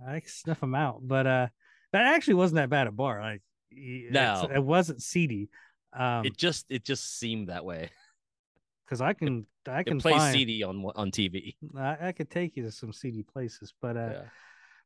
I 0.09 0.23
sniff 0.25 0.61
them 0.61 0.75
out, 0.75 1.01
but 1.03 1.27
uh, 1.27 1.47
that 1.93 2.15
actually 2.15 2.35
wasn't 2.35 2.57
that 2.57 2.71
bad 2.71 2.87
a 2.87 2.93
bar. 2.93 3.21
Like, 3.21 3.43
no, 3.71 4.49
it 4.51 4.65
wasn't 4.65 5.03
seedy. 5.03 5.51
Um, 5.93 6.25
it 6.25 6.37
just 6.37 6.65
it 6.71 6.85
just 6.85 7.19
seemed 7.19 7.49
that 7.49 7.65
way. 7.65 7.91
Because 8.93 9.01
I 9.01 9.15
can 9.15 9.47
I 9.67 9.83
can 9.83 9.99
play 9.99 10.13
find, 10.13 10.35
CD 10.35 10.63
on 10.63 10.85
on 10.97 11.11
TV. 11.11 11.55
I, 11.79 12.09
I 12.09 12.13
could 12.13 12.31
take 12.31 12.57
you 12.57 12.65
to 12.65 12.71
some 12.71 12.93
seedy 12.93 13.23
places, 13.23 13.73
but 13.81 13.97
uh. 13.97 14.11
Yeah 14.13 14.23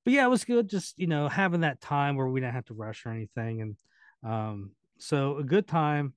but 0.07 0.13
yeah, 0.13 0.25
it 0.25 0.31
was 0.31 0.45
good. 0.45 0.71
Just 0.71 0.97
you 0.97 1.09
know, 1.09 1.29
having 1.29 1.63
that 1.63 1.81
time 1.81 2.15
where 2.15 2.29
we 2.29 2.39
didn't 2.39 2.55
have 2.55 2.67
to 2.67 2.75
rush 2.75 3.05
or 3.05 3.11
anything, 3.11 3.61
and 3.61 3.77
um, 4.23 4.71
so 4.99 5.39
a 5.39 5.43
good 5.43 5.67
time. 5.67 6.15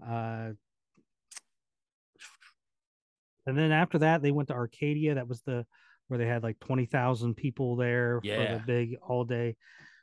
Uh, 0.00 0.50
and 3.44 3.58
then 3.58 3.72
after 3.72 3.98
that, 3.98 4.22
they 4.22 4.30
went 4.30 4.46
to 4.50 4.54
Arcadia. 4.54 5.16
That 5.16 5.26
was 5.26 5.42
the 5.42 5.66
where 6.06 6.18
they 6.18 6.26
had 6.26 6.44
like 6.44 6.60
twenty 6.60 6.86
thousand 6.86 7.34
people 7.34 7.74
there 7.74 8.20
yeah. 8.22 8.36
for 8.36 8.52
the 8.58 8.64
big 8.64 8.96
all 9.02 9.24
day 9.24 9.56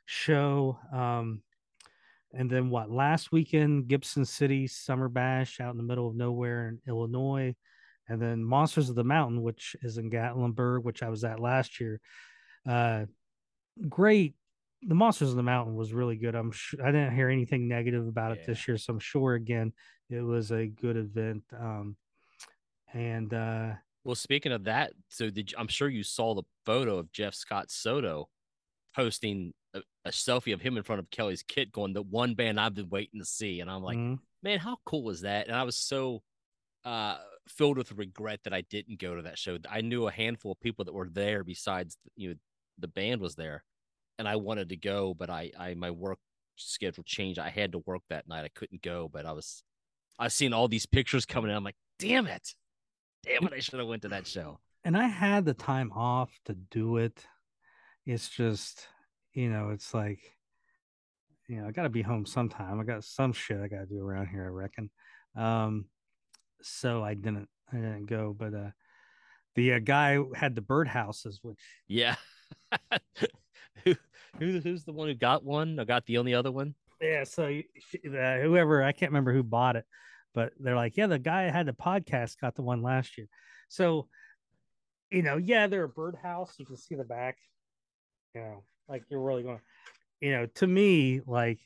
show. 0.04 0.78
Um, 0.92 1.40
and 2.32 2.50
then 2.50 2.70
what? 2.70 2.90
Last 2.90 3.32
weekend, 3.32 3.88
Gibson 3.88 4.24
City 4.24 4.66
Summer 4.66 5.08
Bash 5.08 5.60
out 5.60 5.72
in 5.72 5.76
the 5.76 5.82
middle 5.82 6.08
of 6.08 6.14
nowhere 6.14 6.68
in 6.68 6.78
Illinois, 6.88 7.54
and 8.08 8.20
then 8.20 8.44
Monsters 8.44 8.88
of 8.88 8.96
the 8.96 9.04
Mountain, 9.04 9.42
which 9.42 9.76
is 9.82 9.98
in 9.98 10.10
Gatlinburg, 10.10 10.84
which 10.84 11.02
I 11.02 11.08
was 11.08 11.24
at 11.24 11.40
last 11.40 11.80
year. 11.80 12.00
Uh, 12.68 13.06
great. 13.88 14.34
The 14.82 14.94
Monsters 14.94 15.30
of 15.30 15.36
the 15.36 15.42
Mountain 15.42 15.74
was 15.76 15.92
really 15.92 16.16
good. 16.16 16.34
I'm 16.34 16.52
sure 16.52 16.82
I 16.82 16.92
didn't 16.92 17.14
hear 17.14 17.28
anything 17.28 17.68
negative 17.68 18.06
about 18.06 18.32
it 18.32 18.46
this 18.46 18.66
year, 18.66 18.78
so 18.78 18.94
I'm 18.94 19.00
sure 19.00 19.34
again 19.34 19.72
it 20.08 20.22
was 20.22 20.50
a 20.52 20.66
good 20.66 20.96
event. 20.96 21.42
Um, 21.52 21.96
and 22.92 23.32
uh, 23.34 23.72
well, 24.04 24.14
speaking 24.14 24.52
of 24.52 24.64
that, 24.64 24.92
so 25.08 25.30
did 25.30 25.52
you, 25.52 25.58
I'm 25.58 25.68
sure 25.68 25.88
you 25.88 26.02
saw 26.02 26.34
the 26.34 26.44
photo 26.64 26.98
of 26.98 27.12
Jeff 27.12 27.34
Scott 27.34 27.70
Soto 27.70 28.28
posting 28.94 29.52
a, 30.04 30.10
selfie 30.10 30.54
of 30.54 30.60
him 30.60 30.76
in 30.76 30.82
front 30.82 31.00
of 31.00 31.10
Kelly's 31.10 31.42
kit, 31.42 31.72
going 31.72 31.92
the 31.92 32.02
one 32.02 32.34
band 32.34 32.60
I've 32.60 32.74
been 32.74 32.88
waiting 32.88 33.20
to 33.20 33.26
see, 33.26 33.60
and 33.60 33.70
I'm 33.70 33.82
like, 33.82 33.98
mm-hmm. 33.98 34.14
man, 34.42 34.58
how 34.58 34.78
cool 34.84 35.10
is 35.10 35.22
that? 35.22 35.46
And 35.46 35.56
I 35.56 35.62
was 35.62 35.76
so 35.76 36.22
uh, 36.84 37.18
filled 37.48 37.78
with 37.78 37.92
regret 37.92 38.40
that 38.44 38.54
I 38.54 38.62
didn't 38.62 38.98
go 38.98 39.16
to 39.16 39.22
that 39.22 39.38
show. 39.38 39.58
I 39.68 39.80
knew 39.80 40.06
a 40.06 40.12
handful 40.12 40.52
of 40.52 40.60
people 40.60 40.84
that 40.84 40.94
were 40.94 41.08
there 41.10 41.44
besides 41.44 41.96
you 42.16 42.30
know 42.30 42.34
the 42.78 42.88
band 42.88 43.20
was 43.20 43.34
there, 43.34 43.64
and 44.18 44.28
I 44.28 44.36
wanted 44.36 44.70
to 44.70 44.76
go, 44.76 45.14
but 45.14 45.30
I 45.30 45.52
I 45.58 45.74
my 45.74 45.90
work 45.90 46.18
schedule 46.56 47.04
changed. 47.04 47.38
I 47.38 47.50
had 47.50 47.72
to 47.72 47.82
work 47.86 48.02
that 48.10 48.28
night. 48.28 48.44
I 48.44 48.50
couldn't 48.54 48.82
go, 48.82 49.08
but 49.12 49.26
I 49.26 49.32
was 49.32 49.62
I've 50.18 50.32
seen 50.32 50.52
all 50.52 50.68
these 50.68 50.86
pictures 50.86 51.24
coming 51.24 51.50
in. 51.50 51.56
I'm 51.56 51.64
like, 51.64 51.76
damn 51.98 52.26
it, 52.26 52.54
damn 53.24 53.46
it, 53.46 53.54
I 53.54 53.60
should 53.60 53.78
have 53.78 53.88
went 53.88 54.02
to 54.02 54.08
that 54.08 54.26
show. 54.26 54.58
And 54.84 54.96
I 54.96 55.08
had 55.08 55.44
the 55.44 55.54
time 55.54 55.92
off 55.92 56.30
to 56.46 56.54
do 56.54 56.96
it. 56.96 57.24
It's 58.06 58.28
just, 58.28 58.86
you 59.32 59.50
know, 59.50 59.70
it's 59.70 59.94
like, 59.94 60.20
you 61.48 61.60
know, 61.60 61.68
I 61.68 61.72
got 61.72 61.82
to 61.82 61.88
be 61.88 62.02
home 62.02 62.26
sometime. 62.26 62.80
I 62.80 62.84
got 62.84 63.04
some 63.04 63.32
shit 63.32 63.60
I 63.60 63.68
got 63.68 63.80
to 63.80 63.86
do 63.86 64.00
around 64.00 64.28
here, 64.28 64.44
I 64.44 64.48
reckon. 64.48 64.90
Um, 65.36 65.86
so 66.62 67.02
I 67.02 67.14
didn't, 67.14 67.48
I 67.72 67.76
didn't 67.76 68.06
go. 68.06 68.34
But 68.38 68.54
uh, 68.54 68.70
the 69.54 69.74
uh, 69.74 69.78
guy 69.80 70.18
had 70.34 70.54
the 70.54 70.62
birdhouses, 70.62 71.38
which 71.42 71.58
yeah. 71.88 72.16
who, 73.84 73.96
who 74.38 74.60
who's 74.60 74.84
the 74.84 74.92
one 74.92 75.08
who 75.08 75.14
got 75.14 75.44
one? 75.44 75.78
I 75.78 75.84
got 75.84 76.06
the 76.06 76.18
only 76.18 76.34
other 76.34 76.52
one. 76.52 76.74
Yeah. 77.00 77.24
So 77.24 77.44
uh, 77.46 78.38
whoever 78.38 78.82
I 78.82 78.92
can't 78.92 79.10
remember 79.10 79.32
who 79.32 79.42
bought 79.42 79.76
it, 79.76 79.84
but 80.34 80.52
they're 80.58 80.76
like, 80.76 80.96
yeah, 80.96 81.06
the 81.06 81.18
guy 81.18 81.42
had 81.50 81.66
the 81.66 81.72
podcast 81.72 82.40
got 82.40 82.54
the 82.54 82.62
one 82.62 82.82
last 82.82 83.16
year. 83.18 83.26
So, 83.68 84.08
you 85.10 85.22
know, 85.22 85.36
yeah, 85.36 85.66
they're 85.66 85.84
a 85.84 85.88
birdhouse. 85.88 86.54
You 86.58 86.66
can 86.66 86.76
see 86.76 86.94
the 86.94 87.04
back. 87.04 87.38
You 88.34 88.40
know, 88.42 88.64
like 88.90 89.04
you're 89.08 89.20
really 89.20 89.42
going. 89.42 89.60
You 90.20 90.32
know, 90.32 90.46
to 90.56 90.66
me, 90.66 91.20
like 91.26 91.60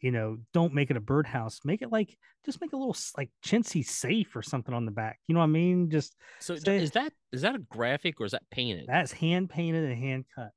you 0.00 0.10
know, 0.10 0.38
don't 0.52 0.74
make 0.74 0.90
it 0.90 0.96
a 0.96 1.00
birdhouse. 1.00 1.60
Make 1.64 1.82
it 1.82 1.92
like 1.92 2.16
just 2.44 2.60
make 2.60 2.72
a 2.72 2.76
little 2.76 2.96
like 3.16 3.30
chintzy 3.44 3.84
safe 3.84 4.34
or 4.34 4.42
something 4.42 4.74
on 4.74 4.84
the 4.84 4.90
back. 4.90 5.18
You 5.28 5.34
know 5.34 5.40
what 5.40 5.46
I 5.46 5.50
mean? 5.50 5.90
Just 5.90 6.16
so 6.40 6.56
say, 6.56 6.78
is 6.78 6.90
that 6.92 7.12
is 7.32 7.42
that 7.42 7.54
a 7.54 7.58
graphic 7.58 8.20
or 8.20 8.26
is 8.26 8.32
that 8.32 8.42
painted? 8.50 8.86
That's 8.88 9.12
hand 9.12 9.50
painted 9.50 9.84
and 9.84 9.98
hand 9.98 10.24
cut. 10.34 10.50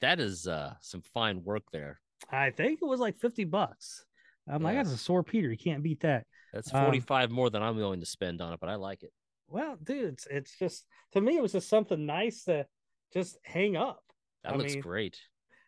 That 0.00 0.20
is 0.20 0.46
uh 0.46 0.74
some 0.80 1.02
fine 1.14 1.42
work 1.42 1.62
there. 1.72 2.00
I 2.30 2.50
think 2.50 2.80
it 2.82 2.86
was 2.86 3.00
like 3.00 3.18
50 3.18 3.44
bucks. 3.44 4.04
I'm 4.48 4.62
yeah. 4.62 4.68
like, 4.68 4.76
that's 4.76 4.92
a 4.92 4.98
sore 4.98 5.22
Peter. 5.22 5.50
You 5.50 5.58
can't 5.58 5.82
beat 5.82 6.00
that. 6.00 6.24
That's 6.52 6.70
45 6.70 7.30
um, 7.30 7.34
more 7.34 7.50
than 7.50 7.62
I'm 7.62 7.76
willing 7.76 8.00
to 8.00 8.06
spend 8.06 8.40
on 8.40 8.52
it, 8.52 8.60
but 8.60 8.68
I 8.68 8.76
like 8.76 9.02
it. 9.02 9.12
Well, 9.48 9.76
dude, 9.82 10.14
it's, 10.14 10.26
it's 10.30 10.58
just 10.58 10.86
to 11.12 11.20
me, 11.20 11.36
it 11.36 11.42
was 11.42 11.52
just 11.52 11.68
something 11.68 12.06
nice 12.06 12.44
to 12.44 12.66
just 13.12 13.36
hang 13.42 13.76
up. 13.76 14.02
That 14.46 14.54
I 14.54 14.56
looks 14.56 14.74
mean, 14.74 14.82
great. 14.82 15.18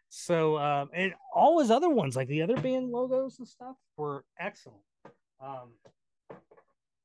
So, 0.08 0.56
um, 0.56 0.88
and 0.94 1.12
all 1.34 1.60
his 1.60 1.70
other 1.70 1.90
ones, 1.90 2.16
like 2.16 2.28
the 2.28 2.42
other 2.42 2.56
band 2.56 2.90
logos 2.90 3.38
and 3.38 3.46
stuff, 3.46 3.76
were 3.96 4.24
excellent. 4.40 4.80
Um, 5.40 5.72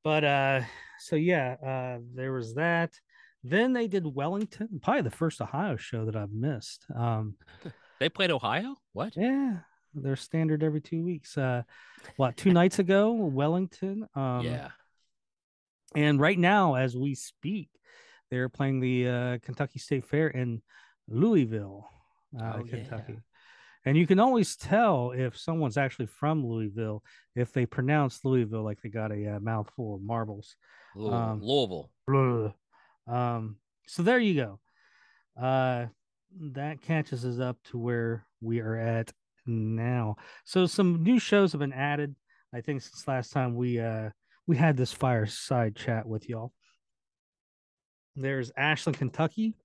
but 0.03 0.24
uh, 0.24 0.61
so 0.99 1.15
yeah, 1.15 1.55
uh, 1.65 1.99
there 2.13 2.32
was 2.32 2.55
that. 2.55 2.93
Then 3.43 3.74
they 3.74 3.88
did 3.88 4.05
Wellington, 4.05 4.80
probably 4.82 5.01
the 5.01 5.11
first 5.11 5.41
Ohio 5.41 5.76
show 5.76 6.05
that 6.05 6.15
I've 6.15 6.32
missed. 6.32 6.86
Um, 6.95 7.36
they 7.99 8.07
played 8.07 8.32
Ohio. 8.32 8.76
What? 8.93 9.17
Yeah, 9.17 9.57
they're 9.93 10.15
standard 10.15 10.63
every 10.63 10.82
two 10.82 11.03
weeks. 11.03 11.38
Uh, 11.38 11.63
what 12.15 12.38
two 12.38 12.53
nights 12.53 12.80
ago, 12.80 13.11
Wellington. 13.11 14.07
Um, 14.15 14.41
yeah. 14.41 14.69
And 15.95 16.19
right 16.19 16.39
now, 16.39 16.76
as 16.76 16.95
we 16.95 17.15
speak, 17.15 17.69
they're 18.32 18.49
playing 18.49 18.80
the 18.80 19.07
uh, 19.07 19.38
Kentucky 19.43 19.80
State 19.80 20.05
Fair 20.05 20.28
in 20.28 20.61
Louisville 21.08 21.88
uh, 22.39 22.58
oh, 22.58 22.64
Kentucky. 22.64 23.14
Yeah. 23.14 23.20
And 23.86 23.97
you 23.97 24.08
can 24.08 24.20
always 24.20 24.56
tell 24.56 25.12
if 25.12 25.38
someone's 25.38 25.78
actually 25.78 26.06
from 26.06 26.45
Louisville 26.45 27.04
if 27.36 27.51
they 27.51 27.66
pronounce 27.66 28.24
Louisville 28.24 28.64
like 28.64 28.82
they 28.82 28.89
got 28.89 29.12
a 29.12 29.36
uh, 29.36 29.39
mouthful 29.39 29.95
of 29.95 30.01
marbles. 30.01 30.56
Louisville. 30.95 31.20
Um, 31.20 31.41
Louisville. 32.08 32.56
Um, 33.08 33.58
so 33.88 34.04
there 34.04 34.20
you 34.20 34.36
go. 34.36 34.60
Uh, 35.41 35.88
that 36.39 36.82
catches 36.82 37.26
us 37.26 37.39
up 37.39 37.58
to 37.66 37.78
where 37.78 38.26
we 38.41 38.60
are 38.60 38.76
at 38.76 39.12
now. 39.45 40.16
So 40.45 40.66
some 40.66 41.04
new 41.04 41.20
shows 41.20 41.51
have 41.51 41.60
been 41.60 41.74
added. 41.74 42.16
I 42.54 42.62
think 42.62 42.82
since 42.82 43.08
last 43.08 43.32
time 43.32 43.56
we 43.56 43.80
uh 43.80 44.10
we 44.47 44.58
had 44.58 44.78
this 44.78 44.91
fireside 44.91 45.76
chat 45.76 46.06
with 46.06 46.30
y'all. 46.30 46.54
There's 48.16 48.51
Ashland, 48.56 48.97
Kentucky, 48.97 49.56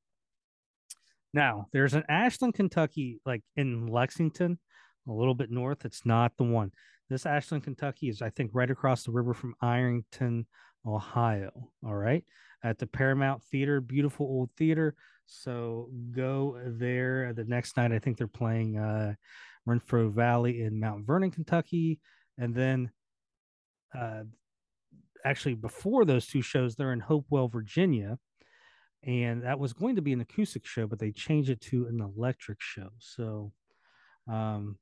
now, 1.34 1.66
there's 1.72 1.94
an 1.94 2.04
Ashland, 2.08 2.54
Kentucky, 2.54 3.20
like 3.26 3.42
in 3.56 3.86
Lexington, 3.86 4.58
a 5.06 5.12
little 5.12 5.34
bit 5.34 5.50
north. 5.50 5.84
It's 5.84 6.06
not 6.06 6.32
the 6.36 6.44
one. 6.44 6.72
This 7.10 7.26
Ashland, 7.26 7.64
Kentucky 7.64 8.08
is, 8.08 8.22
I 8.22 8.30
think, 8.30 8.50
right 8.54 8.70
across 8.70 9.02
the 9.02 9.12
river 9.12 9.34
from 9.34 9.54
Ironton, 9.60 10.46
Ohio. 10.86 11.70
All 11.84 11.94
right. 11.94 12.24
At 12.62 12.78
the 12.78 12.86
Paramount 12.86 13.42
Theater, 13.44 13.80
beautiful 13.80 14.26
old 14.26 14.50
theater. 14.56 14.94
So 15.26 15.90
go 16.10 16.58
there 16.64 17.32
the 17.32 17.44
next 17.44 17.76
night. 17.76 17.92
I 17.92 17.98
think 17.98 18.16
they're 18.16 18.26
playing 18.26 18.78
uh, 18.78 19.14
Renfro 19.66 20.10
Valley 20.10 20.62
in 20.62 20.80
Mount 20.80 21.06
Vernon, 21.06 21.30
Kentucky. 21.30 22.00
And 22.36 22.54
then 22.54 22.90
uh, 23.96 24.22
actually, 25.24 25.54
before 25.54 26.04
those 26.04 26.26
two 26.26 26.42
shows, 26.42 26.74
they're 26.74 26.92
in 26.92 27.00
Hopewell, 27.00 27.48
Virginia 27.48 28.18
and 29.04 29.42
that 29.42 29.58
was 29.58 29.72
going 29.72 29.96
to 29.96 30.02
be 30.02 30.12
an 30.12 30.20
acoustic 30.20 30.66
show, 30.66 30.86
but 30.86 30.98
they 30.98 31.12
changed 31.12 31.50
it 31.50 31.60
to 31.62 31.86
an 31.86 32.00
electric 32.00 32.60
show. 32.60 32.88
So 32.98 33.52
um, 34.28 34.76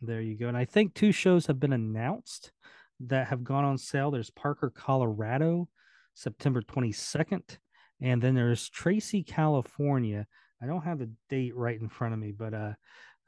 there 0.00 0.20
you 0.20 0.36
go. 0.36 0.48
And 0.48 0.56
I 0.56 0.64
think 0.64 0.94
two 0.94 1.12
shows 1.12 1.46
have 1.46 1.60
been 1.60 1.72
announced 1.72 2.52
that 3.00 3.28
have 3.28 3.44
gone 3.44 3.64
on 3.64 3.78
sale. 3.78 4.10
There's 4.10 4.30
Parker, 4.30 4.70
Colorado, 4.74 5.68
September 6.14 6.62
22nd, 6.62 7.58
and 8.00 8.20
then 8.20 8.34
there's 8.34 8.68
Tracy, 8.68 9.22
California. 9.22 10.26
I 10.62 10.66
don't 10.66 10.82
have 10.82 10.98
the 10.98 11.10
date 11.28 11.56
right 11.56 11.80
in 11.80 11.88
front 11.88 12.12
of 12.12 12.20
me, 12.20 12.32
but 12.32 12.54
uh, 12.54 12.72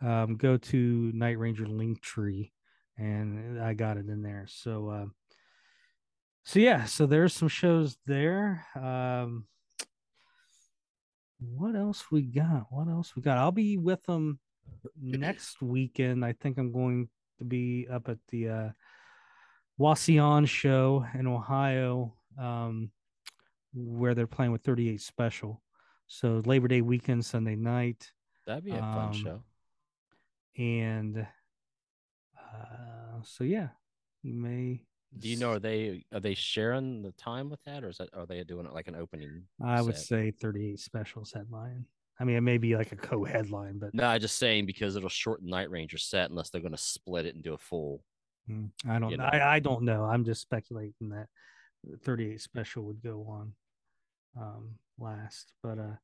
um, 0.03 0.36
go 0.36 0.57
to 0.57 1.11
Night 1.14 1.38
Ranger 1.38 1.66
Linktree, 1.66 2.51
and 2.99 3.62
I 3.62 3.74
got 3.74 3.97
it 3.97 4.09
in 4.09 4.22
there. 4.22 4.47
So, 4.49 4.88
uh, 4.88 5.07
so 6.45 6.59
yeah, 6.59 6.84
so 6.84 7.07
there's 7.07 7.32
some 7.32 7.49
shows 7.49 7.97
there. 8.07 8.66
Um, 8.74 9.47
what 11.57 11.76
else 11.76 12.11
we 12.11 12.22
got? 12.22 12.66
What 12.70 12.88
else 12.88 13.14
we 13.16 13.22
got? 13.22 13.38
I'll 13.38 13.53
be 13.53 13.76
with 13.76 14.03
them 14.05 14.38
next 15.01 15.61
weekend. 15.62 16.24
I 16.24 16.32
think 16.32 16.59
I'm 16.59 16.72
going 16.72 17.09
to 17.38 17.45
be 17.45 17.86
up 17.90 18.09
at 18.09 18.18
the 18.28 18.49
uh 18.49 18.68
Wauseon 19.80 20.47
show 20.47 21.05
in 21.14 21.26
Ohio, 21.26 22.14
um, 22.38 22.90
where 23.74 24.14
they're 24.14 24.26
playing 24.26 24.53
with 24.53 24.62
38 24.62 25.01
Special. 25.01 25.62
So 26.07 26.43
Labor 26.45 26.68
Day 26.68 26.82
weekend, 26.82 27.24
Sunday 27.24 27.57
night. 27.57 28.12
That'd 28.47 28.64
be 28.64 28.72
a 28.72 28.82
um, 28.82 28.95
fun 28.95 29.12
show. 29.12 29.43
And 30.57 31.26
uh, 32.38 33.22
so 33.22 33.45
yeah, 33.45 33.68
you 34.22 34.34
may 34.34 34.84
do 35.19 35.29
you 35.29 35.37
know 35.37 35.53
are 35.53 35.59
they 35.59 36.05
are 36.13 36.21
they 36.21 36.35
sharing 36.35 37.03
the 37.03 37.13
time 37.13 37.51
with 37.51 37.63
that, 37.65 37.85
or 37.85 37.89
is 37.89 37.99
that 37.99 38.09
are 38.15 38.27
they 38.27 38.43
doing 38.45 38.67
it 38.67 38.73
like 38.73 38.89
an 38.89 38.97
opening? 38.97 39.43
I 39.63 39.77
set? 39.77 39.85
would 39.85 39.97
say 39.97 40.31
38 40.31 40.81
specials 40.81 41.33
headline. 41.33 41.85
I 42.21 42.25
mean, 42.25 42.37
it 42.37 42.43
may 42.43 42.59
be 42.59 42.77
like 42.77 42.93
a 42.93 42.97
co-headline, 42.97 43.79
but 43.79 43.95
no, 43.95 44.05
I'm 44.05 44.21
just 44.21 44.39
saying 44.39 44.67
because 44.67 44.97
it'll 44.97 45.09
shorten 45.09 45.49
Night 45.49 45.71
Ranger 45.71 45.99
set 45.99 46.31
unless 46.31 46.51
they're 46.51 46.61
going 46.61 46.73
to 46.73 46.79
split 46.79 47.27
it 47.27 47.35
and 47.35 47.43
do 47.43 47.55
a 47.55 47.59
full. 47.59 48.05
Hmm, 48.47 48.67
I 48.89 48.99
don't 48.99 49.11
know. 49.11 49.17
know. 49.17 49.25
I, 49.25 49.57
I 49.57 49.59
don't 49.61 49.83
know. 49.83 50.05
I'm 50.05 50.25
just 50.25 50.41
speculating 50.41 51.09
that 51.11 51.29
38 52.05 52.41
special 52.41 52.85
would 52.85 53.03
go 53.03 53.27
on 53.29 53.53
um 54.41 54.71
last, 54.99 55.53
but 55.63 55.79
uh 55.79 55.97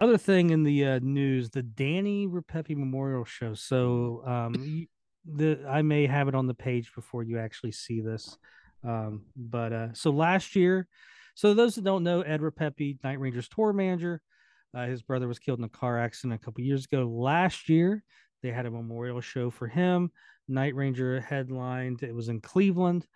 other 0.00 0.18
thing 0.18 0.50
in 0.50 0.62
the 0.62 0.84
uh, 0.84 0.98
news, 1.02 1.50
the 1.50 1.62
Danny 1.62 2.26
Ripepi 2.26 2.76
Memorial 2.76 3.24
Show. 3.24 3.54
So 3.54 4.22
um, 4.26 4.86
the 5.34 5.64
I 5.68 5.82
may 5.82 6.06
have 6.06 6.28
it 6.28 6.34
on 6.34 6.46
the 6.46 6.54
page 6.54 6.92
before 6.94 7.22
you 7.22 7.38
actually 7.38 7.72
see 7.72 8.00
this. 8.00 8.36
Um, 8.84 9.22
but 9.36 9.72
uh, 9.72 9.92
so 9.92 10.10
last 10.10 10.54
year, 10.54 10.86
so 11.34 11.54
those 11.54 11.74
that 11.74 11.84
don't 11.84 12.04
know, 12.04 12.22
Ed 12.22 12.40
Ripepi, 12.40 13.02
Night 13.02 13.20
Rangers 13.20 13.48
tour 13.48 13.72
manager, 13.72 14.20
uh, 14.74 14.86
his 14.86 15.02
brother 15.02 15.28
was 15.28 15.38
killed 15.38 15.58
in 15.58 15.64
a 15.64 15.68
car 15.68 15.98
accident 15.98 16.40
a 16.40 16.44
couple 16.44 16.62
years 16.62 16.84
ago. 16.84 17.04
Last 17.06 17.68
year, 17.68 18.04
they 18.42 18.50
had 18.50 18.66
a 18.66 18.70
memorial 18.70 19.20
show 19.20 19.50
for 19.50 19.66
him. 19.66 20.10
Night 20.48 20.74
Ranger 20.74 21.20
headlined. 21.20 22.02
It 22.02 22.14
was 22.14 22.28
in 22.28 22.40
Cleveland, 22.40 23.06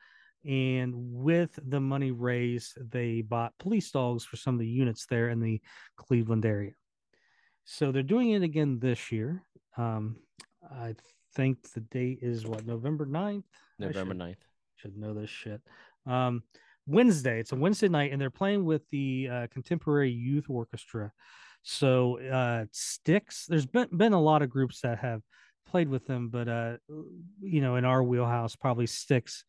and 0.45 0.93
with 0.95 1.59
the 1.69 1.81
money 1.81 2.11
raised, 2.11 2.79
they 2.91 3.21
bought 3.21 3.59
police 3.59 3.91
dogs 3.91 4.25
for 4.25 4.37
some 4.37 4.55
of 4.55 4.61
the 4.61 4.67
units 4.67 5.07
there 5.07 5.29
in 5.29 5.41
the 5.41 5.61
Cleveland 5.97 6.45
area. 6.45 6.73
So 7.65 7.93
they're 7.93 8.03
doing 8.03 8.31
it 8.31 8.43
again 8.43 8.81
this 8.81 9.13
year. 9.13 9.45
Um, 9.77 10.17
I 10.69 10.95
think 11.35 11.73
the 11.73 11.81
date 11.81 12.19
is 12.23 12.47
what 12.47 12.67
November 12.67 13.07
9th. 13.07 13.45
November 13.79 14.15
should, 14.15 14.21
9th. 14.21 14.37
Should 14.77 14.97
know 14.97 15.15
this 15.15 15.31
shit. 15.31 15.61
Um, 16.07 16.43
Wednesday. 16.87 17.41
It's 17.41 17.53
a 17.53 17.57
Wednesday 17.57 17.89
night, 17.89 18.13
and 18.13 18.21
they're 18.21 18.31
playing 18.31 18.65
with 18.65 18.83
the 18.91 19.29
uh, 19.31 19.47
Contemporary 19.53 20.11
Youth 20.11 20.47
Orchestra. 20.49 21.13
So 21.63 22.21
uh, 22.21 22.65
Styx. 22.73 23.47
There's 23.47 23.67
been 23.67 23.89
been 23.97 24.13
a 24.13 24.21
lot 24.21 24.43
of 24.43 24.51
groups 24.51 24.81
that 24.81 24.99
have 24.99 25.21
played 25.67 25.89
with 25.89 26.07
them, 26.07 26.29
but 26.29 26.49
uh, 26.49 26.77
you 27.41 27.61
know, 27.61 27.77
in 27.77 27.85
our 27.85 28.03
wheelhouse, 28.03 28.57
probably 28.57 28.87
Styx. 28.87 29.45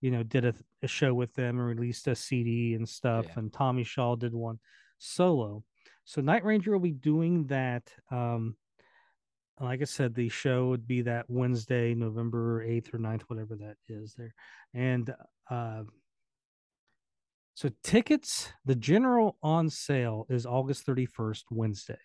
You 0.00 0.10
know, 0.10 0.22
did 0.22 0.44
a, 0.44 0.54
a 0.82 0.86
show 0.86 1.14
with 1.14 1.34
them 1.34 1.58
and 1.58 1.66
released 1.66 2.06
a 2.06 2.14
CD 2.14 2.74
and 2.74 2.88
stuff, 2.88 3.26
yeah. 3.28 3.34
and 3.36 3.52
Tommy 3.52 3.82
Shaw 3.82 4.14
did 4.14 4.34
one 4.34 4.58
solo. 4.98 5.64
So 6.04 6.20
Night 6.20 6.44
Ranger 6.44 6.72
will 6.72 6.78
be 6.78 6.92
doing 6.92 7.46
that. 7.46 7.90
Um, 8.10 8.56
like 9.60 9.80
I 9.80 9.84
said, 9.84 10.14
the 10.14 10.28
show 10.28 10.68
would 10.68 10.86
be 10.86 11.02
that 11.02 11.26
Wednesday, 11.28 11.94
November 11.94 12.66
8th 12.66 12.92
or 12.92 12.98
9th, 12.98 13.22
whatever 13.22 13.56
that 13.56 13.76
is 13.88 14.14
there. 14.16 14.34
And 14.74 15.14
uh, 15.50 15.84
so 17.54 17.70
tickets, 17.82 18.52
the 18.66 18.74
general 18.74 19.38
on 19.42 19.70
sale 19.70 20.26
is 20.28 20.44
August 20.44 20.86
31st, 20.86 21.44
Wednesday. 21.50 21.96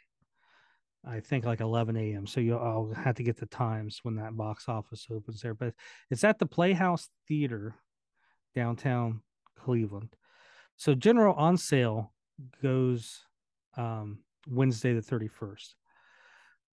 I 1.06 1.20
think 1.20 1.46
like 1.46 1.60
11 1.60 1.98
a.m. 1.98 2.28
So 2.28 2.40
you 2.40 2.56
I'll 2.56 2.94
have 2.96 3.16
to 3.16 3.24
get 3.24 3.38
the 3.38 3.48
times 3.48 4.00
when 4.04 4.16
that 4.16 4.38
box 4.38 4.70
office 4.70 5.08
opens 5.12 5.42
there. 5.42 5.56
But 5.56 5.74
it's 6.10 6.24
at 6.24 6.40
the 6.40 6.46
Playhouse 6.46 7.10
Theater, 7.28 7.76
downtown 8.56 9.22
Cleveland. 9.58 10.16
So 10.78 10.94
general 10.94 11.36
on 11.36 11.58
sale 11.58 12.14
goes 12.62 13.22
um, 13.76 14.20
Wednesday 14.48 14.94
the 14.94 15.02
31st. 15.02 15.74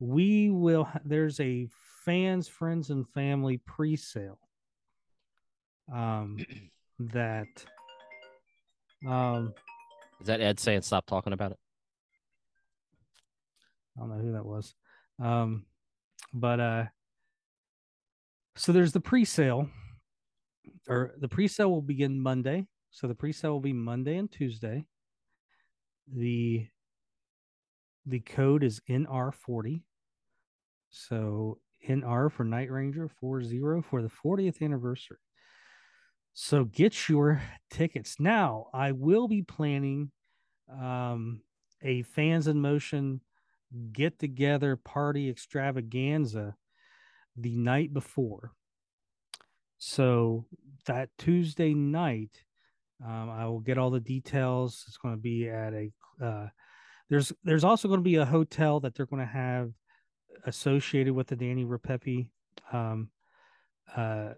We 0.00 0.50
will. 0.50 0.88
There's 1.04 1.40
a 1.40 1.68
fans, 2.04 2.48
friends, 2.48 2.90
and 2.90 3.08
family 3.08 3.58
pre-sale. 3.58 4.38
Um, 5.92 6.38
that. 6.98 7.48
Um, 9.06 9.54
Is 10.20 10.26
that 10.26 10.40
Ed 10.40 10.58
saying 10.58 10.82
stop 10.82 11.06
talking 11.06 11.32
about 11.32 11.52
it? 11.52 11.58
I 13.96 14.00
don't 14.00 14.10
know 14.10 14.22
who 14.22 14.32
that 14.32 14.46
was. 14.46 14.74
Um, 15.20 15.66
but 16.32 16.60
uh, 16.60 16.84
so 18.56 18.72
there's 18.72 18.92
the 18.92 19.00
pre-sale, 19.00 19.68
or 20.88 21.14
the 21.18 21.28
pre-sale 21.28 21.70
will 21.70 21.82
begin 21.82 22.20
Monday. 22.20 22.66
So 22.90 23.06
the 23.06 23.14
pre-sale 23.14 23.52
will 23.52 23.60
be 23.60 23.72
Monday 23.72 24.16
and 24.16 24.30
Tuesday. 24.30 24.86
The 26.12 26.66
the 28.06 28.20
code 28.20 28.64
is 28.64 28.80
NR40. 28.88 29.82
So 30.90 31.58
NR 31.88 32.30
for 32.30 32.44
Night 32.44 32.70
Ranger 32.70 33.08
40 33.20 33.82
for 33.82 34.02
the 34.02 34.10
40th 34.10 34.62
anniversary. 34.62 35.18
So 36.32 36.64
get 36.64 37.08
your 37.08 37.42
tickets. 37.70 38.16
Now, 38.18 38.66
I 38.72 38.92
will 38.92 39.28
be 39.28 39.42
planning 39.42 40.10
um, 40.70 41.40
a 41.82 42.02
Fans 42.02 42.46
in 42.46 42.60
Motion 42.60 43.20
get 43.92 44.18
together 44.18 44.76
party 44.76 45.28
extravaganza 45.28 46.54
the 47.36 47.56
night 47.56 47.92
before. 47.92 48.52
So 49.78 50.46
that 50.86 51.10
Tuesday 51.18 51.74
night, 51.74 52.44
um, 53.04 53.30
I 53.30 53.46
will 53.46 53.60
get 53.60 53.78
all 53.78 53.90
the 53.90 54.00
details. 54.00 54.84
It's 54.88 54.96
going 54.96 55.14
to 55.14 55.20
be 55.20 55.48
at 55.48 55.72
a. 55.72 55.90
Uh, 56.22 56.48
there's 57.10 57.32
there's 57.44 57.64
also 57.64 57.88
going 57.88 58.00
to 58.00 58.04
be 58.04 58.16
a 58.16 58.24
hotel 58.24 58.80
that 58.80 58.94
they're 58.94 59.06
going 59.06 59.24
to 59.24 59.32
have 59.32 59.70
associated 60.46 61.14
with 61.14 61.28
the 61.28 61.36
Danny 61.36 61.64
Ripepi 61.64 62.28
um, 62.72 63.10
uh, 63.96 64.30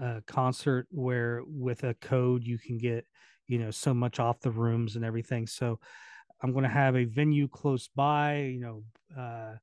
uh, 0.00 0.20
concert, 0.26 0.86
where 0.90 1.42
with 1.46 1.84
a 1.84 1.94
code 1.94 2.44
you 2.44 2.58
can 2.58 2.78
get 2.78 3.06
you 3.46 3.58
know 3.58 3.70
so 3.70 3.92
much 3.92 4.20
off 4.20 4.40
the 4.40 4.50
rooms 4.50 4.96
and 4.96 5.04
everything. 5.04 5.46
So 5.46 5.80
I'm 6.42 6.52
going 6.52 6.64
to 6.64 6.70
have 6.70 6.96
a 6.96 7.04
venue 7.04 7.48
close 7.48 7.88
by, 7.94 8.38
you 8.38 8.60
know, 8.60 8.84
uh, 9.16 9.56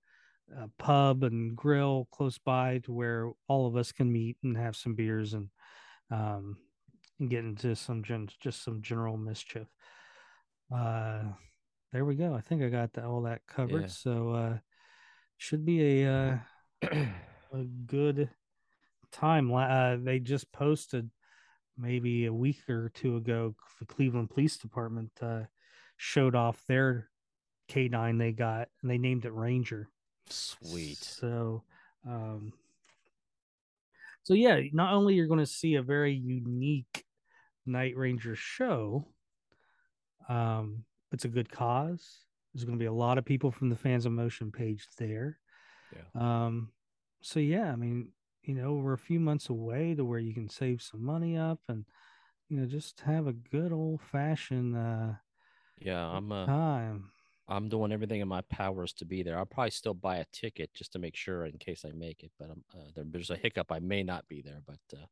a 0.62 0.70
pub 0.78 1.24
and 1.24 1.56
grill 1.56 2.08
close 2.12 2.38
by 2.38 2.80
to 2.80 2.94
where 2.94 3.32
all 3.48 3.68
of 3.68 3.76
us 3.76 3.92
can 3.92 4.12
meet 4.12 4.38
and 4.44 4.56
have 4.56 4.76
some 4.76 4.96
beers 4.96 5.34
and 5.34 5.50
um, 6.12 6.58
and 7.20 7.30
get 7.30 7.44
into 7.44 7.76
some 7.76 8.04
gen- 8.04 8.30
just 8.40 8.64
some 8.64 8.82
general 8.82 9.18
mischief. 9.18 9.68
Uh, 10.74 11.24
there 11.92 12.06
we 12.06 12.16
go. 12.16 12.34
I 12.34 12.42
think 12.42 12.62
I 12.62 12.70
got 12.70 12.94
the, 12.94 13.06
all 13.06 13.24
that 13.24 13.42
covered. 13.48 13.82
Yeah. 13.82 13.88
So 13.88 14.32
uh, 14.32 14.58
should 15.38 15.66
be 15.66 16.04
a 16.04 16.12
uh, 16.12 16.38
a 17.54 17.64
good 17.86 18.30
time. 19.12 19.54
Uh, 19.54 19.98
they 19.98 20.20
just 20.20 20.52
posted 20.52 21.10
maybe 21.78 22.26
a 22.26 22.34
week 22.34 22.68
or 22.70 22.92
two 22.94 23.18
ago. 23.18 23.56
The 23.80 23.86
Cleveland 23.86 24.30
Police 24.30 24.58
Department 24.58 25.12
uh, 25.22 25.42
showed 25.96 26.36
off 26.36 26.62
their 26.68 27.10
K9 27.70 28.18
they 28.18 28.32
got, 28.32 28.70
and 28.82 28.90
they 28.90 28.98
named 28.98 29.26
it 29.26 29.34
Ranger. 29.34 29.90
Sweet. 30.30 30.98
So, 30.98 31.64
um, 32.06 32.54
so 34.24 34.34
yeah, 34.34 34.60
not 34.74 34.94
only 34.94 35.14
you're 35.14 35.28
going 35.28 35.40
to 35.40 35.46
see 35.46 35.76
a 35.76 35.82
very 35.82 36.14
unique 36.14 37.06
Night 37.66 37.96
Ranger 37.96 38.36
show, 38.36 39.08
um, 40.28 40.84
it's 41.12 41.26
a 41.26 41.30
good 41.30 41.52
cause. 41.52 42.26
There's 42.58 42.66
going 42.66 42.80
to 42.80 42.82
be 42.82 42.88
a 42.88 42.92
lot 42.92 43.20
of 43.20 43.26
people 43.26 43.52
from 43.52 43.70
the 43.70 43.76
Fans 43.76 44.08
in 44.08 44.16
Motion 44.16 44.52
page 44.52 44.88
there. 44.98 45.38
Yeah. 45.96 46.20
Um, 46.20 46.72
so 47.22 47.40
yeah, 47.40 47.72
I 47.72 47.76
mean, 47.76 48.10
you 48.42 48.56
know, 48.56 48.74
we're 48.74 48.94
a 48.94 48.98
few 48.98 49.20
months 49.20 49.50
away 49.50 49.94
to 49.94 50.04
where 50.04 50.18
you 50.18 50.34
can 50.34 50.50
save 50.50 50.82
some 50.82 51.06
money 51.06 51.38
up 51.38 51.60
and, 51.70 51.86
you 52.50 52.60
know, 52.60 52.66
just 52.66 53.02
have 53.02 53.28
a 53.28 53.34
good 53.34 53.72
old 53.72 54.02
fashioned 54.02 54.76
uh, 54.76 55.14
Yeah, 55.80 56.04
I'm 56.04 56.32
uh, 56.32 56.48
time. 56.48 57.12
I'm 57.48 57.70
doing 57.70 57.92
everything 57.92 58.22
in 58.22 58.28
my 58.28 58.42
powers 58.42 58.92
to 58.94 59.06
be 59.06 59.22
there. 59.22 59.38
I'll 59.38 59.46
probably 59.46 59.70
still 59.70 59.94
buy 59.94 60.18
a 60.18 60.26
ticket 60.34 60.74
just 60.74 60.94
to 60.94 61.00
make 61.00 61.16
sure 61.16 61.46
in 61.46 61.60
case 61.60 61.86
I 61.86 61.92
make 61.92 62.24
it. 62.24 62.32
But 62.40 62.50
uh, 62.50 62.90
there, 62.96 63.06
there's 63.08 63.30
a 63.30 63.36
hiccup. 63.36 63.72
I 63.72 63.78
may 63.78 64.02
not 64.02 64.28
be 64.28 64.42
there, 64.42 64.64
but 64.66 64.80
uh, 64.98 65.06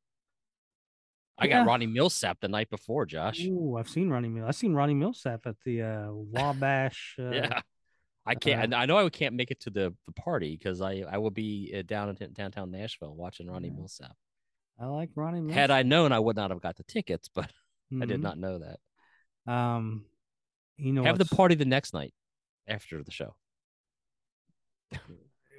I 1.38 1.48
Yeah. 1.48 1.60
got 1.60 1.68
Ronnie 1.68 1.88
Milsap 1.88 2.40
the 2.40 2.48
night 2.48 2.70
before, 2.70 3.06
Josh. 3.06 3.44
Ooh, 3.46 3.76
I've 3.78 3.90
seen 3.90 4.10
Ronnie 4.10 4.30
Mill. 4.30 4.46
I've 4.48 4.56
seen 4.56 4.74
Ronnie 4.74 4.94
Milsap 4.96 5.46
at 5.46 5.56
the 5.66 5.82
uh, 5.82 6.08
Wabash. 6.12 7.16
Uh, 7.20 7.32
yeah, 7.32 7.62
I 8.26 8.36
can't. 8.36 8.74
I 8.74 8.86
know 8.86 8.98
I 8.98 9.10
can't 9.10 9.36
make 9.36 9.52
it 9.52 9.60
to 9.62 9.70
the, 9.70 9.94
the 10.06 10.12
party 10.14 10.56
because 10.58 10.82
I 10.82 11.04
I 11.10 11.18
will 11.20 11.30
be 11.32 11.74
uh, 11.78 11.82
down 11.86 12.10
in 12.20 12.34
downtown 12.34 12.72
Nashville 12.72 13.14
watching 13.16 13.48
Ronnie 13.50 13.68
Yeah. 13.68 13.84
Milsap. 13.84 14.12
I 14.80 14.86
like 14.88 15.10
Ronnie 15.16 15.42
Milsap. 15.42 15.52
Had 15.54 15.72
I 15.72 15.84
known, 15.84 16.12
I 16.12 16.20
would 16.20 16.36
not 16.36 16.50
have 16.52 16.62
got 16.62 16.76
the 16.78 16.84
tickets, 16.84 17.30
but 17.34 17.52
I 18.02 18.06
did 18.06 18.20
Mhm. 18.20 18.24
not 18.24 18.38
know 18.40 18.60
that. 18.60 19.52
Um, 19.54 20.06
you 20.78 20.92
know, 20.94 21.04
have 21.04 21.18
the 21.20 21.26
party 21.26 21.56
the 21.56 21.66
next 21.66 21.94
night 21.94 22.14
after 22.68 23.04
the 23.04 23.12
show. 23.12 23.36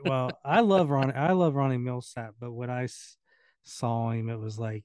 well, 0.05 0.31
I 0.45 0.61
love 0.61 0.91
Ronnie. 0.97 1.13
I 1.13 1.33
love 1.33 1.55
Ronnie 1.55 1.77
Milsap, 1.79 2.33
but 2.41 2.53
when 2.53 2.71
I 2.71 2.85
s- 2.85 3.17
saw 3.63 4.11
him, 4.11 4.29
it 4.29 4.39
was 4.39 4.59
like 4.59 4.85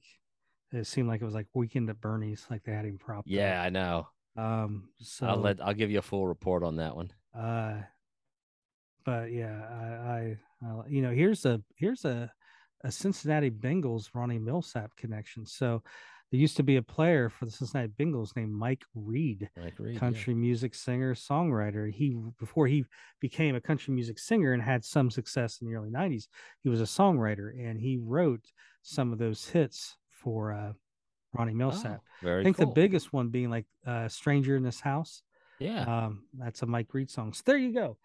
it 0.72 0.86
seemed 0.86 1.08
like 1.08 1.20
it 1.20 1.24
was 1.24 1.34
like 1.34 1.46
Weekend 1.54 1.90
at 1.90 2.00
Bernie's, 2.00 2.46
like 2.50 2.62
they 2.64 2.72
had 2.72 2.84
him 2.84 2.98
propped. 2.98 3.28
up. 3.28 3.32
Yeah, 3.32 3.62
I 3.62 3.70
know. 3.70 4.08
Um. 4.36 4.88
So 4.98 5.26
I'll 5.26 5.36
let 5.36 5.60
I'll 5.60 5.74
give 5.74 5.90
you 5.90 5.98
a 5.98 6.02
full 6.02 6.26
report 6.26 6.62
on 6.62 6.76
that 6.76 6.96
one. 6.96 7.12
Uh, 7.38 7.82
but 9.04 9.32
yeah, 9.32 9.60
I, 9.70 9.84
I, 9.84 10.38
I, 10.64 10.88
you 10.88 11.02
know, 11.02 11.10
here's 11.10 11.44
a 11.44 11.60
here's 11.76 12.04
a 12.04 12.32
a 12.84 12.90
Cincinnati 12.90 13.50
Bengals 13.50 14.08
Ronnie 14.14 14.38
Milsap 14.38 14.88
connection. 14.96 15.46
So 15.46 15.82
there 16.30 16.40
used 16.40 16.56
to 16.56 16.62
be 16.62 16.76
a 16.76 16.82
player 16.82 17.28
for 17.28 17.44
the 17.44 17.50
Cincinnati 17.50 17.92
Bengals 17.98 18.34
named 18.34 18.52
Mike 18.52 18.84
Reid, 18.94 19.50
Mike 19.56 19.74
Reid, 19.78 19.94
yeah. 19.94 20.00
country 20.00 20.34
music 20.34 20.74
singer 20.74 21.14
songwriter. 21.14 21.92
He 21.92 22.16
before 22.38 22.66
he 22.66 22.84
became 23.20 23.54
a 23.54 23.60
country 23.60 23.94
music 23.94 24.18
singer 24.18 24.52
and 24.52 24.62
had 24.62 24.84
some 24.84 25.10
success 25.10 25.60
in 25.60 25.68
the 25.68 25.74
early 25.74 25.90
'90s, 25.90 26.28
he 26.60 26.68
was 26.68 26.80
a 26.80 26.84
songwriter 26.84 27.50
and 27.58 27.78
he 27.78 27.98
wrote 28.02 28.44
some 28.82 29.12
of 29.12 29.18
those 29.18 29.46
hits 29.46 29.96
for 30.22 30.52
uh, 30.52 30.72
Ronnie 31.34 31.54
Milsap. 31.54 32.00
Oh, 32.24 32.38
I 32.38 32.42
think 32.42 32.56
cool. 32.56 32.66
the 32.66 32.72
biggest 32.72 33.12
one 33.12 33.28
being 33.28 33.50
like 33.50 33.66
uh, 33.86 34.08
"Stranger 34.08 34.56
in 34.56 34.62
This 34.62 34.80
House." 34.80 35.22
Yeah. 35.58 35.82
Um, 35.84 36.24
that's 36.34 36.62
a 36.62 36.66
Mike 36.66 36.92
Reid 36.92 37.10
song. 37.10 37.32
So 37.32 37.42
there 37.46 37.56
you 37.56 37.72
go. 37.72 37.96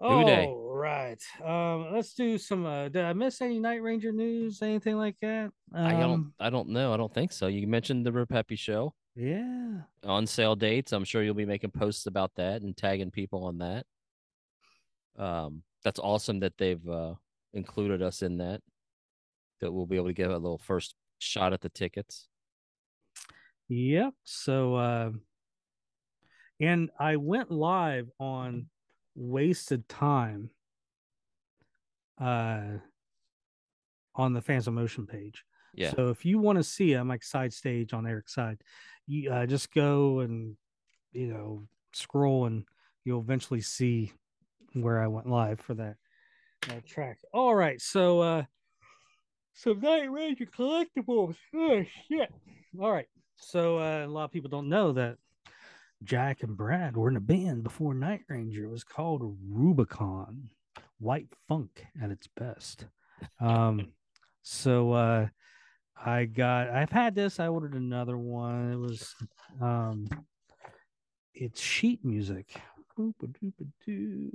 All 0.00 0.74
right. 0.74 1.22
Um, 1.42 1.92
let's 1.92 2.12
do 2.14 2.36
some. 2.38 2.66
Uh, 2.66 2.88
did 2.88 3.04
I 3.04 3.12
miss 3.14 3.40
any 3.40 3.58
Night 3.58 3.82
Ranger 3.82 4.12
news? 4.12 4.60
Anything 4.62 4.96
like 4.98 5.16
that? 5.22 5.50
Um, 5.74 5.86
I 5.86 5.92
don't 5.92 6.32
I 6.38 6.50
don't 6.50 6.68
know. 6.68 6.92
I 6.92 6.96
don't 6.96 7.12
think 7.14 7.32
so. 7.32 7.46
You 7.46 7.66
mentioned 7.66 8.04
the 8.04 8.10
Ripepi 8.10 8.58
show 8.58 8.94
Yeah. 9.14 9.80
on 10.04 10.26
sale 10.26 10.54
dates. 10.54 10.92
I'm 10.92 11.04
sure 11.04 11.22
you'll 11.22 11.34
be 11.34 11.46
making 11.46 11.70
posts 11.70 12.06
about 12.06 12.32
that 12.36 12.60
and 12.62 12.76
tagging 12.76 13.10
people 13.10 13.44
on 13.44 13.58
that. 13.58 13.86
Um, 15.18 15.62
that's 15.82 15.98
awesome 16.00 16.40
that 16.40 16.58
they've 16.58 16.86
uh, 16.88 17.14
included 17.54 18.02
us 18.02 18.20
in 18.22 18.38
that. 18.38 18.60
That 19.60 19.72
we'll 19.72 19.86
be 19.86 19.96
able 19.96 20.08
to 20.08 20.12
get 20.12 20.30
a 20.30 20.36
little 20.36 20.58
first 20.58 20.94
shot 21.18 21.52
at 21.52 21.60
the 21.60 21.68
tickets. 21.68 22.28
Yep. 23.68 24.14
So, 24.24 24.74
uh, 24.76 25.10
and 26.60 26.90
I 26.98 27.16
went 27.16 27.50
live 27.50 28.08
on 28.18 28.66
Wasted 29.14 29.88
Time, 29.88 30.50
uh, 32.20 32.78
on 34.14 34.32
the 34.32 34.40
Fans 34.40 34.68
in 34.68 34.74
Motion 34.74 35.06
page. 35.06 35.44
Yeah. 35.74 35.90
So 35.94 36.08
if 36.08 36.24
you 36.24 36.38
want 36.38 36.56
to 36.56 36.64
see, 36.64 36.94
I'm 36.94 37.08
like 37.08 37.22
side 37.22 37.52
stage 37.52 37.92
on 37.92 38.06
Eric's 38.06 38.34
side. 38.34 38.58
You 39.06 39.30
uh, 39.30 39.46
just 39.46 39.72
go 39.74 40.20
and 40.20 40.56
you 41.12 41.26
know 41.26 41.66
scroll, 41.92 42.46
and 42.46 42.64
you'll 43.04 43.20
eventually 43.20 43.60
see 43.60 44.12
where 44.72 45.02
I 45.02 45.06
went 45.06 45.28
live 45.28 45.60
for 45.60 45.74
that, 45.74 45.96
that 46.68 46.86
track. 46.86 47.18
All 47.32 47.54
right, 47.54 47.80
so 47.80 48.20
uh, 48.20 48.44
some 49.56 49.80
Night 49.80 50.10
Ranger 50.12 50.46
collectibles. 50.46 51.34
Oh 51.54 51.82
shit! 52.08 52.32
All 52.78 52.92
right, 52.92 53.08
so 53.36 53.78
uh, 53.78 54.04
a 54.04 54.06
lot 54.06 54.24
of 54.24 54.32
people 54.32 54.50
don't 54.50 54.68
know 54.68 54.92
that 54.92 55.16
Jack 56.04 56.42
and 56.42 56.56
Brad 56.56 56.96
were 56.96 57.08
in 57.08 57.16
a 57.16 57.20
band 57.20 57.64
before 57.64 57.94
Night 57.94 58.20
Ranger. 58.28 58.64
It 58.64 58.70
was 58.70 58.84
called 58.84 59.36
Rubicon, 59.50 60.50
white 60.98 61.28
funk 61.48 61.86
at 62.00 62.10
its 62.10 62.28
best. 62.36 62.86
Um, 63.40 63.92
so 64.42 64.92
uh, 64.92 65.28
I 66.04 66.26
got, 66.26 66.68
I've 66.68 66.90
had 66.90 67.14
this. 67.14 67.40
I 67.40 67.48
ordered 67.48 67.74
another 67.74 68.18
one. 68.18 68.72
It 68.72 68.76
was, 68.76 69.14
um, 69.60 70.06
it's 71.34 71.60
sheet 71.60 72.04
music, 72.04 72.60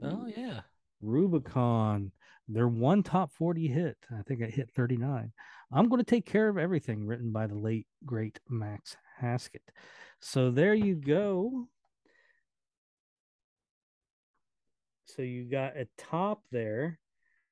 Oh 0.03 0.27
yeah. 0.35 0.61
Rubicon, 1.01 2.11
their 2.47 2.67
one 2.67 3.03
top 3.03 3.31
40 3.33 3.67
hit. 3.67 3.97
I 4.17 4.21
think 4.23 4.41
it 4.41 4.53
hit 4.53 4.71
39. 4.75 5.31
I'm 5.71 5.89
going 5.89 6.03
to 6.03 6.09
take 6.09 6.25
care 6.25 6.49
of 6.49 6.57
everything, 6.57 7.05
written 7.05 7.31
by 7.31 7.47
the 7.47 7.55
late, 7.55 7.87
great 8.05 8.39
Max 8.49 8.97
Haskett. 9.17 9.63
So 10.19 10.51
there 10.51 10.73
you 10.73 10.95
go. 10.95 11.67
So 15.05 15.21
you 15.21 15.43
got 15.49 15.77
a 15.77 15.87
top 15.97 16.41
there. 16.51 16.99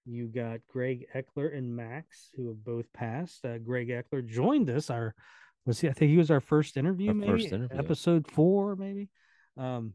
You 0.06 0.28
got 0.28 0.60
Greg 0.68 1.06
Eklund 1.14 1.54
and 1.54 1.76
Max, 1.76 2.30
who 2.36 2.48
have 2.48 2.64
both 2.64 2.92
passed. 2.94 3.46
Uh, 3.46 3.58
Greg 3.58 3.90
Eklund 3.90 4.30
joined 4.30 4.70
us. 4.70 4.90
Our 4.90 5.14
was 5.66 5.80
he? 5.80 5.90
I 5.90 5.94
think 5.94 6.12
he 6.12 6.18
was 6.18 6.32
our 6.32 6.40
first 6.40 6.78
interview, 6.78 7.10
Our 7.10 7.14
maybe 7.14 7.32
first 7.32 7.52
interview. 7.54 7.78
episode 7.78 8.28
four, 8.32 8.76
maybe. 8.76 9.10
Um, 9.58 9.94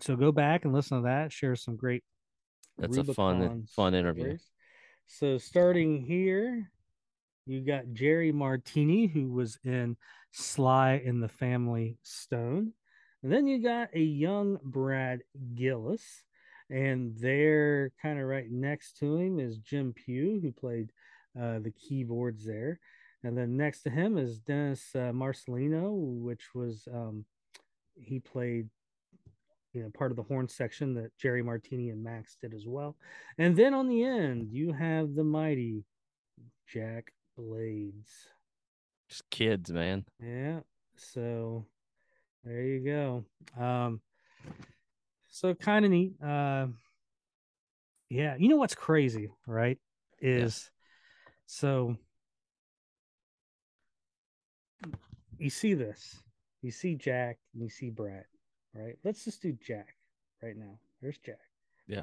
so 0.00 0.16
go 0.16 0.32
back 0.32 0.64
and 0.64 0.74
listen 0.74 0.98
to 0.98 1.04
that. 1.04 1.32
Share 1.32 1.56
some 1.56 1.76
great. 1.76 2.02
That's 2.78 2.96
a 2.96 3.04
fun 3.04 3.66
fun 3.74 3.94
interview. 3.94 4.24
stories. 4.24 4.50
So 5.06 5.38
starting 5.38 6.02
here, 6.02 6.70
you 7.46 7.60
got 7.60 7.92
Jerry 7.92 8.32
Martini, 8.32 9.06
who 9.06 9.30
was 9.30 9.58
in 9.64 9.96
Sly 10.32 11.02
and 11.04 11.22
the 11.22 11.28
Family 11.28 11.98
Stone. 12.02 12.72
And 13.22 13.32
then 13.32 13.46
you 13.46 13.62
got 13.62 13.88
a 13.94 14.00
young 14.00 14.58
Brad 14.62 15.20
Gillis. 15.54 16.24
And 16.70 17.16
there, 17.18 17.92
kind 18.00 18.18
of 18.18 18.26
right 18.26 18.50
next 18.50 18.98
to 18.98 19.16
him, 19.16 19.38
is 19.38 19.58
Jim 19.58 19.92
Pugh, 19.92 20.40
who 20.42 20.50
played 20.50 20.90
uh, 21.38 21.58
the 21.58 21.72
keyboards 21.72 22.44
there. 22.44 22.80
And 23.22 23.36
then 23.36 23.56
next 23.56 23.82
to 23.82 23.90
him 23.90 24.18
is 24.18 24.38
Dennis 24.38 24.90
uh, 24.94 25.12
Marcellino, 25.12 25.92
which 25.92 26.54
was 26.54 26.88
um, 26.92 27.24
he 27.94 28.18
played 28.20 28.68
you 29.74 29.82
know 29.82 29.90
part 29.90 30.10
of 30.10 30.16
the 30.16 30.22
horn 30.22 30.48
section 30.48 30.94
that 30.94 31.10
Jerry 31.18 31.42
Martini 31.42 31.90
and 31.90 32.02
Max 32.02 32.36
did 32.40 32.54
as 32.54 32.64
well. 32.66 32.96
And 33.38 33.56
then 33.56 33.74
on 33.74 33.88
the 33.88 34.04
end, 34.04 34.48
you 34.50 34.72
have 34.72 35.14
the 35.14 35.24
mighty 35.24 35.84
Jack 36.66 37.12
Blades. 37.36 38.08
Just 39.08 39.28
kids, 39.30 39.70
man. 39.70 40.04
Yeah. 40.22 40.60
So 40.96 41.66
there 42.44 42.62
you 42.62 42.80
go. 42.80 43.24
Um 43.62 44.00
so 45.28 45.52
kind 45.54 45.84
of 45.84 45.90
neat. 45.90 46.14
Uh 46.22 46.68
yeah, 48.08 48.36
you 48.38 48.48
know 48.48 48.56
what's 48.56 48.76
crazy, 48.76 49.28
right? 49.46 49.78
Is 50.20 50.70
so 51.46 51.96
you 55.38 55.50
see 55.50 55.74
this. 55.74 56.22
You 56.62 56.70
see 56.70 56.94
Jack 56.94 57.38
and 57.52 57.62
you 57.62 57.68
see 57.68 57.90
Brad, 57.90 58.24
right? 58.74 58.96
Let's 59.04 59.24
just 59.24 59.42
do 59.42 59.52
Jack 59.66 59.94
right 60.42 60.56
now. 60.56 60.78
There's 61.00 61.18
Jack. 61.18 61.38
Yeah. 61.86 62.02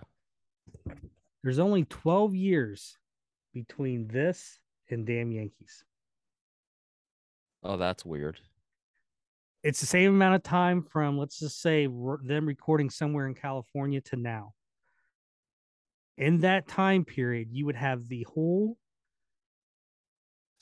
There's 1.44 1.60
only 1.60 1.86
12 1.86 2.36
years 2.36 2.98
between 3.54 4.08
this 4.08 4.60
and 4.90 5.06
Damn 5.06 5.32
Yankees. 5.32 5.84
Oh, 7.64 7.78
that's 7.78 8.06
weird. 8.06 8.40
it's 9.64 9.80
the 9.80 9.86
same 9.86 10.10
amount 10.10 10.36
of 10.36 10.42
time 10.44 10.82
from 10.82 11.18
let's 11.20 11.40
just 11.40 11.62
say 11.62 11.88
them 12.24 12.46
recording 12.48 12.90
somewhere 12.90 13.28
in 13.28 13.36
California 13.36 14.02
to 14.02 14.16
now. 14.16 14.54
In 16.18 16.40
that 16.42 16.68
time 16.68 17.06
period, 17.06 17.50
you 17.52 17.66
would 17.66 17.76
have 17.76 18.08
the 18.08 18.24
whole 18.34 18.78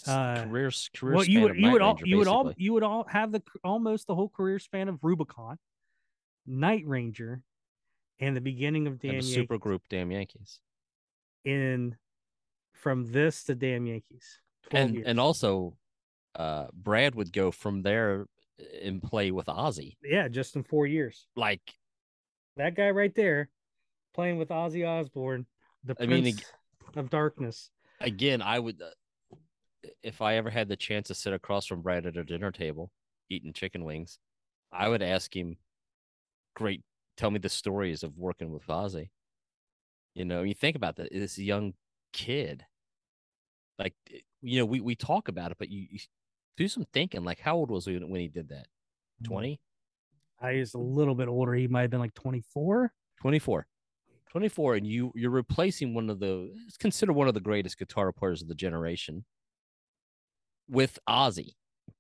Uh, 0.08 0.44
career 0.46 0.72
career 0.96 1.16
well, 1.16 1.26
you 1.26 1.42
would 1.42 1.58
you 1.58 1.72
would 1.72 1.82
all 1.82 1.98
you 2.04 2.18
would 2.18 2.28
all 2.28 2.54
you 2.58 2.74
would 2.74 2.84
all 2.84 3.04
have 3.10 3.32
the 3.32 3.42
almost 3.64 4.08
the 4.08 4.16
whole 4.16 4.30
career 4.30 4.60
span 4.60 4.88
of 4.90 5.00
Rubicon, 5.04 5.58
Night 6.50 6.84
Ranger, 6.86 7.44
and 8.20 8.36
the 8.36 8.42
beginning 8.42 8.88
of 8.88 8.94
and 8.94 9.02
Damn 9.02 9.10
the 9.12 9.16
Yankees 9.18 9.34
super 9.34 9.58
group 9.58 9.84
Damn 9.90 10.12
Yankees. 10.12 10.60
in 11.46 11.96
from 12.74 13.12
this 13.12 13.44
to 13.46 13.56
Damn 13.56 13.86
Yankees. 13.86 14.40
And 14.72 14.96
years. 14.96 15.06
and 15.08 15.20
also 15.20 15.76
uh 16.36 16.68
Brad 16.74 17.16
would 17.16 17.32
go 17.32 17.52
from 17.52 17.82
there 17.82 18.26
and 18.84 19.02
play 19.02 19.32
with 19.32 19.46
Ozzy. 19.48 19.96
yeah, 20.04 20.28
just 20.28 20.56
in 20.56 20.64
four 20.64 20.86
years. 20.86 21.28
Like 21.36 21.62
That 22.58 22.76
guy 22.76 22.90
right 22.90 23.14
there, 23.16 23.50
playing 24.14 24.38
with 24.38 24.50
Ozzy 24.50 24.86
Osbourne, 24.88 25.46
the 25.84 25.96
I 26.00 26.06
mean, 26.06 26.24
Prince 26.24 26.44
of 26.96 27.10
Darkness. 27.10 27.70
again, 28.02 28.42
I 28.42 28.60
would 28.60 28.82
uh, 28.82 29.36
if 30.04 30.22
I 30.22 30.36
ever 30.36 30.50
had 30.50 30.68
the 30.68 30.76
chance 30.76 31.08
to 31.08 31.16
sit 31.16 31.32
across 31.34 31.66
from 31.66 31.82
Brad 31.82 32.06
at 32.06 32.18
a 32.18 32.24
dinner 32.24 32.52
table 32.52 32.92
eating 33.30 33.54
chicken 33.54 33.86
wings, 33.86 34.20
I 34.72 34.90
would 34.90 35.02
ask 35.02 35.34
him, 35.36 35.56
"Great, 36.60 36.84
tell 37.16 37.32
me 37.32 37.40
the 37.40 37.50
stories 37.50 38.04
of 38.04 38.18
working 38.18 38.52
with 38.52 38.68
Ozzy." 38.68 39.10
You 40.14 40.26
know, 40.26 40.44
you 40.44 40.54
think 40.54 40.76
about 40.76 40.98
that. 40.98 41.10
This 41.12 41.40
young 41.40 41.74
kid, 42.12 42.66
like 43.78 43.94
eh, 44.14 44.20
you 44.42 44.60
know, 44.60 44.66
we 44.66 44.82
we 44.82 44.96
talk 44.96 45.30
about 45.30 45.52
it, 45.52 45.58
but 45.58 45.70
you, 45.70 45.88
you 45.90 46.00
do 46.58 46.68
some 46.68 46.86
thinking. 46.94 47.24
Like, 47.24 47.40
how 47.40 47.56
old 47.56 47.72
was 47.72 47.86
he 47.86 47.98
when 47.98 48.20
he 48.20 48.28
did 48.28 48.50
that? 48.50 48.68
Mm. 49.24 49.28
20? 49.28 49.62
I 50.42 50.56
was 50.56 50.74
a 50.74 50.80
little 50.80 51.16
bit 51.16 51.30
older. 51.30 51.54
He 51.54 51.68
might 51.68 51.84
have 51.84 51.90
been 51.90 52.02
like 52.02 52.14
24. 52.14 52.92
24. 53.22 53.68
24 54.30 54.76
and 54.76 54.86
you 54.86 55.12
you're 55.16 55.32
replacing 55.32 55.96
one 55.96 56.08
of 56.08 56.20
the 56.20 56.54
it's 56.68 56.78
considered 56.78 57.14
one 57.14 57.28
of 57.28 57.34
the 57.34 57.40
greatest 57.40 57.80
guitar 57.80 58.12
players 58.12 58.44
of 58.44 58.48
the 58.48 58.54
generation 58.54 59.26
with 60.70 61.00
Ozzy 61.10 61.54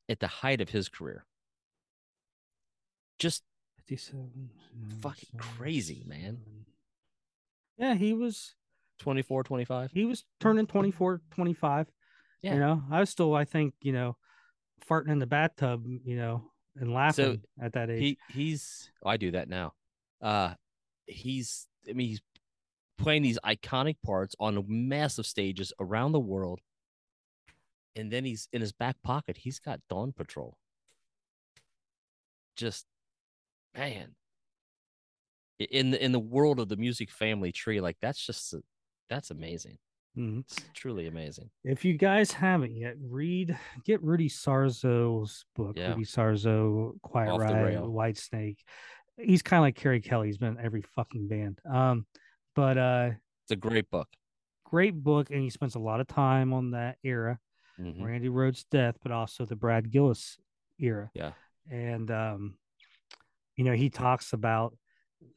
at 0.07 0.19
the 0.19 0.27
height 0.27 0.61
of 0.61 0.69
his 0.69 0.89
career. 0.89 1.25
Just 3.17 3.41
57. 3.89 4.51
Fucking 5.01 5.39
crazy, 5.39 6.03
man. 6.05 6.37
Yeah, 7.77 7.95
he 7.95 8.13
was 8.13 8.53
24, 8.99 9.43
25. 9.43 9.91
he 9.91 10.05
was 10.05 10.25
turning 10.39 10.67
24, 10.67 11.21
25. 11.31 11.87
Yeah. 12.43 12.53
You 12.53 12.59
know, 12.59 12.83
I 12.91 12.99
was 12.99 13.09
still, 13.09 13.33
I 13.33 13.45
think, 13.45 13.73
you 13.81 13.91
know, 13.91 14.15
farting 14.87 15.09
in 15.09 15.17
the 15.17 15.25
bathtub, 15.25 15.85
you 16.03 16.17
know, 16.17 16.51
and 16.75 16.93
laughing 16.93 17.41
at 17.59 17.73
that 17.73 17.89
age. 17.89 17.99
He 17.99 18.17
he's 18.29 18.91
oh, 19.03 19.09
I 19.09 19.17
do 19.17 19.31
that 19.31 19.49
now. 19.49 19.73
Uh 20.21 20.53
he's 21.07 21.67
I 21.89 21.93
mean 21.93 22.09
he's 22.09 22.21
playing 22.97 23.23
these 23.23 23.39
iconic 23.43 23.95
parts 24.05 24.35
on 24.39 24.63
massive 24.67 25.25
stages 25.25 25.73
around 25.79 26.11
the 26.11 26.19
world. 26.19 26.59
And 27.95 28.11
then 28.11 28.23
he's 28.23 28.47
in 28.53 28.61
his 28.61 28.71
back 28.71 28.97
pocket, 29.03 29.37
he's 29.37 29.59
got 29.59 29.79
Dawn 29.89 30.13
Patrol. 30.13 30.57
Just 32.55 32.85
man. 33.75 34.15
In 35.59 35.91
the 35.91 36.03
in 36.03 36.11
the 36.13 36.19
world 36.19 36.59
of 36.59 36.69
the 36.69 36.77
music 36.77 37.11
family 37.11 37.51
tree, 37.51 37.81
like 37.81 37.97
that's 38.01 38.25
just 38.25 38.53
a- 38.53 38.63
that's 39.09 39.29
amazing. 39.31 39.77
Mhm. 40.17 40.39
It's 40.39 40.57
truly 40.73 41.07
amazing. 41.07 41.49
If 41.63 41.83
you 41.83 41.97
guys 41.97 42.31
haven't 42.31 42.75
yet, 42.75 42.95
read 42.99 43.57
get 43.83 44.01
Rudy 44.01 44.29
Sarzo's 44.29 45.43
book, 45.55 45.77
Yeah. 45.77 45.89
Rudy 45.89 46.03
Sarzo, 46.05 46.99
Quiet 47.01 47.31
Off 47.31 47.39
the 47.47 47.53
Riot, 47.53 47.89
White 47.91 48.17
Snake. 48.17 48.63
He's 49.17 49.41
kind 49.41 49.59
of 49.59 49.63
like 49.63 49.75
Kerry 49.75 49.99
Kelly. 50.01 50.27
He's 50.27 50.37
been 50.37 50.57
in 50.57 50.63
every 50.65 50.81
fucking 50.81 51.27
band. 51.27 51.59
Um, 51.65 52.07
but 52.55 52.77
uh, 52.77 53.11
It's 53.43 53.51
a 53.51 53.55
great 53.57 53.89
book. 53.89 54.07
great 54.63 54.95
book, 55.03 55.29
and 55.29 55.41
he 55.41 55.49
spends 55.49 55.75
a 55.75 55.79
lot 55.79 55.99
of 55.99 56.07
time 56.07 56.53
on 56.53 56.71
that 56.71 56.97
era, 57.03 57.39
Mhm. 57.77 58.01
Randy 58.03 58.29
Rhoads' 58.29 58.65
death, 58.69 58.97
but 59.03 59.11
also 59.11 59.45
the 59.45 59.55
Brad 59.57 59.91
Gillis 59.91 60.37
era. 60.79 61.11
Yeah. 61.13 61.33
and 61.69 62.09
um, 62.09 62.57
you 63.59 63.65
know, 63.65 63.73
he 63.73 63.89
talks 63.89 64.31
about 64.31 64.73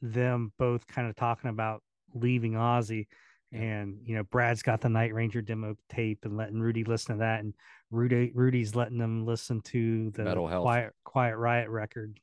them 0.01 0.53
both 0.57 0.87
kind 0.87 1.09
of 1.09 1.15
talking 1.17 1.49
about 1.49 1.83
leaving 2.13 2.53
Ozzy. 2.53 3.07
And 3.51 3.97
you 4.05 4.15
know, 4.15 4.23
Brad's 4.23 4.63
got 4.63 4.79
the 4.79 4.87
Night 4.87 5.13
Ranger 5.13 5.41
demo 5.41 5.75
tape 5.89 6.19
and 6.23 6.37
letting 6.37 6.61
Rudy 6.61 6.85
listen 6.85 7.15
to 7.15 7.19
that, 7.19 7.41
and 7.41 7.53
Rudy 7.91 8.31
Rudy's 8.33 8.75
letting 8.75 8.97
them 8.97 9.25
listen 9.25 9.59
to 9.73 10.09
the 10.11 10.23
Metal 10.23 10.47
Health. 10.47 10.63
Quiet 10.63 10.93
Quiet 11.03 11.35
Riot 11.35 11.69
record. 11.69 12.17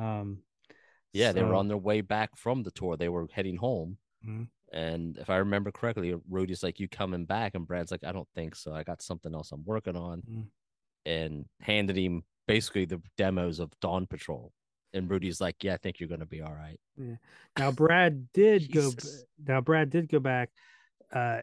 Um, 0.00 0.38
Yeah, 1.12 1.32
they 1.32 1.42
were 1.42 1.56
on 1.56 1.66
their 1.66 1.76
way 1.76 2.02
back 2.02 2.36
from 2.36 2.62
the 2.62 2.70
tour. 2.70 2.96
They 2.96 3.08
were 3.08 3.26
heading 3.32 3.56
home. 3.56 3.98
Mhm. 4.24 4.48
And 4.72 5.18
if 5.18 5.28
I 5.28 5.38
remember 5.38 5.72
correctly, 5.72 6.14
Rudy's 6.30 6.62
like, 6.62 6.78
You 6.78 6.88
coming 6.88 7.26
back? 7.26 7.56
And 7.56 7.66
Brad's 7.66 7.90
like, 7.90 8.04
I 8.04 8.12
don't 8.12 8.28
think 8.36 8.54
so. 8.54 8.72
I 8.72 8.84
got 8.84 9.02
something 9.02 9.34
else 9.34 9.50
I'm 9.50 9.64
working 9.64 9.96
on. 9.96 10.22
Mhm. 10.22 10.46
And 11.04 11.48
handed 11.60 11.96
him 11.96 12.22
basically 12.46 12.84
the 12.84 13.02
demos 13.18 13.58
of 13.58 13.72
Dawn 13.80 14.06
Patrol. 14.06 14.52
And 14.94 15.10
Rudy's 15.10 15.40
like, 15.40 15.62
Yeah, 15.64 15.74
I 15.74 15.76
think 15.78 16.00
you're 16.00 16.08
going 16.08 16.20
to 16.20 16.26
be 16.26 16.42
all 16.42 16.52
right. 16.52 16.78
Yeah. 16.96 17.16
Now 17.58 17.70
Brad 17.70 18.32
did 18.32 18.70
go. 18.72 18.90
Now 19.46 19.60
Brad 19.60 19.90
did 19.90 20.08
go 20.08 20.20
back, 20.20 20.50
uh, 21.12 21.40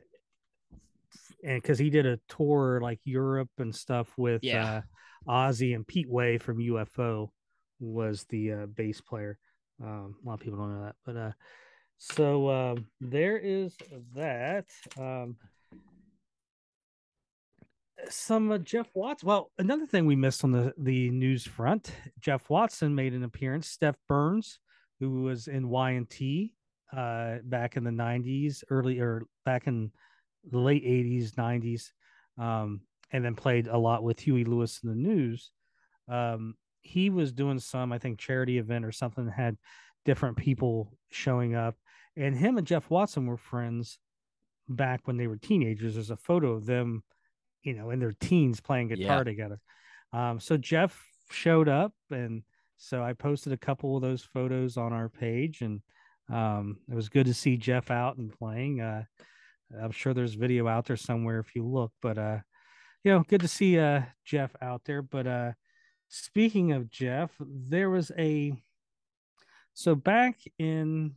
and 1.44 1.62
because 1.62 1.80
he 1.80 1.90
did 1.90 2.06
a 2.06 2.20
tour 2.28 2.80
like 2.82 3.00
Europe 3.04 3.50
and 3.58 3.76
stuff 3.76 4.08
with 4.18 4.44
Yeah. 4.44 4.82
uh, 5.28 5.32
Ozzy 5.32 5.76
and 5.76 5.86
Pete 5.86 6.10
Way 6.10 6.38
from 6.38 6.58
UFO 6.60 7.30
was 7.80 8.26
the 8.30 8.52
uh, 8.52 8.66
bass 8.68 9.02
player. 9.02 9.38
Um, 9.82 10.16
a 10.24 10.28
lot 10.28 10.34
of 10.36 10.40
people 10.42 10.60
don't 10.60 10.76
know 10.78 10.86
that, 10.86 10.96
but 11.06 11.16
uh, 11.16 11.32
so 11.98 12.50
um, 12.50 12.86
there 13.02 13.38
is 13.38 13.76
that. 14.16 14.66
Um, 14.98 15.38
some 18.10 18.64
Jeff 18.64 18.88
Watts. 18.94 19.24
Well, 19.24 19.52
another 19.58 19.86
thing 19.86 20.06
we 20.06 20.16
missed 20.16 20.44
on 20.44 20.52
the 20.52 20.74
the 20.78 21.10
news 21.10 21.46
front: 21.46 21.92
Jeff 22.20 22.50
Watson 22.50 22.96
made 22.96 23.14
an 23.14 23.24
appearance. 23.24 23.76
Stef 23.76 23.96
Burns 24.08 24.60
who 25.00 25.24
was 25.24 25.48
in 25.48 25.70
Y&T 25.70 26.54
uh, 26.96 27.38
back 27.44 27.78
in 27.78 27.84
the 27.84 27.92
90s, 27.92 28.64
early 28.70 29.00
or 29.00 29.24
back 29.46 29.68
in 29.68 29.92
the 30.52 30.60
late 30.60 30.84
80s, 30.84 31.34
90s, 31.34 31.92
um, 32.42 32.82
and 33.12 33.24
then 33.24 33.36
played 33.36 33.68
a 33.68 33.78
lot 33.78 34.04
with 34.04 34.20
Huey 34.20 34.44
Lewis 34.44 34.80
and 34.84 34.92
the 34.92 34.96
News. 34.96 35.52
Um, 36.08 36.56
he 36.82 37.10
was 37.10 37.32
doing 37.32 37.60
some, 37.60 37.92
I 37.92 37.98
think, 37.98 38.20
charity 38.20 38.58
event 38.58 38.86
or 38.86 38.92
something 38.92 39.26
that 39.26 39.34
had 39.34 39.58
different 40.06 40.38
people 40.38 40.92
showing 41.12 41.56
up. 41.56 41.76
And 42.16 42.36
him 42.36 42.58
and 42.58 42.68
Jeff 42.68 42.90
Watson 42.90 43.26
were 43.26 43.38
friends 43.38 44.00
back 44.68 45.02
when 45.06 45.18
they 45.18 45.28
were 45.28 45.38
teenagers. 45.38 45.94
There's 45.94 46.10
a 46.10 46.18
photo 46.18 46.52
of 46.52 46.66
them, 46.66 47.04
you 47.64 47.74
know, 47.74 47.90
in 47.92 48.00
their 48.00 48.14
teens 48.20 48.60
playing 48.60 48.90
guitar 48.90 49.20
yeah. 49.20 49.24
together. 49.24 49.60
Um, 50.14 50.40
so 50.40 50.58
Jeff 50.58 51.02
showed 51.32 51.70
up, 51.70 51.94
and 52.10 52.44
so 52.78 53.04
I 53.04 53.14
posted 53.14 53.54
a 53.54 53.58
couple 53.58 53.96
of 53.96 54.02
those 54.02 54.24
photos 54.24 54.78
on 54.78 54.94
our 54.94 55.10
page, 55.10 55.62
and 55.62 55.82
um, 56.32 56.78
it 56.90 56.96
was 56.96 57.10
good 57.10 57.26
to 57.28 57.34
see 57.34 57.58
Jeff 57.58 57.92
out 57.92 58.18
and 58.18 58.32
playing. 58.32 58.82
Uh, 58.82 59.04
I'm 59.82 59.92
sure 59.92 60.14
there's 60.14 60.34
video 60.34 60.68
out 60.68 60.86
there 60.86 60.98
somewhere 60.98 61.40
if 61.40 61.56
you 61.56 61.66
look, 61.66 61.92
but 62.02 62.18
uh, 62.18 62.38
you 63.04 63.12
know, 63.12 63.24
good 63.28 63.42
to 63.42 63.48
see 63.48 63.80
uh 63.80 64.02
Jeff 64.26 64.56
out 64.62 64.82
there. 64.86 65.02
But 65.02 65.28
uh, 65.28 65.52
speaking 66.08 66.72
of 66.72 66.90
Jeff, 66.90 67.32
there 67.40 67.90
was 67.90 68.12
a 68.18 68.54
so 69.74 69.96
back 69.96 70.38
in 70.58 71.16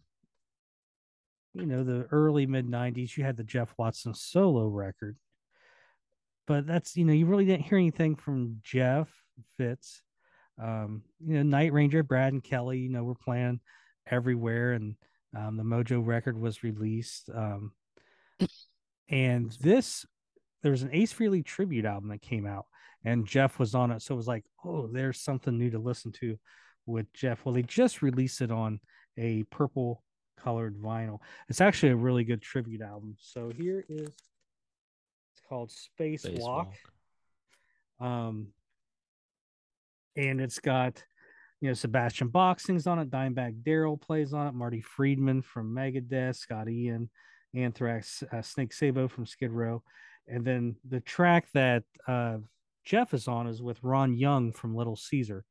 you 1.55 1.67
know 1.67 1.85
the 1.85 2.07
early 2.11 2.47
mid 2.47 2.67
90s 2.67 3.17
you 3.17 3.25
had 3.25 3.37
the 3.37 3.45
jeff 3.45 3.75
watson 3.77 4.15
solo 4.15 4.69
record 4.69 5.17
but 6.47 6.67
that's 6.67 6.97
you 6.97 7.05
know 7.05 7.13
you 7.13 7.27
really 7.27 7.45
didn't 7.45 7.65
hear 7.65 7.79
anything 7.79 8.17
from 8.17 8.59
jeff 8.63 9.09
fitz 9.57 10.03
um 10.63 11.03
you 11.25 11.35
know 11.35 11.43
night 11.43 11.73
ranger 11.73 12.03
brad 12.03 12.33
and 12.33 12.45
kelly 12.45 12.79
you 12.79 12.91
know 12.91 13.05
were 13.05 13.15
playing 13.15 13.61
everywhere 14.11 14.73
and 14.73 14.95
um, 15.37 15.57
the 15.57 15.63
mojo 15.63 16.05
record 16.05 16.39
was 16.39 16.63
released 16.63 17.31
um 17.35 17.73
and 19.09 19.53
this 19.61 20.05
there 20.63 20.73
was 20.73 20.83
an 20.83 20.91
ace 20.93 21.13
frehley 21.13 21.45
tribute 21.45 21.85
album 21.85 22.11
that 22.11 22.21
came 22.21 22.47
out 22.47 22.67
and 23.05 23.27
jeff 23.27 23.59
was 23.59 23.75
on 23.75 23.91
it 23.91 24.03
so 24.03 24.15
it 24.15 24.17
was 24.17 24.29
like 24.29 24.45
oh 24.65 24.87
there's 24.87 25.21
something 25.21 25.57
new 25.57 25.71
to 25.71 25.79
listen 25.79 26.13
to 26.13 26.37
with 26.87 27.11
jeff 27.15 27.45
well 27.45 27.55
they 27.55 27.63
just 27.63 28.03
released 28.03 28.41
it 28.41 28.51
on 28.51 28.79
a 29.19 29.45
purple 29.45 30.03
colored 30.43 30.77
vinyl. 30.81 31.19
It's 31.49 31.61
actually 31.61 31.93
a 31.93 31.97
really 31.97 32.25
good 32.25 32.43
tribute 32.43 32.81
album. 32.81 33.17
So 33.19 33.51
here 33.57 33.85
is 33.89 34.11
it's 35.33 35.43
called 35.49 35.71
Space, 35.71 36.27
Walk. 36.29 36.75
Um 38.01 38.49
and 40.17 40.41
it's 40.41 40.59
got 40.59 41.03
you 41.61 41.69
know 41.69 41.75
Sebastian 41.75 42.29
Bach 42.29 42.61
sings 42.61 42.87
on 42.87 42.99
it, 42.99 43.11
Dimebag 43.11 43.63
Darrell 43.65 43.97
plays 43.97 44.35
on 44.35 44.47
it, 44.47 44.55
Marty 44.55 44.81
Friedman 44.81 45.43
from 45.43 45.75
Megadeth, 45.75 46.37
Scott 46.37 46.69
Ian, 46.69 47.09
Anthrax, 47.55 48.23
uh, 48.33 48.43
Snake 48.43 48.73
Sabo 48.73 49.09
from 49.09 49.27
Skid 49.27 49.51
Row, 49.53 49.83
and 50.27 50.45
then 50.45 50.77
the 50.89 51.01
track 51.01 51.47
that 51.55 51.85
uh, 52.09 52.39
Jeff 52.85 53.15
is 53.15 53.29
on 53.29 53.47
is 53.47 53.63
with 53.63 53.83
Ron 53.83 54.15
Young 54.15 54.53
from 54.53 54.75
Little 54.75 54.97
Caesar. 54.97 55.45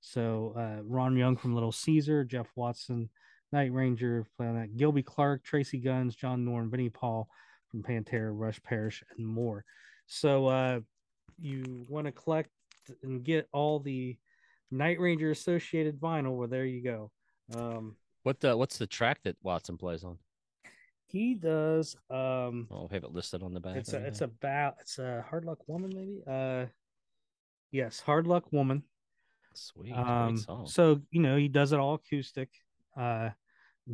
So 0.00 0.54
uh, 0.56 0.82
Ron 0.84 1.16
Young 1.16 1.36
from 1.36 1.54
Little 1.54 1.72
Caesar, 1.72 2.24
Jeff 2.24 2.48
Watson 2.56 3.10
Night 3.52 3.72
Ranger, 3.72 4.26
Planet 4.36 4.76
Gilby 4.76 5.02
Clarke, 5.02 5.44
Tracii 5.44 5.82
Guns, 5.82 6.14
John 6.14 6.44
Norum, 6.44 6.70
Vinnie 6.70 6.88
Paul 6.88 7.28
from 7.70 7.82
Pantera, 7.82 8.30
Russ 8.32 8.58
Parrish, 8.58 9.02
and 9.16 9.26
more. 9.26 9.64
So 10.06 10.46
uh, 10.46 10.80
you 11.38 11.86
want 11.88 12.06
to 12.06 12.12
collect 12.12 12.50
and 13.02 13.22
get 13.22 13.48
all 13.52 13.80
the 13.80 14.16
Night 14.70 14.98
Ranger 15.00 15.30
associated 15.30 16.00
vinyl. 16.00 16.36
Well, 16.36 16.48
there 16.48 16.64
you 16.64 16.82
go. 16.82 17.10
Um, 17.54 17.96
what 18.22 18.40
the 18.40 18.56
what's 18.56 18.78
the 18.78 18.86
track 18.86 19.20
that 19.24 19.36
Watson 19.42 19.76
plays 19.76 20.04
on? 20.04 20.18
He 21.06 21.34
does. 21.34 21.96
Um, 22.10 22.68
I'll 22.70 22.88
have 22.90 23.04
it 23.04 23.12
listed 23.12 23.42
on 23.42 23.54
the 23.54 23.60
back. 23.60 23.76
It's 23.76 23.92
a, 23.94 24.04
it's 24.04 24.20
about 24.20 24.76
it's 24.80 24.98
a 24.98 25.24
Hard 25.28 25.44
Luck 25.44 25.66
Woman, 25.66 25.90
maybe. 25.94 26.22
Uh, 26.26 26.66
yes, 27.70 28.00
Hard 28.00 28.26
Luck 28.26 28.52
Woman. 28.52 28.82
Sweet. 29.54 29.94
Um, 29.94 30.36
so 30.66 31.00
you 31.10 31.22
know 31.22 31.36
he 31.36 31.48
does 31.48 31.72
it 31.72 31.78
all 31.78 31.94
acoustic 31.94 32.50
uh, 32.98 33.30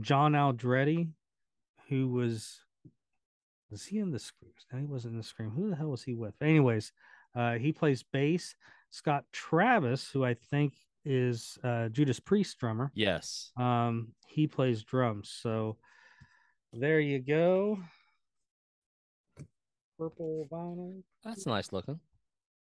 John 0.01 0.33
Alderete, 0.33 1.09
who 1.89 2.09
was 2.09 2.61
was 3.75 3.85
he 3.85 3.99
in 3.99 4.13
the 4.13 4.21
Screams? 4.21 4.67
No, 4.73 4.79
he 4.79 4.87
wasn't 4.87 5.15
in 5.15 5.19
the 5.19 5.25
Scream. 5.25 5.51
Who 5.51 5.69
the 5.69 5.75
hell 5.75 5.89
was 5.89 6.05
he 6.05 6.15
with? 6.15 6.35
Anyways, 6.41 6.93
uh, 7.35 7.55
he 7.55 7.73
plays 7.73 8.05
bass. 8.05 8.55
Scott 8.91 9.25
Travis, 9.33 10.09
who 10.13 10.25
I 10.25 10.35
think 10.35 10.75
is 11.05 11.59
uh, 11.65 11.89
Judas 11.89 12.21
Priest 12.21 12.57
drummer. 12.61 12.93
Yes. 12.95 13.51
Um, 13.57 14.13
he 14.29 14.47
plays 14.47 14.85
drums. 14.85 15.37
So 15.43 15.77
there 16.73 17.01
you 17.01 17.19
go. 17.19 17.81
Purple 19.99 20.47
vinyl. 20.53 21.03
That's 21.25 21.45
nice 21.45 21.73
looking. 21.73 21.99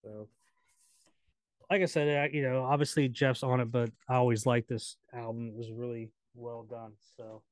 So, 0.04 0.28
like 1.72 1.82
I 1.82 1.86
said, 1.86 2.34
you 2.34 2.42
know, 2.42 2.66
obviously 2.66 3.08
Jeff's 3.08 3.44
on 3.44 3.62
it, 3.62 3.72
but 3.72 3.92
I 4.10 4.16
always 4.16 4.46
like 4.46 4.68
this 4.68 4.98
album. 5.14 5.48
It 5.48 5.56
was 5.56 5.72
really 5.72 6.12
well 6.36 6.68
done. 6.70 6.92
So, 7.16 7.44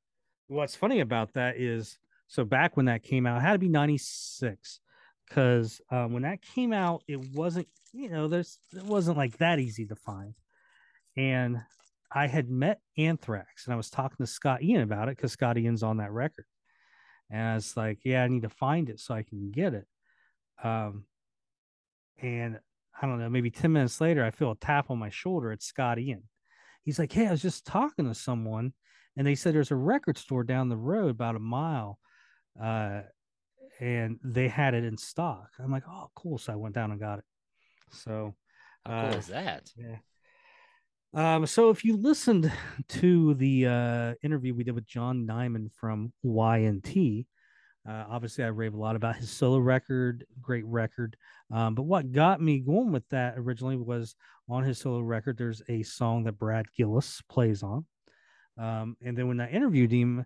what's 0.47 0.76
funny 0.76 0.99
about 0.99 1.32
that 1.36 1.56
is, 1.56 1.97
so 2.28 2.44
back 2.44 2.76
when 2.76 2.88
that 2.88 3.04
came 3.04 3.26
out, 3.26 3.38
it 3.38 3.42
had 3.42 3.54
to 3.54 3.60
be 3.60 3.70
'96 3.70 4.80
because 5.28 5.82
um, 5.92 6.14
when 6.14 6.24
that 6.24 6.42
came 6.42 6.72
out, 6.72 7.04
it 7.08 7.20
wasn't, 7.34 7.68
you 7.94 8.10
know, 8.10 8.28
there's 8.28 8.60
it 8.74 8.84
wasn't 8.84 9.18
like 9.18 9.38
that 9.38 9.60
easy 9.60 9.86
to 9.88 9.96
find. 9.96 10.34
And 11.18 11.62
I 12.12 12.28
had 12.28 12.50
met 12.50 12.80
Anthrax, 12.98 13.66
and 13.66 13.74
I 13.74 13.78
was 13.78 13.90
talking 13.90 14.18
to 14.20 14.28
Scott 14.28 14.64
Ian 14.64 14.82
about 14.82 15.10
it 15.10 15.18
because 15.18 15.32
Scott 15.32 15.58
Ian's 15.58 15.84
on 15.84 15.98
that 15.98 16.12
record, 16.12 16.46
and 17.30 17.42
I 17.42 17.56
was 17.56 17.76
like, 17.76 18.00
"Yeah, 18.04 18.24
I 18.24 18.28
need 18.28 18.44
to 18.44 18.50
find 18.50 18.90
it 18.90 19.00
so 19.00 19.14
I 19.14 19.24
can 19.24 19.52
get 19.52 19.74
it." 19.74 19.88
Um, 20.64 21.06
and 22.22 22.60
I 23.02 23.08
don't 23.08 23.20
know, 23.20 23.30
maybe 23.30 23.52
10 23.52 23.74
minutes 23.74 24.00
later, 24.00 24.24
I 24.24 24.32
feel 24.32 24.52
a 24.52 24.56
tap 24.56 24.90
on 24.90 24.98
my 24.98 25.10
shoulder. 25.10 25.52
It's 25.52 25.66
Scott 25.66 26.00
Ian 26.00 26.24
he's 26.86 27.00
like, 27.00 27.12
Hey, 27.12 27.28
I 27.28 27.32
was 27.32 27.42
just 27.42 27.66
talking 27.66 28.08
to 28.08 28.14
someone 28.14 28.72
and 29.18 29.28
they 29.28 29.36
said 29.36 29.54
there's 29.54 29.72
a 29.72 29.76
record 29.76 30.18
store 30.18 30.44
down 30.44 30.70
the 30.70 30.78
road 30.78 31.10
about 31.10 31.36
a 31.36 31.40
mile. 31.40 32.00
Uh, 32.62 33.01
and 33.80 34.20
they 34.24 34.47
had 34.47 34.74
it 34.74 34.84
in 34.84 34.97
stock. 34.97 35.49
I'm 35.60 35.72
like, 35.72 35.84
oh, 35.89 36.10
cool. 36.16 36.38
So 36.38 36.53
I 36.53 36.56
went 36.56 36.76
down 36.76 36.91
and 36.91 36.99
got 36.99 37.20
it. 37.20 37.26
So, 37.91 38.36
how 38.86 39.01
cool 39.01 39.14
uh, 39.14 39.18
is 39.18 39.28
that? 39.28 39.70
Yeah. 39.76 39.97
Um, 41.14 41.45
so 41.45 41.70
if 41.70 41.86
you 41.86 41.95
listened 41.95 42.51
to 42.89 43.34
the 43.36 43.68
uh, 43.68 44.14
interview 44.24 44.53
we 44.53 44.64
did 44.64 44.76
with 44.76 44.86
John 44.86 45.26
Nymann 45.26 45.72
from 45.74 46.14
Y&T, 46.24 47.28
uh, 47.88 48.06
obviously, 48.10 48.43
I 48.43 48.47
rave 48.47 48.74
a 48.74 48.78
lot 48.78 48.95
about 48.95 49.16
his 49.18 49.30
solo 49.30 49.60
record, 49.60 50.26
great 50.41 50.66
record. 50.66 51.16
Um, 51.53 51.76
but 51.76 51.84
what 51.84 52.12
got 52.12 52.41
me 52.41 52.60
going 52.60 52.91
with 52.91 53.08
that 53.10 53.36
originally 53.38 53.76
was 53.76 54.16
on 54.49 54.64
his 54.64 54.80
solo 54.80 55.01
record, 55.01 55.38
there's 55.38 55.62
a 55.70 55.84
song 55.84 56.24
that 56.24 56.39
Brad 56.39 56.66
Gillis 56.76 57.22
plays 57.30 57.62
on. 57.62 57.86
Um, 58.58 58.97
and 59.03 59.16
then 59.16 59.28
when 59.28 59.39
I 59.39 59.49
interviewed 59.49 59.91
him, 59.91 60.26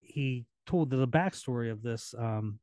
he 0.00 0.44
told 0.68 0.90
the 0.90 1.08
backstory 1.08 1.70
of 1.70 1.82
this, 1.82 2.14
um, 2.16 2.58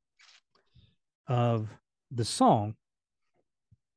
of 1.28 1.68
the 2.12 2.26
song. 2.26 2.76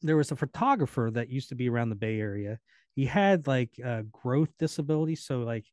There 0.03 0.17
was 0.17 0.31
a 0.31 0.37
photographer 0.37 1.11
that 1.13 1.29
used 1.29 1.49
to 1.51 1.55
be 1.55 1.69
around 1.69 1.91
the 1.91 1.97
Bay 1.97 2.19
Area. 2.19 2.59
He 2.95 3.05
had 3.05 3.47
like 3.47 3.79
a 3.85 4.05
growth 4.05 4.51
disability. 4.59 5.15
So, 5.15 5.41
like, 5.41 5.67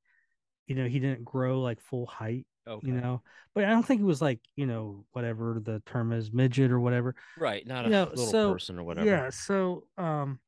you 0.68 0.76
know, 0.76 0.88
he 0.88 1.00
didn't 1.00 1.24
grow 1.24 1.62
like 1.62 1.82
full 1.82 2.06
height 2.06 2.46
Okay. 2.68 2.88
You 2.88 2.94
know, 2.94 3.22
but 3.54 3.66
I 3.66 3.70
don't 3.70 3.86
think 3.86 4.02
it 4.02 4.06
was 4.06 4.22
like 4.22 4.40
you 4.56 4.66
know 4.66 5.06
whatever 5.12 5.62
the 5.64 5.82
term 5.86 6.12
is 6.12 6.32
midget 6.32 6.72
or 6.72 6.80
whatever. 6.80 7.16
Right, 7.38 7.66
not 7.66 7.86
a 7.86 7.90
know, 7.90 8.04
little 8.06 8.26
so, 8.26 8.54
person 8.54 8.80
or 8.80 8.84
whatever. 8.84 9.08
Yeah. 9.08 9.30
So, 9.30 9.84
um, 9.98 10.40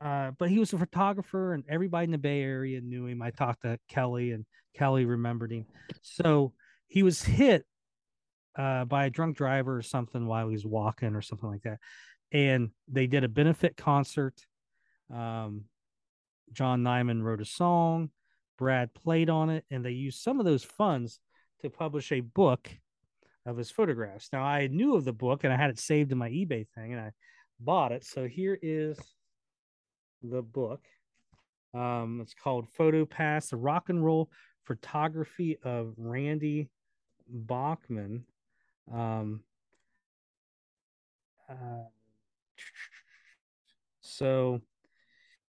uh, 0.00 0.32
but 0.38 0.50
he 0.50 0.58
was 0.58 0.72
a 0.72 0.78
photographer, 0.78 1.54
and 1.54 1.64
everybody 1.68 2.04
in 2.04 2.10
the 2.10 2.18
Bay 2.18 2.42
Area 2.42 2.80
knew 2.80 3.06
him. 3.06 3.22
I 3.22 3.30
talked 3.30 3.62
to 3.62 3.78
Kelly, 3.88 4.32
and 4.32 4.44
Kelly 4.74 5.04
remembered 5.04 5.52
him. 5.52 5.66
So 6.02 6.52
he 6.86 7.02
was 7.02 7.22
hit 7.22 7.64
uh, 8.56 8.84
by 8.84 9.06
a 9.06 9.10
drunk 9.10 9.36
driver 9.36 9.76
or 9.76 9.82
something 9.82 10.26
while 10.26 10.48
he 10.48 10.52
was 10.52 10.66
walking 10.66 11.14
or 11.14 11.22
something 11.22 11.48
like 11.48 11.62
that, 11.62 11.78
and 12.32 12.70
they 12.86 13.06
did 13.06 13.24
a 13.24 13.28
benefit 13.28 13.76
concert. 13.76 14.34
Um, 15.12 15.64
John 16.52 16.82
Nymann 16.82 17.22
wrote 17.22 17.40
a 17.40 17.46
song. 17.46 18.10
Brad 18.58 18.92
played 18.92 19.30
on 19.30 19.50
it, 19.50 19.64
and 19.70 19.84
they 19.84 19.92
used 19.92 20.20
some 20.20 20.40
of 20.40 20.46
those 20.46 20.64
funds 20.64 21.20
to 21.62 21.70
publish 21.70 22.12
a 22.12 22.20
book 22.20 22.68
of 23.46 23.56
his 23.56 23.70
photographs. 23.70 24.28
Now, 24.32 24.42
I 24.42 24.66
knew 24.66 24.94
of 24.94 25.04
the 25.04 25.12
book 25.12 25.44
and 25.44 25.52
I 25.52 25.56
had 25.56 25.70
it 25.70 25.78
saved 25.78 26.12
in 26.12 26.18
my 26.18 26.28
eBay 26.28 26.66
thing, 26.74 26.92
and 26.92 27.00
I 27.00 27.12
bought 27.60 27.92
it. 27.92 28.04
So 28.04 28.26
here 28.26 28.58
is 28.60 28.98
the 30.22 30.42
book. 30.42 30.84
Um, 31.74 32.20
it's 32.22 32.34
called 32.34 32.68
Photo 32.68 33.04
Pass: 33.04 33.50
The 33.50 33.56
Rock 33.56 33.88
and 33.88 34.04
Roll 34.04 34.30
Photography 34.64 35.58
of 35.62 35.94
Randy 35.96 36.68
Bachman. 37.28 38.24
Um, 38.92 39.42
uh, 41.48 41.88
so 44.00 44.60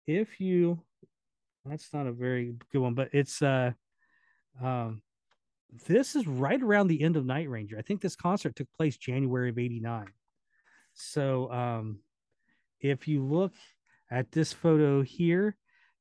if 0.06 0.40
you 0.40 0.80
That's 1.64 1.92
not 1.92 2.06
a 2.06 2.12
very 2.12 2.54
good 2.72 2.80
one, 2.80 2.94
but 2.94 3.10
it's 3.12 3.42
uh 3.42 3.72
um 4.62 5.02
this 5.88 6.16
is 6.16 6.26
right 6.26 6.62
around 6.62 6.88
the 6.88 7.02
end 7.02 7.16
of 7.16 7.26
Night 7.26 7.48
Ranger. 7.50 7.78
I 7.78 7.82
think 7.82 8.00
this 8.00 8.16
concert 8.16 8.56
took 8.56 8.72
place 8.72 8.96
January 8.96 9.50
of 9.50 9.58
89. 9.58 10.06
So 10.94 11.50
um 11.52 12.00
if 12.80 13.08
you 13.08 13.24
look 13.24 13.54
at 14.10 14.32
this 14.32 14.52
photo 14.52 15.02
here, 15.02 15.56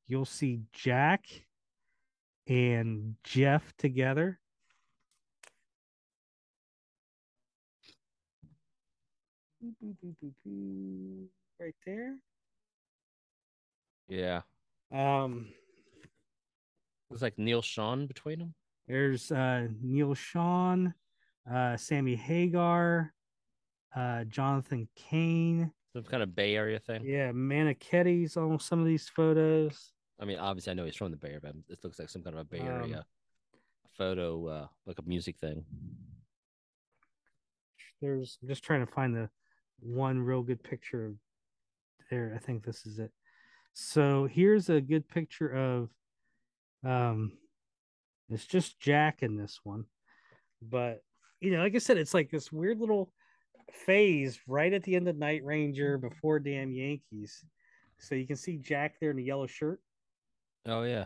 you'll 0.08 0.26
see 0.26 0.62
Jack 0.74 1.26
and 2.48 3.16
Jeff 3.24 3.74
together. 3.78 4.40
Right 11.60 11.76
there. 11.86 12.16
Yeah. 14.08 14.42
Um, 14.92 15.48
Looks 17.10 17.22
like 17.22 17.38
Neal 17.38 17.62
Schon 17.62 18.08
between 18.08 18.40
them. 18.40 18.54
there's 18.88 19.32
uh, 19.32 19.68
Neal 19.82 20.14
Schon, 20.14 20.94
uh, 21.52 21.78
Sammy 21.78 22.16
Hagar, 22.16 23.14
uh, 23.96 24.24
Jonathan 24.26 24.88
Cain. 24.96 25.72
Some 25.96 26.04
kind 26.04 26.22
of 26.22 26.36
Bay 26.36 26.58
Area 26.58 26.78
thing. 26.78 27.06
Yeah, 27.06 27.32
Meniketti's 27.32 28.36
on 28.36 28.60
some 28.60 28.82
of 28.82 28.86
these 28.86 29.08
photos. 29.08 29.94
I 30.20 30.26
mean, 30.26 30.38
obviously, 30.38 30.72
I 30.72 30.74
know 30.74 30.84
he's 30.84 30.98
from 30.98 31.12
the 31.12 31.16
Bay 31.16 31.30
Area, 31.30 31.40
but 31.42 31.56
it 31.70 31.80
looks 31.86 32.00
like 32.00 32.10
some 32.10 32.22
kind 32.22 32.36
of 32.36 32.42
a 32.42 32.44
Bay 32.44 32.60
Um, 32.60 32.68
Area 32.68 33.06
photo, 33.98 34.46
uh, 34.46 34.68
like 34.86 35.00
a 35.00 35.04
music 35.08 35.38
thing. 35.38 35.64
There's 38.02 38.38
I'm 38.42 38.50
just 38.50 38.62
trying 38.62 38.86
to 38.86 38.92
find 38.92 39.16
the 39.16 39.30
one 39.80 40.20
real 40.20 40.44
good 40.44 40.62
picture 40.62 41.06
of 41.06 41.14
there. 42.12 42.34
I 42.36 42.40
think 42.40 42.66
this 42.66 42.86
is 42.86 43.00
it. 43.00 43.12
So 43.72 44.28
here's 44.30 44.70
a 44.70 44.82
good 44.82 45.08
picture 45.08 45.48
of 45.48 45.90
um 46.84 47.32
it's 48.30 48.46
just 48.46 48.82
Jack 48.82 49.24
in 49.24 49.38
this 49.38 49.62
one. 49.64 49.86
But 50.62 51.04
you 51.40 51.52
know, 51.52 51.60
like 51.60 51.74
I 51.74 51.78
said, 51.78 51.98
it's 51.98 52.14
like 52.14 52.30
this 52.30 52.52
weird 52.52 52.82
little 52.82 53.14
phase 53.72 54.40
right 54.48 54.72
at 54.74 54.84
the 54.84 54.96
end 54.96 55.08
of 55.08 55.18
Night 55.18 55.44
Ranger 55.44 55.98
before 55.98 56.40
Damn 56.40 56.72
Yankees. 56.72 57.44
So 58.00 58.16
you 58.16 58.28
can 58.28 58.36
see 58.36 58.58
Jack 58.58 58.96
there 59.00 59.12
in 59.12 59.18
the 59.18 59.24
yellow 59.24 59.48
shirt. 59.48 59.80
Oh 60.66 60.84
yeah. 60.84 61.06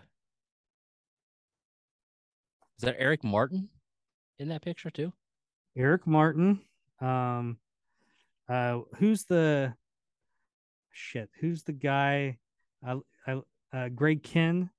Is 2.78 2.84
that 2.84 2.95
Eric 2.97 3.24
Martin 3.24 3.70
in 4.39 4.49
that 4.49 4.62
picture 4.62 4.89
too? 4.89 5.12
Eric 5.78 6.07
Martin. 6.07 6.62
Um 7.01 7.57
uh 8.47 8.80
who's 8.97 9.26
the 9.26 9.74
shit, 10.91 11.30
who's 11.39 11.64
the 11.64 11.74
guy 11.74 12.38
I 12.86 12.95
I 13.28 13.41
uh 13.74 13.89
Greg 13.89 14.24
Kihn? 14.24 14.70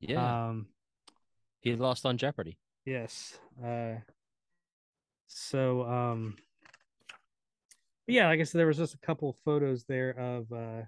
Yeah, 0.00 0.48
Um 0.48 0.66
he 1.60 1.74
lost 1.76 2.04
on 2.04 2.18
Jeopardy. 2.18 2.58
yes. 2.84 3.38
Uh 3.64 3.94
so 5.26 5.82
um 5.84 6.36
yeah, 8.06 8.26
like 8.28 8.40
I 8.40 8.42
said, 8.44 8.58
there 8.58 8.66
was 8.66 8.76
just 8.78 8.94
a 8.94 8.98
couple 8.98 9.30
of 9.30 9.36
photos 9.44 9.84
there 9.84 10.10
of 10.10 10.52
uh 10.52 10.82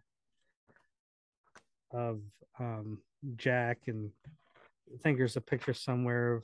of 1.93 2.21
um 2.59 2.99
Jack 3.37 3.79
and 3.87 4.11
I 4.93 4.99
think 5.03 5.19
there's 5.19 5.37
a 5.37 5.41
picture 5.41 5.75
somewhere 5.75 6.35
of 6.35 6.43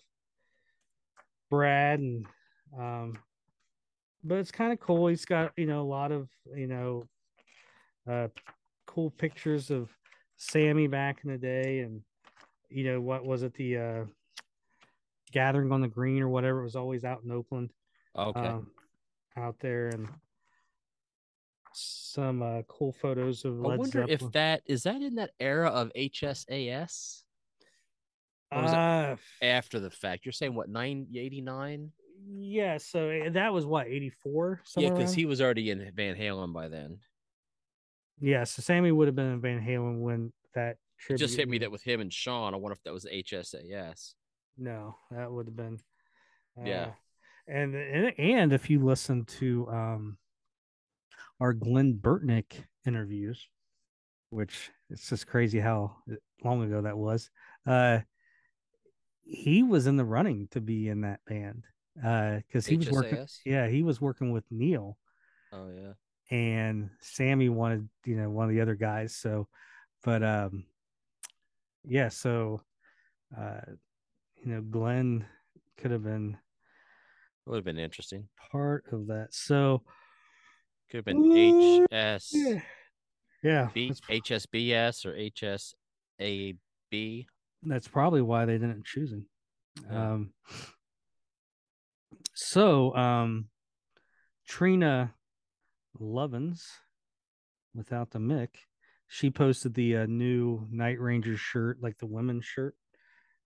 Brad 1.51 1.99
and 2.01 2.27
um 2.79 3.19
but 4.25 4.39
it's 4.39 4.53
kind 4.53 4.73
of 4.73 4.79
cool. 4.79 5.09
He's 5.09 5.25
got, 5.25 5.51
you 5.57 5.67
know, 5.67 5.83
a 5.83 5.85
lot 5.89 6.13
of, 6.13 6.29
you 6.55 6.67
know, 6.69 7.05
uh 8.09 8.29
cool 8.87 9.11
pictures 9.11 9.71
of 9.71 9.91
Sammy 10.37 10.87
back 10.87 11.21
in 11.25 11.31
the 11.31 11.39
day 11.39 11.81
and 11.81 12.03
you 12.69 12.85
know 12.85 13.01
what 13.01 13.25
was 13.25 13.43
it 13.43 13.55
the 13.55 13.77
uh 13.77 14.05
gathering 15.31 15.71
on 15.73 15.81
the 15.81 15.89
green 15.89 16.23
or 16.23 16.29
whatever 16.29 16.61
it 16.61 16.65
was 16.65 16.77
always 16.77 17.05
out 17.05 17.23
in 17.25 17.31
Oakland 17.31 17.71
Okay. 18.19 18.47
um, 18.47 18.71
out 19.37 19.57
there 19.61 19.89
and 19.89 20.09
some 21.75 22.43
uh, 22.43 22.63
cool 22.69 22.93
photos 22.93 23.45
of 23.45 23.55
I 23.65 23.69
Led 23.69 23.79
wonder 23.79 24.07
if 24.09 24.21
that 24.33 24.63
is 24.67 24.83
that 24.85 25.03
in 25.03 25.15
that 25.17 25.31
era 25.41 25.69
of 25.69 25.93
HSAS 25.97 27.23
uh, 28.51 29.17
after 29.41 29.81
the 29.81 29.91
fact. 29.91 30.25
You're 30.25 30.33
saying 30.33 30.55
what 30.55 30.69
nine 30.69 31.07
eighty 31.15 31.41
nine? 31.41 31.91
yeah, 32.29 32.79
so 32.79 33.11
uh, 33.11 33.31
that 33.31 33.53
was 33.53 33.67
what 33.67 33.89
84 33.89 34.61
Yeah, 34.77 34.91
because 34.91 35.13
he 35.13 35.27
was 35.27 35.41
already 35.41 35.71
in 35.71 35.91
Van 35.97 36.15
Halen 36.15 36.53
by 36.53 36.69
then. 36.69 36.99
yeah, 38.21 38.45
so 38.45 38.63
Sammy 38.63 38.93
would 38.93 39.09
have 39.09 39.17
been 39.17 39.33
in 39.33 39.41
Van 39.41 39.61
Halen 39.61 40.01
when 40.03 40.33
that 40.55 40.77
It 41.11 41.17
just 41.17 41.37
hit 41.37 41.49
me 41.49 41.59
that 41.59 41.73
with 41.73 41.83
him 41.83 42.01
and 42.01 42.11
Schon. 42.13 42.53
I 42.55 42.57
wonder 42.57 42.75
if 42.75 42.83
that 42.85 42.93
was 42.93 43.07
HSAS. 43.07 44.15
no, 44.57 44.97
that 45.11 45.33
would 45.33 45.47
have 45.47 45.57
been 45.57 45.79
Yeah. 46.65 46.83
uh, 46.83 46.93
and 47.49 47.75
and 47.75 48.13
and 48.19 48.53
if 48.53 48.71
you 48.71 48.85
listen 48.85 49.25
to 49.41 49.67
um 49.69 50.17
our 51.43 51.53
Glenn 51.53 51.95
Burtnik 51.95 52.53
interviews, 52.87 53.49
which 54.31 54.71
it's 54.91 55.09
just 55.09 55.27
crazy 55.27 55.59
how 55.59 55.97
long 56.45 56.63
ago 56.63 56.83
that 56.83 56.97
was. 56.97 57.31
Uh, 57.67 57.99
he 59.25 59.65
was 59.65 59.89
in 59.89 59.97
the 59.97 60.05
running 60.05 60.47
to 60.53 60.61
be 60.61 60.89
in 60.89 61.01
that 61.01 61.19
band 61.27 61.65
uh 62.05 62.37
because 62.37 62.65
he 62.65 62.77
was 62.77 62.91
working. 62.91 63.27
Yeah, 63.45 63.67
he 63.67 63.83
was 63.83 64.01
working 64.01 64.31
with 64.31 64.45
Neal, 64.53 64.97
Oh 65.53 65.69
yeah. 65.77 65.93
and 66.31 66.91
Sammy 67.01 67.49
wanted 67.49 67.89
you 68.07 68.17
know 68.17 68.31
one 68.31 68.49
of 68.49 68.55
the 68.55 68.61
other 68.61 68.77
guys. 68.77 69.17
So, 69.17 69.49
but 70.05 70.23
um, 70.23 70.65
yeah, 71.85 72.09
so 72.09 72.63
uh, 73.37 73.63
you 74.37 74.53
know, 74.53 74.61
Glenn 74.61 75.27
could 75.77 75.91
have 75.91 76.05
been 76.05 76.39
It 77.47 77.51
would 77.51 77.57
have 77.57 77.65
been 77.65 77.79
interesting. 77.79 78.29
part 78.53 78.85
of 78.93 79.09
that. 79.09 79.35
So 79.35 79.83
Could 80.93 80.99
have 80.99 81.05
been 81.07 81.87
HS 81.87 82.35
yeah, 83.43 83.69
B, 83.73 83.91
HSBS 84.11 85.07
or 85.07 85.15
HSAB. 86.21 87.27
that's 87.63 87.89
probably 87.89 88.21
why 88.21 88.45
they 88.45 88.59
didn't 88.59 88.85
choose 88.85 89.11
him. 89.11 89.27
Yeah. 89.91 90.13
Um, 90.13 90.33
so 92.35 92.95
um, 92.95 93.47
Trina 94.47 95.15
Lovins, 95.99 96.61
without 97.75 98.11
the 98.11 98.19
Mick, 98.19 98.51
she 99.09 99.31
posted 99.31 99.73
the 99.73 99.97
uh, 99.97 100.07
new 100.07 100.69
Night 100.71 101.01
Ranger 101.01 101.39
shirt, 101.39 101.79
like 101.81 101.97
the 101.97 102.07
women's 102.07 102.45
shirt. 102.45 102.77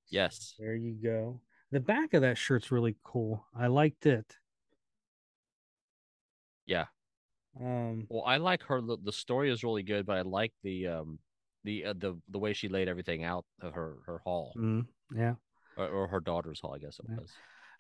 Yes. 0.09 0.55
There 0.59 0.75
you 0.75 0.97
go. 1.01 1.41
The 1.71 1.79
back 1.79 2.13
of 2.13 2.23
that 2.23 2.39
shirt's 2.39 2.73
really 2.73 2.97
cool. 3.05 3.47
I 3.57 3.69
liked 3.69 4.05
it. 4.05 4.37
Yeah. 6.67 6.87
Um, 7.61 8.07
Well, 8.09 8.25
I 8.25 8.37
like 8.37 8.63
her. 8.65 8.81
The 8.81 8.99
the 9.03 9.13
story 9.13 9.51
is 9.51 9.65
really 9.65 9.83
good, 9.83 10.07
but 10.07 10.17
I 10.19 10.23
like 10.23 10.53
the 10.63 10.87
um 10.89 11.19
the 11.65 11.87
uh, 11.87 11.95
the 11.97 12.21
the 12.29 12.39
way 12.39 12.53
she 12.53 12.69
laid 12.69 12.89
everything 12.89 13.25
out 13.25 13.45
of 13.61 13.75
her 13.75 13.97
her 14.07 14.21
haul 14.25 14.55
mm, 14.57 14.87
yeah. 15.15 15.35
or, 15.77 15.89
or 15.89 16.09
her 16.09 16.21
daughter's 16.21 16.61
haul. 16.61 16.75
I 16.75 16.79
guess 16.79 16.99
it 16.99 17.07
Yeah. 17.09 17.17
was. 17.17 17.33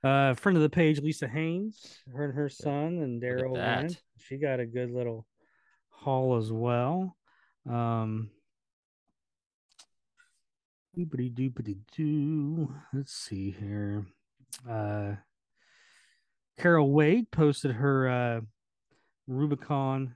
Uh, 0.04 0.34
friend 0.34 0.56
of 0.56 0.62
the 0.62 0.70
page, 0.70 1.00
Lisa 1.00 1.26
Haynes, 1.26 1.98
her 2.14 2.24
and 2.26 2.34
her 2.34 2.48
son, 2.48 2.98
and 2.98 3.20
Daryl. 3.20 3.96
She 4.18 4.36
got 4.36 4.60
a 4.60 4.66
good 4.66 4.90
little 4.90 5.26
haul 5.88 6.36
as 6.36 6.52
well. 6.52 7.16
Um, 7.68 8.30
doopity 10.96 11.32
doopity 11.32 11.78
doo. 11.92 12.74
Let's 12.92 13.12
see 13.12 13.50
here. 13.50 14.06
Uh, 14.68 15.16
Carol 16.58 16.92
Wade 16.92 17.30
posted 17.30 17.72
her 17.72 18.08
uh, 18.08 18.40
Rubicon 19.26 20.14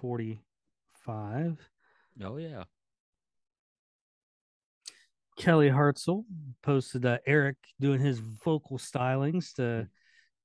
45. 0.00 1.58
Oh 2.22 2.36
yeah. 2.36 2.64
Kelly 5.36 5.68
Hartzell 5.68 6.24
posted 6.62 7.04
uh, 7.06 7.18
Eric 7.26 7.56
doing 7.80 8.00
his 8.00 8.18
vocal 8.18 8.78
stylings 8.78 9.52
to 9.54 9.88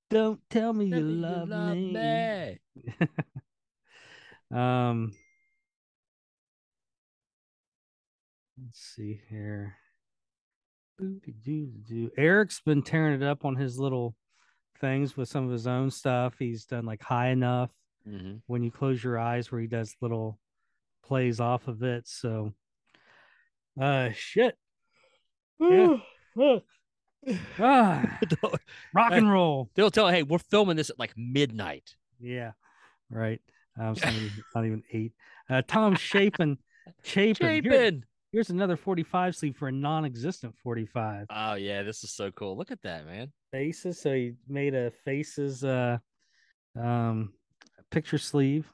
"Don't 0.10 0.40
Tell 0.50 0.74
Me 0.74 0.86
You 0.86 1.02
Love, 1.02 1.50
me." 1.78 2.60
Um, 4.52 5.14
let's 8.60 8.80
see 8.80 9.22
here. 9.30 9.76
Eric's 12.18 12.60
been 12.62 12.82
tearing 12.82 13.22
it 13.22 13.24
up 13.24 13.46
on 13.46 13.56
his 13.56 13.78
little 13.78 14.16
things 14.82 15.16
with 15.16 15.30
some 15.30 15.46
of 15.46 15.52
his 15.52 15.68
own 15.68 15.92
stuff. 15.92 16.34
He's 16.40 16.66
done 16.66 16.86
like 16.86 17.04
high 17.04 17.30
enough 17.30 17.70
hmm 18.06 18.36
when 18.48 18.64
you 18.64 18.72
close 18.72 19.04
your 19.04 19.18
eyes, 19.20 19.52
where 19.52 19.62
he 19.62 19.68
does 19.68 19.96
little 20.02 20.40
plays 21.04 21.40
off 21.40 21.68
of 21.68 21.84
it. 21.84 22.08
So, 22.08 22.54
uh, 23.80 24.10
shit. 24.14 24.56
Yeah. 25.60 25.98
ah, 27.60 28.20
rock 28.94 29.12
and 29.12 29.32
roll. 29.32 29.70
They'll 29.76 29.92
tell, 29.92 30.08
hey, 30.10 30.24
we're 30.24 30.38
filming 30.40 30.78
this 30.78 30.90
at 30.90 31.00
like 31.00 31.14
midnight. 31.18 31.96
Yeah, 32.20 32.52
right. 33.10 33.42
Um, 33.80 33.96
somebody 33.96 34.32
not 34.56 34.66
even 34.66 34.84
eight. 34.94 35.14
Uh, 35.50 35.62
Tom 35.68 35.96
Chapin, 35.96 36.58
Chapin, 37.04 37.64
you're- 37.64 37.76
Chapin. 37.78 38.06
Here's 38.32 38.52
another 38.52 38.78
45 38.78 39.36
sleeve 39.36 39.58
for 39.58 39.70
a 39.70 39.72
non-existent 39.72 40.54
45. 40.62 41.26
Oh 41.32 41.56
yeah, 41.56 41.82
this 41.82 42.04
is 42.04 42.12
so 42.12 42.30
cool. 42.30 42.56
Look 42.56 42.70
at 42.70 42.80
that, 42.84 43.08
man. 43.08 43.32
Faces. 43.52 44.00
So 44.00 44.14
he 44.14 44.34
made 44.48 44.76
a 44.76 44.92
faces 45.04 45.64
uh 45.64 45.98
um 46.80 47.34
picture 47.90 48.18
sleeve. 48.18 48.72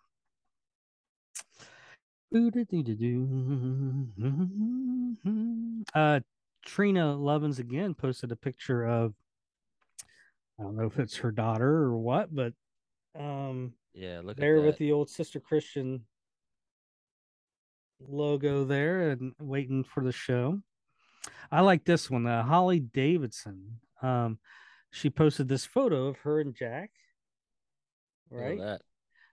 Uh 5.94 6.20
Trina 6.66 7.16
Lovins 7.16 7.60
again 7.60 7.94
posted 7.94 8.32
a 8.32 8.36
picture 8.36 8.84
of 8.86 9.14
I 10.60 10.64
don't 10.64 10.76
know 10.76 10.86
if 10.86 11.00
it's 11.00 11.18
her 11.18 11.32
daughter 11.32 11.70
or 11.70 11.98
what, 11.98 12.34
but 12.34 12.54
um 13.18 13.74
Yeah, 13.94 14.22
look 14.24 14.38
there 14.38 14.62
with 14.62 14.78
the 14.78 14.92
old 14.92 15.10
Sister 15.10 15.40
Christian 15.40 16.06
logo 18.00 18.66
there 18.66 19.12
and 19.12 19.34
waiting 19.40 19.84
for 19.84 20.04
the 20.04 20.12
show. 20.12 20.62
I 21.52 21.62
like 21.62 21.86
this 21.86 22.10
one, 22.10 22.28
uh, 22.28 22.44
Holly 22.44 22.80
Davidson. 22.80 23.80
Um, 24.02 24.40
she 24.92 25.10
posted 25.10 25.48
this 25.48 25.66
photo 25.66 26.08
of 26.08 26.18
her 26.20 26.40
and 26.40 26.56
Jack. 26.56 26.92
Right. 28.30 28.80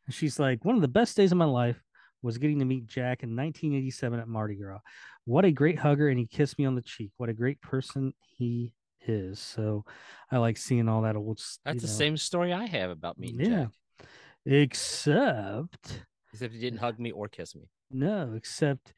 And 0.06 0.14
she's 0.14 0.38
like, 0.38 0.64
one 0.64 0.74
of 0.74 0.82
the 0.82 0.88
best 0.88 1.16
days 1.16 1.32
of 1.32 1.38
my 1.38 1.44
life 1.44 1.80
was 2.22 2.38
getting 2.38 2.58
to 2.60 2.64
meet 2.64 2.86
Jack 2.86 3.22
in 3.22 3.30
1987 3.36 4.20
at 4.20 4.28
Mardi 4.28 4.54
Gras. 4.56 4.78
What 5.24 5.44
a 5.44 5.52
great 5.52 5.78
hugger, 5.78 6.08
and 6.08 6.18
he 6.18 6.26
kissed 6.26 6.58
me 6.58 6.64
on 6.64 6.74
the 6.74 6.82
cheek. 6.82 7.10
What 7.16 7.28
a 7.28 7.32
great 7.34 7.60
person 7.60 8.12
he 8.36 8.72
is. 9.06 9.38
So 9.40 9.84
I 10.30 10.38
like 10.38 10.56
seeing 10.56 10.88
all 10.88 11.02
that 11.02 11.16
old. 11.16 11.40
That's 11.64 11.82
the 11.82 11.86
know. 11.88 11.92
same 11.92 12.16
story 12.16 12.52
I 12.52 12.66
have 12.66 12.90
about 12.90 13.18
meeting 13.18 13.40
Yeah. 13.40 13.66
Jack. 13.66 14.08
Except 14.44 16.04
Except 16.32 16.52
he 16.54 16.60
didn't 16.60 16.78
hug 16.80 16.98
me 16.98 17.12
or 17.12 17.28
kiss 17.28 17.54
me. 17.54 17.68
no, 17.90 18.32
except 18.36 18.92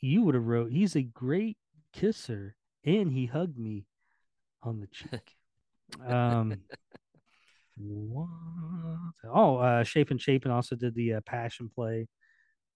you 0.00 0.22
would 0.22 0.34
have 0.34 0.46
wrote, 0.46 0.70
he's 0.72 0.96
a 0.96 1.02
great 1.02 1.56
kisser, 1.92 2.56
and 2.84 3.10
he 3.12 3.26
hugged 3.26 3.58
me 3.58 3.86
on 4.62 4.80
the 4.80 4.86
cheek. 4.88 5.36
um. 6.06 6.56
What? 7.76 8.28
Oh, 9.24 9.56
uh, 9.56 9.82
Shape 9.82 10.10
and 10.10 10.20
Chapin 10.20 10.50
also 10.50 10.76
did 10.76 10.94
the 10.94 11.14
uh, 11.14 11.20
passion 11.26 11.70
play. 11.74 12.08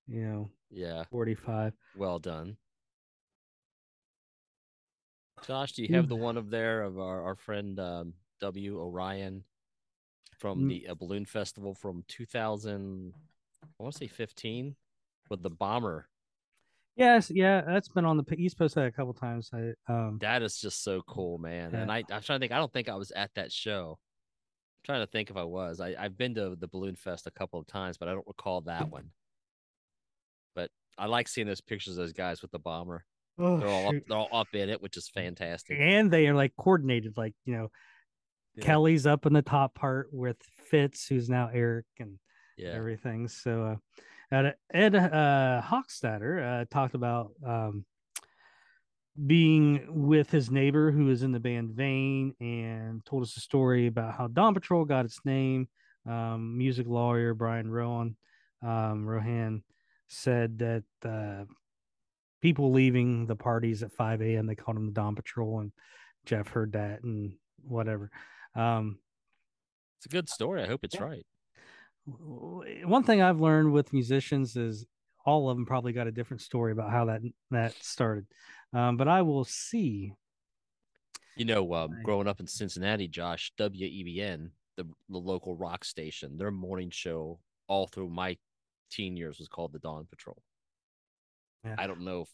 You 0.07 0.23
know, 0.25 0.51
Yeah, 0.71 1.05
45. 1.11 1.73
well 1.97 2.19
done. 2.19 2.57
Josh, 5.47 5.73
do 5.73 5.83
you 5.83 5.95
have 5.95 6.09
the 6.09 6.17
one 6.17 6.37
of 6.37 6.51
there 6.51 6.83
of 6.83 6.99
our, 6.99 7.23
our 7.23 7.37
friend 7.37 7.79
um, 7.79 8.15
W. 8.41 8.79
Orion 8.81 9.45
from 10.39 10.63
Mm. 10.65 10.69
the 10.69 10.89
uh, 10.89 10.95
balloon 10.95 11.25
festival 11.25 11.75
from 11.75 12.05
2000, 12.09 13.13
I 13.63 13.83
want 13.83 13.95
to 13.95 13.99
say 13.99 14.07
15, 14.09 14.77
with 15.29 15.43
the 15.43 15.51
bomber? 15.51 16.09
Yes, 16.97 17.31
yeah, 17.31 17.61
that's 17.61 17.89
been 17.89 18.05
on 18.07 18.17
the 18.17 18.25
East 18.39 18.57
that 18.57 18.87
a 18.87 18.93
couple 18.93 19.13
times. 19.13 19.51
I 19.53 19.73
um 19.93 20.19
That 20.23 20.43
is 20.43 20.59
just 20.59 20.83
so 20.83 21.03
cool, 21.03 21.37
man. 21.39 21.73
Yeah. 21.73 21.83
And 21.83 21.93
I, 21.93 21.99
I'm 22.11 22.23
trying 22.23 22.39
to 22.39 22.39
think. 22.39 22.53
I 22.53 22.59
don't 22.59 22.73
think 22.73 22.89
I 22.89 22.95
was 22.95 23.11
at 23.11 23.31
that 23.35 23.53
show. 23.53 23.99
Trying 24.87 25.01
to 25.01 25.09
think 25.09 25.31
if 25.31 25.37
I 25.37 25.43
was. 25.43 25.81
I, 25.81 25.97
I've 25.99 26.17
been 26.17 26.35
to 26.37 26.55
the 26.57 26.69
Balloon 26.69 26.95
Fest 26.95 27.27
a 27.27 27.31
couple 27.33 27.59
of 27.59 27.67
times, 27.67 27.99
but 27.99 28.09
I 28.09 28.13
don't 28.13 28.27
recall 28.27 28.61
that 28.63 28.89
one. 28.91 29.11
But 30.55 30.71
I 30.97 31.07
like 31.07 31.27
seeing 31.27 31.49
those 31.49 31.61
pictures 31.61 31.95
of 31.99 32.05
those 32.05 32.13
guys 32.13 32.41
with 32.41 32.53
the 32.53 32.61
bomber. 32.61 33.05
oh, 33.37 33.59
They're 33.59 33.69
all 33.69 33.89
up, 33.89 33.95
they're 34.07 34.17
all 34.17 34.29
up 34.33 34.47
in 34.55 34.71
it, 34.71 34.81
which 34.81 34.97
is 34.97 35.09
fantastic. 35.09 35.77
and 35.81 36.09
they 36.09 36.29
are 36.29 36.35
like 36.35 36.53
coordinated, 36.57 37.17
like 37.17 37.35
you 37.45 37.55
know, 37.57 37.69
Yeah. 38.55 38.65
Kelly's 38.65 39.07
up 39.09 39.27
in 39.27 39.33
the 39.33 39.43
top 39.43 39.75
part 39.75 40.09
with 40.13 40.37
Fitz, 40.71 41.09
who's 41.09 41.29
now 41.29 41.51
Eric, 41.53 41.87
and 41.99 42.19
Yeah. 42.57 42.71
everything. 42.75 43.27
So 43.27 43.65
uh, 44.33 44.37
Ed, 44.37 44.55
Ed 44.73 44.95
uh, 44.95 45.63
Hochstatter 45.65 46.63
uh, 46.63 46.65
talked 46.71 46.95
about 46.95 47.33
um, 47.45 47.85
being 49.25 49.87
with 49.89 50.31
his 50.31 50.51
neighbor 50.51 50.91
who 50.91 51.11
is 51.11 51.23
in 51.23 51.33
the 51.33 51.41
band 51.41 51.71
Vane 51.71 52.35
and 52.41 53.05
told 53.05 53.23
us 53.23 53.37
a 53.37 53.41
story 53.41 53.87
about 53.87 54.15
how 54.15 54.27
Dawn 54.27 54.53
Patrol 54.55 54.85
got 54.85 55.05
its 55.05 55.21
name. 55.25 55.69
Um, 56.07 56.57
music 56.59 56.87
lawyer 56.87 57.35
Brian 57.35 57.71
Rowan 57.71 58.17
um, 58.63 59.07
Rohan 59.07 59.63
said 60.09 60.59
that 60.59 60.85
uh, 61.05 61.45
people 62.43 62.73
leaving 62.73 63.27
the 63.27 63.37
parties 63.37 63.83
at 63.83 63.93
5 63.93 64.23
a.m. 64.23 64.47
they 64.47 64.55
called 64.55 64.77
them 64.77 64.87
the 64.87 64.93
Dawn 64.93 65.15
Patrol, 65.17 65.61
and 65.61 65.73
Jeff 66.25 66.49
heard 66.49 66.73
that 66.73 67.03
and 67.03 67.33
whatever. 67.63 68.11
Um, 68.55 68.99
It's 69.99 70.07
a 70.07 70.11
good 70.11 70.29
story. 70.29 70.63
I 70.63 70.67
hope 70.67 70.85
it's 70.85 70.95
Yeah. 70.95 71.03
right. 71.05 71.27
one 72.05 73.03
thing 73.03 73.21
I've 73.21 73.41
learned 73.41 73.73
with 73.73 73.93
musicians 73.93 74.57
is 74.57 74.87
all 75.25 75.51
of 75.51 75.57
them 75.57 75.67
probably 75.67 75.93
got 75.93 76.07
a 76.07 76.13
different 76.13 76.41
story 76.41 76.71
about 76.71 76.91
how 76.93 77.07
that 77.07 77.21
that 77.51 77.73
started. 77.83 78.27
Um, 78.77 78.99
but 78.99 79.09
I 79.09 79.23
will 79.23 79.45
see. 79.45 80.13
You 81.37 81.47
know, 81.47 81.73
um, 81.75 81.91
growing 82.03 82.29
up 82.29 82.41
in 82.41 82.47
Cincinnati, 82.47 83.09
Josh, 83.09 83.53
WEBN, 83.59 84.51
the, 84.77 84.85
the 85.09 85.19
local 85.19 85.55
rock 85.57 85.85
station, 85.85 86.37
their 86.37 86.51
morning 86.51 86.91
show 86.91 87.41
all 87.69 87.87
through 87.87 88.11
my 88.11 88.37
teen 88.91 89.17
years 89.17 89.39
was 89.39 89.49
called 89.49 89.73
the 89.73 89.79
Dawn 89.79 90.07
Patrol. 90.09 90.43
Yeah. 91.65 91.75
I 91.79 91.87
don't 91.87 92.03
know 92.03 92.23
if 92.23 92.29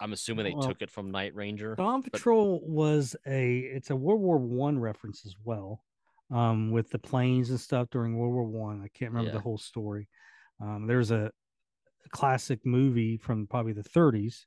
I'm 0.00 0.12
assuming 0.14 0.44
they 0.44 0.54
Well, 0.54 0.66
took 0.66 0.82
it 0.82 0.90
from 0.90 1.10
Night 1.10 1.34
Ranger. 1.34 1.74
Dawn 1.76 2.02
Patrol 2.02 2.60
was 2.66 3.14
a 3.26 3.58
it's 3.58 3.90
a 3.90 3.96
World 3.96 4.20
War 4.20 4.38
One 4.38 4.78
reference 4.78 5.24
as 5.26 5.34
well, 5.44 5.84
um, 6.30 6.70
with 6.70 6.90
the 6.90 6.98
planes 6.98 7.50
and 7.50 7.60
stuff 7.60 7.88
during 7.90 8.16
World 8.18 8.32
War 8.32 8.44
One. 8.44 8.80
I. 8.82 8.88
can't 8.88 9.12
remember 9.12 9.30
Yeah. 9.30 9.36
the 9.36 9.42
whole 9.42 9.58
story. 9.58 10.08
Um, 10.60 10.86
there's 10.86 11.10
a, 11.10 11.30
a 12.04 12.08
classic 12.10 12.60
movie 12.64 13.16
from 13.18 13.46
probably 13.46 13.72
the 13.74 13.82
30s 13.84 14.44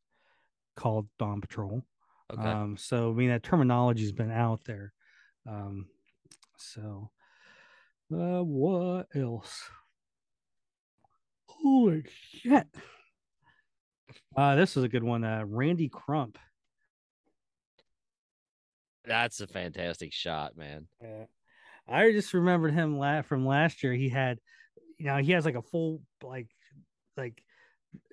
called 0.76 1.07
Dawn 1.19 1.41
Patrol. 1.41 1.84
Okay. 2.34 2.41
Um, 2.41 2.78
so 2.78 3.11
I 3.11 3.13
mean 3.13 3.30
that 3.30 3.43
terminology's 3.43 4.11
been 4.11 4.32
out 4.32 4.63
there. 4.65 4.93
Um, 5.47 5.88
so 6.57 7.11
uh, 8.13 8.41
what 8.41 9.07
else? 9.15 9.63
Holy 11.47 12.03
shit! 12.09 12.67
Uh, 14.36 14.55
this 14.55 14.76
is 14.78 14.84
a 14.84 14.89
good 14.89 15.03
one. 15.03 15.23
Uh, 15.23 15.43
Randy 15.45 15.89
Crump. 15.89 16.38
That's 19.05 19.39
a 19.39 19.47
fantastic 19.47 20.13
shot, 20.13 20.57
man. 20.57 20.88
Yeah. 21.01 21.26
I 21.88 22.11
just 22.11 22.34
remembered 22.34 22.73
him 22.73 22.97
la- 22.97 23.21
from 23.21 23.45
last 23.45 23.84
year. 23.84 23.93
He 23.93 24.09
had, 24.09 24.39
you 24.97 25.05
know, 25.05 25.17
he 25.17 25.32
has 25.34 25.45
like 25.45 25.55
a 25.55 25.61
full 25.61 26.01
like, 26.23 26.47
like 27.15 27.43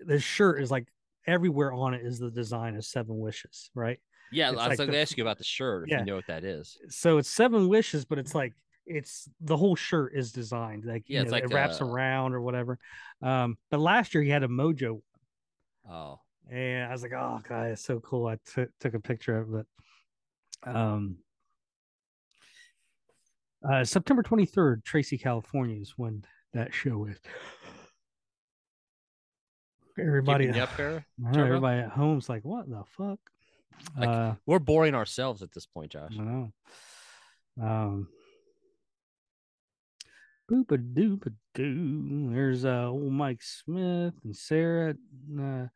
the 0.04 0.20
shirt 0.20 0.62
is 0.62 0.70
like 0.70 0.86
everywhere 1.26 1.72
on 1.72 1.94
it 1.94 2.04
is 2.04 2.18
the 2.18 2.30
design 2.30 2.76
of 2.76 2.84
Seven 2.84 3.18
Wishes, 3.18 3.70
right? 3.74 3.98
Yeah, 4.30 4.50
It's 4.50 4.60
I 4.60 4.68
was 4.68 4.78
like 4.78 4.86
going 4.86 4.92
to 4.92 5.00
ask 5.00 5.16
you 5.16 5.24
about 5.24 5.38
the 5.38 5.44
shirt 5.44 5.84
if 5.84 5.90
Yeah. 5.90 5.98
you 6.00 6.04
know 6.06 6.14
what 6.16 6.26
that 6.28 6.42
is. 6.44 6.78
So 6.88 7.18
it's 7.18 7.28
Seven 7.28 7.68
Wishes, 7.68 8.04
but 8.04 8.18
it's 8.18 8.34
like 8.34 8.54
it's 8.86 9.28
the 9.40 9.56
whole 9.56 9.76
shirt 9.76 10.12
is 10.14 10.32
designed 10.32 10.84
like 10.84 11.04
Yeah, 11.06 11.20
you 11.20 11.24
know, 11.26 11.30
like 11.32 11.44
it 11.44 11.52
wraps 11.54 11.80
a- 11.80 11.84
around 11.84 12.32
or 12.34 12.40
whatever. 12.40 12.78
Um, 13.20 13.56
but 13.70 13.78
last 13.80 14.14
year 14.14 14.22
he 14.24 14.30
had 14.30 14.42
a 14.42 14.48
Mojo, 14.48 15.02
Oh, 15.88 16.18
and 16.50 16.84
I 16.88 16.92
was 16.92 17.02
like, 17.02 17.12
oh 17.12 17.40
god, 17.48 17.68
it's 17.68 17.84
so 17.84 18.00
cool. 18.00 18.26
I 18.26 18.38
took 18.54 18.70
took 18.80 18.94
a 18.94 19.00
picture 19.00 19.38
of 19.38 19.54
it. 19.54 19.66
Um, 20.64 21.18
uh, 23.68 23.84
September 23.84 24.22
twenty 24.22 24.46
third, 24.46 24.84
Tracy, 24.84 25.18
California 25.18 25.80
is 25.80 25.94
when 25.96 26.24
that 26.52 26.72
show 26.74 27.04
is. 27.06 27.18
Everybody, 29.98 30.48
up 30.60 30.76
there. 30.76 31.04
I 31.18 31.28
know, 31.28 31.32
Turbo? 31.32 31.46
everybody 31.46 31.80
at 31.80 31.90
home's 31.90 32.28
like, 32.28 32.44
what 32.44 32.68
the 32.68 32.82
fuck? 32.96 33.18
Like, 33.98 34.08
uh, 34.08 34.34
We're 34.46 34.58
boring 34.58 34.94
ourselves 34.94 35.42
at 35.42 35.52
this 35.52 35.66
point, 35.66 35.92
Josh. 35.92 36.12
I 36.18 36.22
know. 36.22 36.52
Um, 37.60 38.08
boop 40.50 40.70
a 40.72 40.78
doop 40.78 41.26
a 41.26 41.30
doo. 41.54 42.30
There's 42.32 42.64
uh 42.64 42.88
old 42.88 43.12
Mike 43.12 43.42
Smith 43.42 44.14
and 44.24 44.36
Sarah 44.36 44.94
uh, 45.38 45.66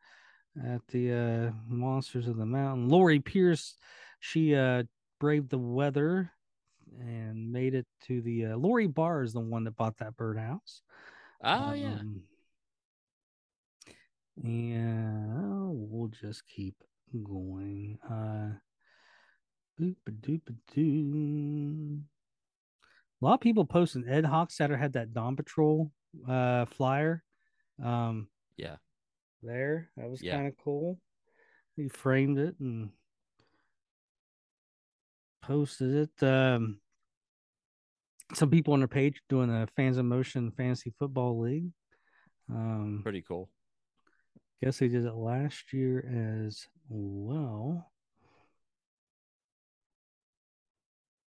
at 0.65 0.81
the 0.89 1.13
uh 1.13 1.51
Monsters 1.67 2.27
of 2.27 2.37
the 2.37 2.45
Mountain. 2.45 2.89
Lori 2.89 3.19
Pierce, 3.19 3.75
she 4.19 4.55
uh 4.55 4.83
braved 5.19 5.49
the 5.49 5.57
weather 5.57 6.31
and 6.99 7.51
made 7.51 7.75
it 7.75 7.85
to 8.07 8.21
the 8.21 8.47
uh, 8.47 8.57
Lori 8.57 8.87
Barr 8.87 9.23
is 9.23 9.33
the 9.33 9.39
one 9.39 9.63
that 9.65 9.75
bought 9.75 9.97
that 9.97 10.15
birdhouse. 10.17 10.81
Oh 11.43 11.73
yeah. 11.73 11.99
And 14.43 15.89
we'll 15.89 16.09
just 16.09 16.45
keep 16.47 16.75
going. 17.23 17.97
Uh, 18.07 18.57
boop 19.79 19.95
a 20.07 20.11
doop 20.11 20.41
a 20.49 20.53
doo. 20.73 22.01
A 23.21 23.25
lot 23.25 23.33
of 23.35 23.39
people 23.41 23.65
posting. 23.65 24.07
Ed 24.07 24.25
Hochstatter 24.25 24.77
had 24.77 24.93
that 24.93 25.13
Dawn 25.13 25.35
Patrol 25.35 25.91
uh, 26.27 26.65
flyer. 26.65 27.23
Um, 27.83 28.27
Yeah. 28.57 28.77
there 29.41 29.89
that 29.97 30.09
was 30.09 30.21
Yeah. 30.21 30.35
kind 30.35 30.47
of 30.47 30.57
cool. 30.57 30.99
He 31.75 31.87
framed 31.89 32.37
it 32.39 32.59
and 32.59 32.91
posted 35.41 36.09
it. 36.19 36.23
Um, 36.23 36.79
some 38.33 38.49
people 38.49 38.73
on 38.73 38.79
their 38.79 38.87
page 38.87 39.21
doing 39.29 39.49
a 39.49 39.67
fans 39.75 39.97
of 39.97 40.05
motion 40.05 40.51
fantasy 40.51 40.93
football 40.99 41.39
league. 41.39 41.71
Um, 42.49 43.01
Pretty 43.03 43.21
cool. 43.21 43.49
Guess 44.63 44.79
they 44.79 44.87
did 44.87 45.05
it 45.05 45.13
last 45.15 45.71
year 45.73 46.45
as 46.47 46.67
well. 46.89 47.91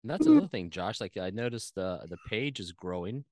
And 0.04 0.10
that's 0.10 0.28
another 0.28 0.48
thing, 0.48 0.70
Josh. 0.70 1.02
Like 1.02 1.18
I 1.18 1.30
noticed 1.30 1.76
the 1.76 2.06
the 2.10 2.18
page 2.30 2.60
is 2.60 2.72
growing. 2.72 3.26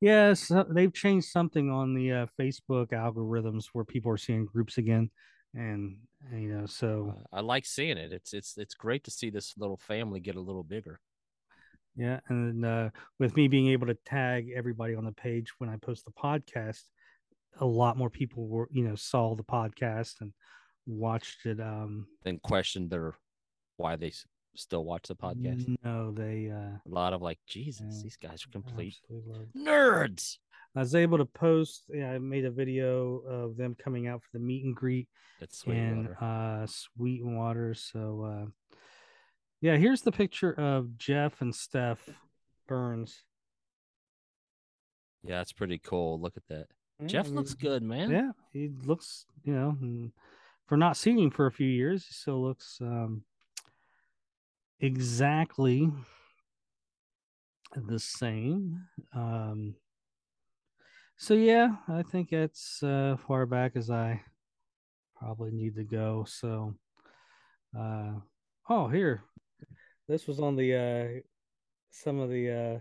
Yes, 0.00 0.50
uh, 0.50 0.64
they've 0.68 0.92
changed 0.92 1.28
something 1.28 1.70
on 1.70 1.94
the 1.94 2.12
uh, 2.12 2.26
Facebook 2.38 2.88
algorithms 2.88 3.66
where 3.72 3.84
people 3.84 4.12
are 4.12 4.16
seeing 4.18 4.44
groups 4.46 4.78
again, 4.78 5.10
and 5.54 5.96
you 6.32 6.48
know, 6.54 6.66
so 6.66 7.14
Uh, 7.16 7.22
I 7.32 7.40
like 7.40 7.66
seeing 7.66 7.98
it. 7.98 8.12
It's 8.12 8.32
it's 8.34 8.56
it's 8.58 8.74
great 8.74 9.04
to 9.04 9.10
see 9.10 9.30
this 9.30 9.54
little 9.56 9.76
family 9.76 10.20
get 10.20 10.36
a 10.36 10.40
little 10.40 10.64
bigger. 10.64 11.00
yeah, 11.96 12.20
and 12.28 12.64
uh, 12.64 12.90
with 13.18 13.36
me 13.36 13.48
being 13.48 13.68
able 13.68 13.86
to 13.86 13.94
tag 13.94 14.50
everybody 14.54 14.94
on 14.94 15.04
the 15.04 15.12
page 15.12 15.52
when 15.58 15.70
I 15.70 15.76
post 15.76 16.04
the 16.04 16.12
podcast, 16.12 16.82
a 17.60 17.66
lot 17.66 17.96
more 17.96 18.10
people 18.10 18.46
were 18.48 18.68
you 18.70 18.84
know 18.86 18.94
saw 18.94 19.34
the 19.34 19.44
podcast 19.44 20.20
and 20.20 20.32
watched 20.86 21.46
it. 21.46 21.60
Um, 21.60 22.06
Then 22.24 22.38
question 22.42 22.88
their 22.88 23.14
why 23.76 23.96
they 23.96 24.12
still 24.54 24.84
watch 24.84 25.08
the 25.08 25.16
podcast. 25.16 25.76
no, 25.84 26.12
they 26.12 26.50
uh, 26.50 26.78
A 26.78 26.80
lot 26.86 27.12
of 27.12 27.20
like, 27.20 27.38
Jesus, 27.46 27.86
Yeah, 27.96 28.02
these 28.04 28.16
guys 28.16 28.44
are 28.46 28.50
complete 28.52 28.94
absolutely 29.04 29.32
loved 29.32 29.50
it. 29.54 29.58
nerds. 29.64 30.38
I 30.74 30.80
was 30.80 30.94
able 30.94 31.18
to 31.18 31.24
post. 31.26 31.84
Yeah, 31.92 32.10
I 32.12 32.18
made 32.18 32.44
a 32.44 32.50
video 32.50 33.16
of 33.26 33.56
them 33.56 33.74
coming 33.82 34.06
out 34.08 34.22
for 34.22 34.28
the 34.32 34.38
meet 34.38 34.64
and 34.64 34.74
greet 34.76 35.08
It's 35.40 35.62
in 35.64 36.04
Sweetwater. 36.18 36.62
uh, 36.62 36.66
Sweetwater. 36.66 37.74
So, 37.74 38.22
uh, 38.22 38.76
yeah, 39.62 39.76
here's 39.76 40.02
the 40.02 40.12
picture 40.12 40.52
of 40.52 40.96
Jeff 40.98 41.40
and 41.42 41.52
Stef 41.54 41.98
Burns. 42.68 43.22
yeah, 45.22 45.40
it's 45.40 45.52
pretty 45.52 45.78
cool. 45.78 46.20
Look 46.20 46.36
at 46.36 46.46
that. 46.48 46.66
Yeah, 47.00 47.06
Jeff 47.06 47.28
looks 47.28 47.54
good, 47.54 47.82
man. 47.82 48.10
Yeah, 48.10 48.30
he 48.52 48.70
looks. 48.84 49.26
You 49.44 49.54
know, 49.54 50.10
for 50.66 50.76
not 50.76 50.96
seeing 50.96 51.18
him 51.18 51.30
for 51.30 51.46
a 51.46 51.52
few 51.52 51.68
years, 51.68 52.06
he 52.06 52.12
still 52.12 52.42
looks 52.42 52.78
um, 52.80 53.22
exactly 54.80 55.90
the 57.74 57.98
same. 57.98 58.80
Um, 59.14 59.74
so 61.16 61.34
yeah, 61.34 61.76
I 61.88 62.02
think 62.02 62.32
it's 62.32 62.82
uh, 62.82 63.16
far 63.26 63.46
back 63.46 63.72
as 63.76 63.90
I 63.90 64.22
probably 65.18 65.50
need 65.50 65.76
to 65.76 65.84
go. 65.84 66.24
So, 66.28 66.74
uh, 67.78 68.12
oh, 68.68 68.88
here, 68.88 69.22
this 70.08 70.26
was 70.26 70.40
on 70.40 70.56
the 70.56 70.74
uh, 70.74 71.20
some 71.90 72.20
of 72.20 72.30
the 72.30 72.50
uh, 72.50 72.80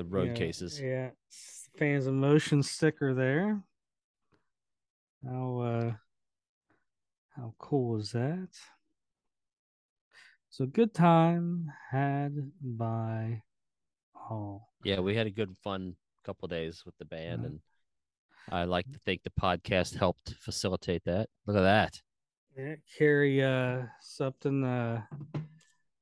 The 0.00 0.08
road 0.08 0.28
know, 0.28 0.34
cases. 0.34 0.80
yeah, 0.80 1.10
fans 1.76 2.06
of 2.06 2.14
motion 2.14 2.62
sticker 2.62 3.12
there. 3.12 3.60
How 5.22 5.58
uh, 5.60 5.92
how 7.36 7.54
cool 7.58 7.98
is 7.98 8.12
that? 8.12 8.48
So 10.48 10.64
good 10.64 10.94
time 10.94 11.70
had 11.90 12.50
by 12.62 13.42
all. 14.14 14.70
Yeah, 14.84 15.00
we 15.00 15.14
had 15.14 15.26
a 15.26 15.30
good 15.30 15.54
fun 15.62 15.96
couple 16.24 16.48
days 16.48 16.82
with 16.86 16.96
the 16.98 17.04
band, 17.04 17.42
Mhm. 17.42 17.46
and 17.46 17.60
I 18.48 18.64
like 18.64 18.90
to 18.92 18.98
think 19.00 19.22
the 19.22 19.30
podcast 19.30 19.96
helped 19.96 20.32
facilitate 20.34 21.04
that. 21.04 21.28
Look 21.46 21.56
at 21.56 21.62
that. 21.62 22.00
Yeah, 22.56 22.76
Carrie 22.96 23.42
uh 23.44 23.86
Supton 24.02 24.64
uh 24.64 25.02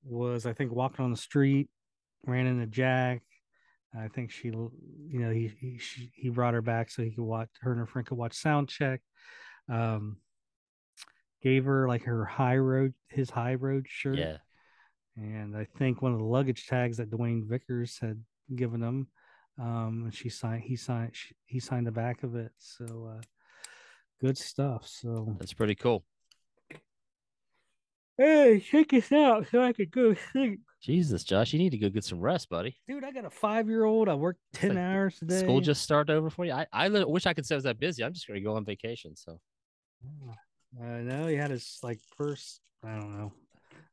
was 0.05 0.47
I 0.47 0.53
think 0.53 0.71
walking 0.73 1.05
on 1.05 1.11
the 1.11 1.17
street, 1.17 1.69
ran 2.25 2.47
into 2.47 2.67
Jack. 2.69 3.23
I 3.97 4.09
think 4.09 4.31
she, 4.31 4.49
you 4.49 4.71
know, 5.21 5.31
he 5.31 5.51
he 5.61 5.79
she, 5.79 6.11
he 6.15 6.29
brought 6.29 6.55
her 6.55 6.63
back 6.63 6.91
so 6.91 7.03
he 7.03 7.11
could 7.11 7.25
watch 7.25 7.49
her 7.61 7.71
and 7.71 7.81
her 7.81 7.87
friend 7.87 8.07
could 8.07 8.19
watch 8.19 8.35
sound 8.35 8.69
check. 8.69 9.01
Um, 9.69 10.19
gave 11.43 11.65
her 11.65 11.87
like 11.89 12.03
her 12.05 12.25
high 12.25 12.57
road 12.57 12.95
his 13.09 13.31
high 13.31 13.55
road 13.55 13.87
shirt, 13.89 14.19
Yeah, 14.19 14.37
and 15.17 15.57
I 15.57 15.67
think 15.79 16.03
one 16.03 16.13
of 16.13 16.19
the 16.19 16.25
luggage 16.25 16.67
tags 16.67 16.99
that 16.99 17.11
Dwayne 17.11 17.49
Vickers 17.49 17.99
had 18.01 18.23
given 18.55 18.83
him. 18.83 19.09
Um, 19.59 20.03
and 20.05 20.15
she 20.15 20.29
signed 20.29 20.63
he 20.63 20.77
signed 20.77 21.11
she, 21.15 21.35
he 21.47 21.61
signed 21.61 21.87
the 21.87 21.93
back 21.93 22.23
of 22.23 22.37
it. 22.37 22.53
So 22.59 23.11
uh, 23.17 23.23
good 24.21 24.39
stuff. 24.39 24.87
So 24.87 25.35
that's 25.39 25.55
pretty 25.55 25.75
cool. 25.75 26.05
Hey, 28.19 28.59
check 28.59 28.89
this 28.89 29.13
out 29.13 29.47
so 29.49 29.63
I 29.63 29.73
could 29.73 29.93
go 29.93 30.13
sleep. 30.33 30.61
Jesus, 30.83 31.23
Josh, 31.23 31.53
you 31.53 31.59
need 31.59 31.71
to 31.71 31.79
go 31.79 31.89
get 31.89 32.05
some 32.05 32.21
rest, 32.21 32.49
buddy. 32.49 32.77
Dude, 32.89 33.05
I 33.05 33.13
got 33.13 33.25
a 33.25 33.31
five 33.31 33.69
year 33.69 33.85
old. 33.85 34.09
I 34.09 34.15
work 34.15 34.37
10 34.55 34.71
like 34.71 34.79
hours 34.79 35.19
a 35.23 35.27
day. 35.27 35.39
School 35.39 35.61
just 35.61 35.83
started 35.83 36.13
over 36.13 36.29
for 36.29 36.45
you. 36.45 36.53
I 36.53 36.67
I 36.73 36.89
wish 36.89 37.27
I 37.27 37.35
could 37.35 37.47
say 37.47 37.55
I 37.55 37.59
was 37.59 37.65
that 37.65 37.79
busy. 37.79 38.03
I'm 38.03 38.13
just 38.13 38.27
gonna 38.27 38.41
go 38.41 38.57
on 38.57 38.65
vacation. 38.65 39.15
So 39.15 39.39
I 40.83 40.99
know 41.01 41.27
he 41.29 41.37
had 41.37 41.51
his 41.51 41.79
like 41.83 41.99
first, 42.17 42.61
I 42.85 42.93
don't 42.95 43.17
know, 43.19 43.33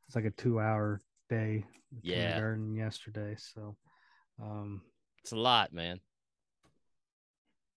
it's 0.06 0.16
like 0.16 0.24
a 0.24 0.30
two 0.30 0.60
hour 0.60 1.00
day 1.30 1.64
Yeah. 2.02 2.28
kindergarten 2.34 2.74
yesterday. 2.74 3.36
So, 3.38 3.76
um, 4.42 4.82
it's 5.22 5.32
a 5.32 5.36
lot, 5.36 5.72
man. 5.72 6.00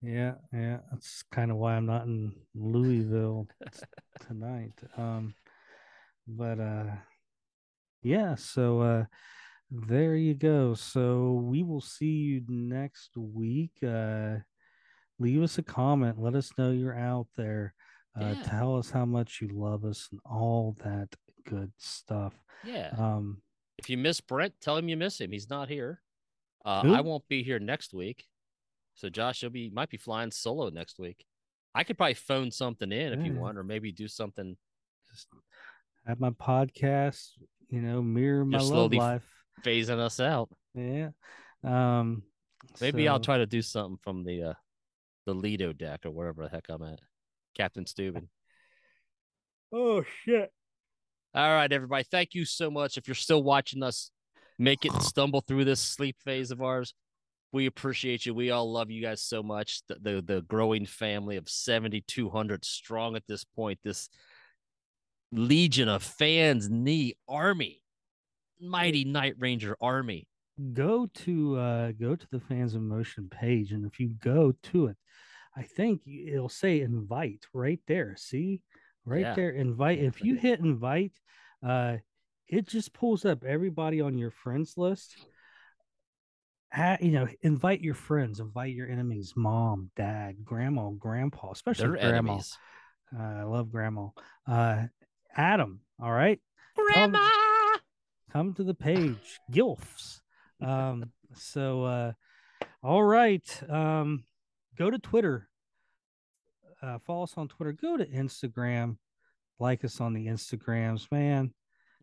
yeah, 0.01 0.35
yeah, 0.53 0.79
that's 0.91 1.23
kind 1.31 1.51
of 1.51 1.57
why 1.57 1.75
I'm 1.75 1.85
not 1.85 2.05
in 2.05 2.33
Louisville 2.55 3.47
t- 3.73 4.25
tonight. 4.27 4.73
Um, 4.97 5.33
but 6.29 6.59
uh, 6.59 6.85
yeah, 8.03 8.35
so 8.35 8.81
uh, 8.81 9.05
there 9.71 10.15
you 10.15 10.33
go. 10.33 10.73
So 10.73 11.33
we 11.43 11.63
will 11.63 11.81
see 11.81 12.05
you 12.05 12.41
next 12.47 13.11
week. 13.17 13.71
Uh, 13.85 14.37
leave 15.19 15.41
us 15.41 15.57
a 15.57 15.63
comment. 15.63 16.19
Let 16.21 16.35
us 16.35 16.51
know 16.57 16.71
you're 16.71 16.97
out 16.97 17.27
there. 17.35 17.73
Uh, 18.19 18.35
Yeah. 18.37 18.43
Tell 18.43 18.77
us 18.77 18.89
how 18.89 19.05
much 19.05 19.39
you 19.41 19.49
love 19.49 19.85
us 19.85 20.07
and 20.11 20.19
all 20.25 20.75
that 20.83 21.09
good 21.45 21.71
stuff. 21.77 22.33
Yeah. 22.63 22.93
Um, 22.97 23.41
if 23.77 23.89
you 23.89 23.97
miss 23.97 24.19
Brent, 24.21 24.53
tell 24.61 24.75
him 24.77 24.89
you 24.89 24.97
miss 24.97 25.19
him. 25.21 25.31
He's 25.31 25.49
not 25.49 25.69
here. 25.69 26.01
Uh, 26.65 26.81
Who? 26.81 26.93
I 26.93 27.01
won't 27.01 27.27
be 27.27 27.43
here 27.43 27.59
next 27.59 27.93
week. 27.93 28.25
So 28.95 29.09
Josh, 29.09 29.41
you'll 29.41 29.51
be 29.51 29.69
might 29.69 29.89
be 29.89 29.97
flying 29.97 30.31
solo 30.31 30.69
next 30.69 30.99
week. 30.99 31.23
I 31.73 31.83
could 31.85 31.97
probably 31.97 32.15
phone 32.15 32.51
something 32.51 32.91
in 32.91 33.13
if 33.13 33.25
you 33.25 33.33
want, 33.35 33.57
or 33.57 33.63
maybe 33.63 33.91
do 33.93 34.07
something. 34.07 34.57
just 35.09 35.27
have 36.07 36.19
my 36.19 36.31
podcast, 36.31 37.29
you 37.69 37.81
know, 37.81 38.01
mirror 38.01 38.45
my 38.45 38.57
love 38.57 38.67
slowly 38.67 38.97
f- 38.97 39.03
life. 39.03 39.33
phasing 39.63 39.99
us 39.99 40.19
out. 40.19 40.49
Yeah. 40.73 41.09
Um, 41.63 42.23
Maybe 42.81 43.07
I'll 43.07 43.19
try 43.19 43.37
to 43.37 43.45
do 43.45 43.61
something 43.61 43.97
from 44.03 44.23
the 44.23 44.43
uh 44.43 44.53
the 45.25 45.33
Lido 45.33 45.73
deck 45.73 46.05
or 46.05 46.11
wherever 46.11 46.43
the 46.43 46.49
heck 46.49 46.65
I'm 46.69 46.83
at. 46.83 46.99
Captain 47.55 47.85
Stubing. 47.85 48.27
Oh 49.71 50.03
shit. 50.23 50.51
All 51.35 51.49
right, 51.49 51.71
everybody. 51.71 52.03
Thank 52.09 52.33
you 52.33 52.45
so 52.45 52.71
much. 52.71 52.97
If 52.97 53.07
you're 53.07 53.15
still 53.15 53.43
watching 53.43 53.83
us 53.83 54.11
make 54.57 54.85
it 54.85 54.93
stumble 55.01 55.41
through 55.41 55.65
this 55.65 55.79
sleep 55.79 56.15
phase 56.23 56.51
of 56.51 56.61
ours, 56.61 56.93
we 57.51 57.65
appreciate 57.65 58.25
you. 58.25 58.33
We 58.33 58.51
all 58.51 58.71
love 58.71 58.89
you 58.89 59.01
guys 59.01 59.21
so 59.21 59.43
much. 59.43 59.81
The 59.87 59.95
the, 60.01 60.21
the 60.21 60.41
growing 60.41 60.85
family 60.85 61.37
of 61.37 61.49
7,200 61.49 62.65
strong 62.65 63.15
at 63.15 63.27
this 63.27 63.43
point. 63.43 63.79
This 63.83 64.09
legion 65.31 65.87
of 65.89 66.03
fans, 66.03 66.69
knee 66.69 67.15
army, 67.27 67.81
mighty 68.59 69.05
Night 69.05 69.35
Ranger 69.39 69.75
army. 69.81 70.27
go 70.73 71.05
to 71.13 71.57
uh 71.57 71.91
go 71.93 72.15
to 72.15 72.27
the 72.31 72.39
fans 72.39 72.75
in 72.75 72.85
motion 72.87 73.29
page 73.29 73.71
and 73.71 73.85
if 73.85 73.97
you 73.97 74.09
go 74.21 74.51
to 74.61 74.87
it 74.87 74.97
i 75.55 75.63
think 75.63 76.01
it'll 76.05 76.49
say 76.49 76.81
invite 76.81 77.45
right 77.53 77.79
there. 77.87 78.13
See? 78.17 78.61
Right 79.05 79.21
Yeah. 79.21 79.35
there 79.35 79.51
invite. 79.51 79.99
If 79.99 80.21
you 80.21 80.35
hit 80.35 80.59
invite 80.59 81.13
uh 81.65 81.97
it 82.47 82.67
just 82.67 82.91
pulls 82.93 83.23
up 83.25 83.43
everybody 83.45 84.01
on 84.01 84.17
your 84.17 84.31
friends 84.31 84.73
list. 84.77 85.15
Ha, 86.73 86.97
you 87.01 87.11
know 87.11 87.27
invite 87.41 87.81
your 87.81 87.95
friends 87.95 88.39
invite 88.39 88.75
your 88.75 88.87
enemies 88.87 89.33
mom 89.35 89.89
dad 89.95 90.43
grandma 90.43 90.89
grandpa 90.91 91.51
especially 91.51 91.87
They're 91.97 92.11
grandma. 92.11 92.37
uh, 93.17 93.39
i 93.41 93.43
love 93.43 93.71
grandma. 93.71 94.09
Uh 94.45 94.83
adam 95.35 95.81
all 96.01 96.11
right 96.11 96.39
Come- 96.75 97.11
Grandma. 97.11 97.29
come 98.31 98.53
to 98.53 98.63
the 98.63 98.73
page 98.73 99.39
gilfs 99.51 100.21
um 100.61 101.11
so 101.35 101.83
uh 101.83 102.11
all 102.83 103.03
right 103.03 103.61
um 103.69 104.23
go 104.77 104.89
to 104.89 104.97
twitter 104.99 105.47
uh 106.81 106.97
follow 106.99 107.23
us 107.23 107.33
on 107.37 107.47
twitter 107.47 107.71
go 107.73 107.97
to 107.97 108.05
instagram 108.05 108.97
like 109.59 109.83
us 109.83 109.99
on 109.99 110.13
the 110.13 110.27
instagrams 110.27 111.11
man 111.11 111.53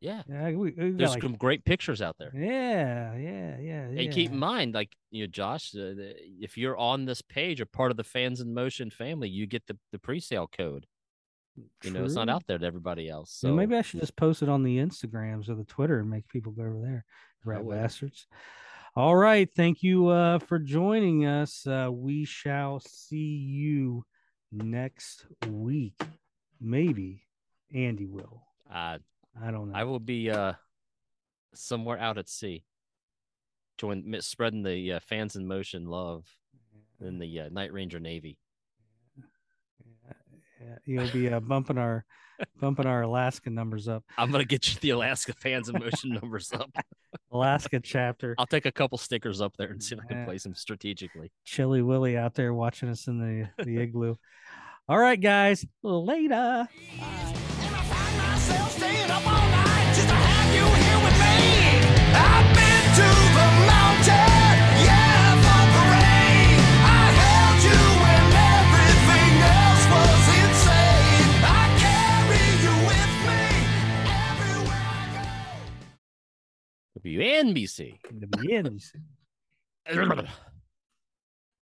Yeah. 0.01 0.23
yeah 0.29 0.51
we, 0.51 0.73
we 0.73 0.91
There's 0.93 1.11
like, 1.11 1.23
some 1.23 1.37
great 1.37 1.65
pictures 1.65 2.03
out 2.03 2.17
there. 2.19 2.31
yeah 2.35 3.17
yeah 3.17 3.57
yeah 3.59 4.03
And 4.03 4.13
keep 4.13 4.31
in 4.31 4.39
mind, 4.39 4.75
like 4.75 4.93
you 5.11 5.23
know, 5.25 5.27
Josh, 5.29 5.75
uh, 5.75 5.95
if 6.39 6.59
you're 6.59 6.77
on 6.77 7.07
this 7.07 7.23
page 7.23 7.61
or 7.63 7.65
part 7.67 7.91
of 7.91 7.97
the 7.97 8.05
Fans 8.05 8.41
in 8.43 8.53
Motion 8.53 8.91
family, 8.91 9.31
you 9.31 9.47
get 9.47 9.67
the, 9.67 9.79
the 9.93 9.99
pre-sale 9.99 10.47
code. 10.49 10.85
You 11.83 11.91
know, 11.91 12.05
it's 12.05 12.15
not 12.15 12.29
out 12.29 12.47
there 12.47 12.59
to 12.59 12.67
everybody 12.67 13.09
else. 13.09 13.33
So 13.33 13.55
maybe 13.55 13.77
I 13.77 13.83
should 13.83 14.01
just 14.01 14.17
post 14.17 14.43
it 14.43 14.49
on 14.49 14.63
the 14.63 14.79
Instagrams 14.79 15.49
or 15.49 15.55
the 15.55 15.65
Twitter 15.65 16.01
and 16.01 16.11
make 16.11 16.29
people 16.29 16.53
go 16.53 16.63
over 16.63 16.81
there. 16.83 17.05
Rat 17.45 17.69
bastards. 17.69 18.27
All 18.95 19.15
right. 19.15 19.49
Thank 19.55 19.83
you 19.83 20.09
uh, 20.09 20.39
for 20.39 20.59
joining 20.59 21.27
us. 21.27 21.67
Uh, 21.67 21.89
we 21.93 22.25
shall 22.25 22.81
see 22.81 23.17
you 23.17 24.05
next 24.51 25.27
week. 25.49 26.01
Maybe 26.61 27.23
Andy 27.75 28.07
will. 28.07 28.43
Uh, 28.69 28.99
I 29.41 29.51
don't 29.51 29.71
know. 29.71 29.77
I 29.77 29.85
will 29.85 30.01
be 30.01 30.31
uh 30.31 30.55
somewhere 31.55 31.99
out 31.99 32.19
at 32.19 32.29
sea. 32.29 32.65
Join 33.79 34.17
spreading 34.21 34.63
the 34.63 34.95
uh, 34.95 35.01
fans 35.01 35.37
in 35.37 35.47
motion 35.47 35.87
love 35.87 36.25
in 37.01 37.19
the 37.19 37.41
uh, 37.41 37.49
Night 37.51 37.73
Ranger 37.73 38.01
Navy. 38.01 38.39
Yeah, 40.67 40.75
yeah. 40.87 41.03
You'll 41.03 41.13
be 41.13 41.33
uh, 41.33 41.41
bumping 41.41 41.79
our 41.79 42.05
bumping 42.61 42.87
our 42.87 43.03
Alaska 43.03 43.51
numbers 43.51 43.89
up. 43.89 44.05
I'm 44.19 44.31
gonna 44.31 44.45
get 44.45 44.69
you 44.69 44.79
the 44.81 44.91
Alaska 44.91 45.33
fans 45.35 45.69
in 45.69 45.79
motion 45.79 46.19
numbers 46.21 46.53
up. 46.53 46.71
Alaska 47.33 47.81
chapter. 47.81 48.35
I'll 48.39 48.47
take 48.47 48.67
a 48.67 48.73
couple 48.73 48.99
stickers 48.99 49.41
up 49.41 49.57
there 49.57 49.69
and 49.69 49.83
see 49.83 49.95
if 49.95 50.01
I 50.03 50.07
can 50.07 50.25
place 50.25 50.43
them 50.43 50.55
strategically. 50.55 51.33
Chilly 51.45 51.83
Willy 51.83 52.17
out 52.17 52.35
there 52.35 52.53
watching 52.53 52.89
us 52.89 53.07
in 53.07 53.19
the 53.19 53.65
the 53.65 53.79
igloo. 53.79 54.17
All 54.89 54.99
right, 54.99 55.21
guys. 55.21 55.65
Later. 55.83 56.69
WNBC. 77.07 78.01
WNBC. 78.19 78.97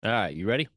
All 0.02 0.10
right, 0.10 0.34
you 0.34 0.48
ready? 0.48 0.68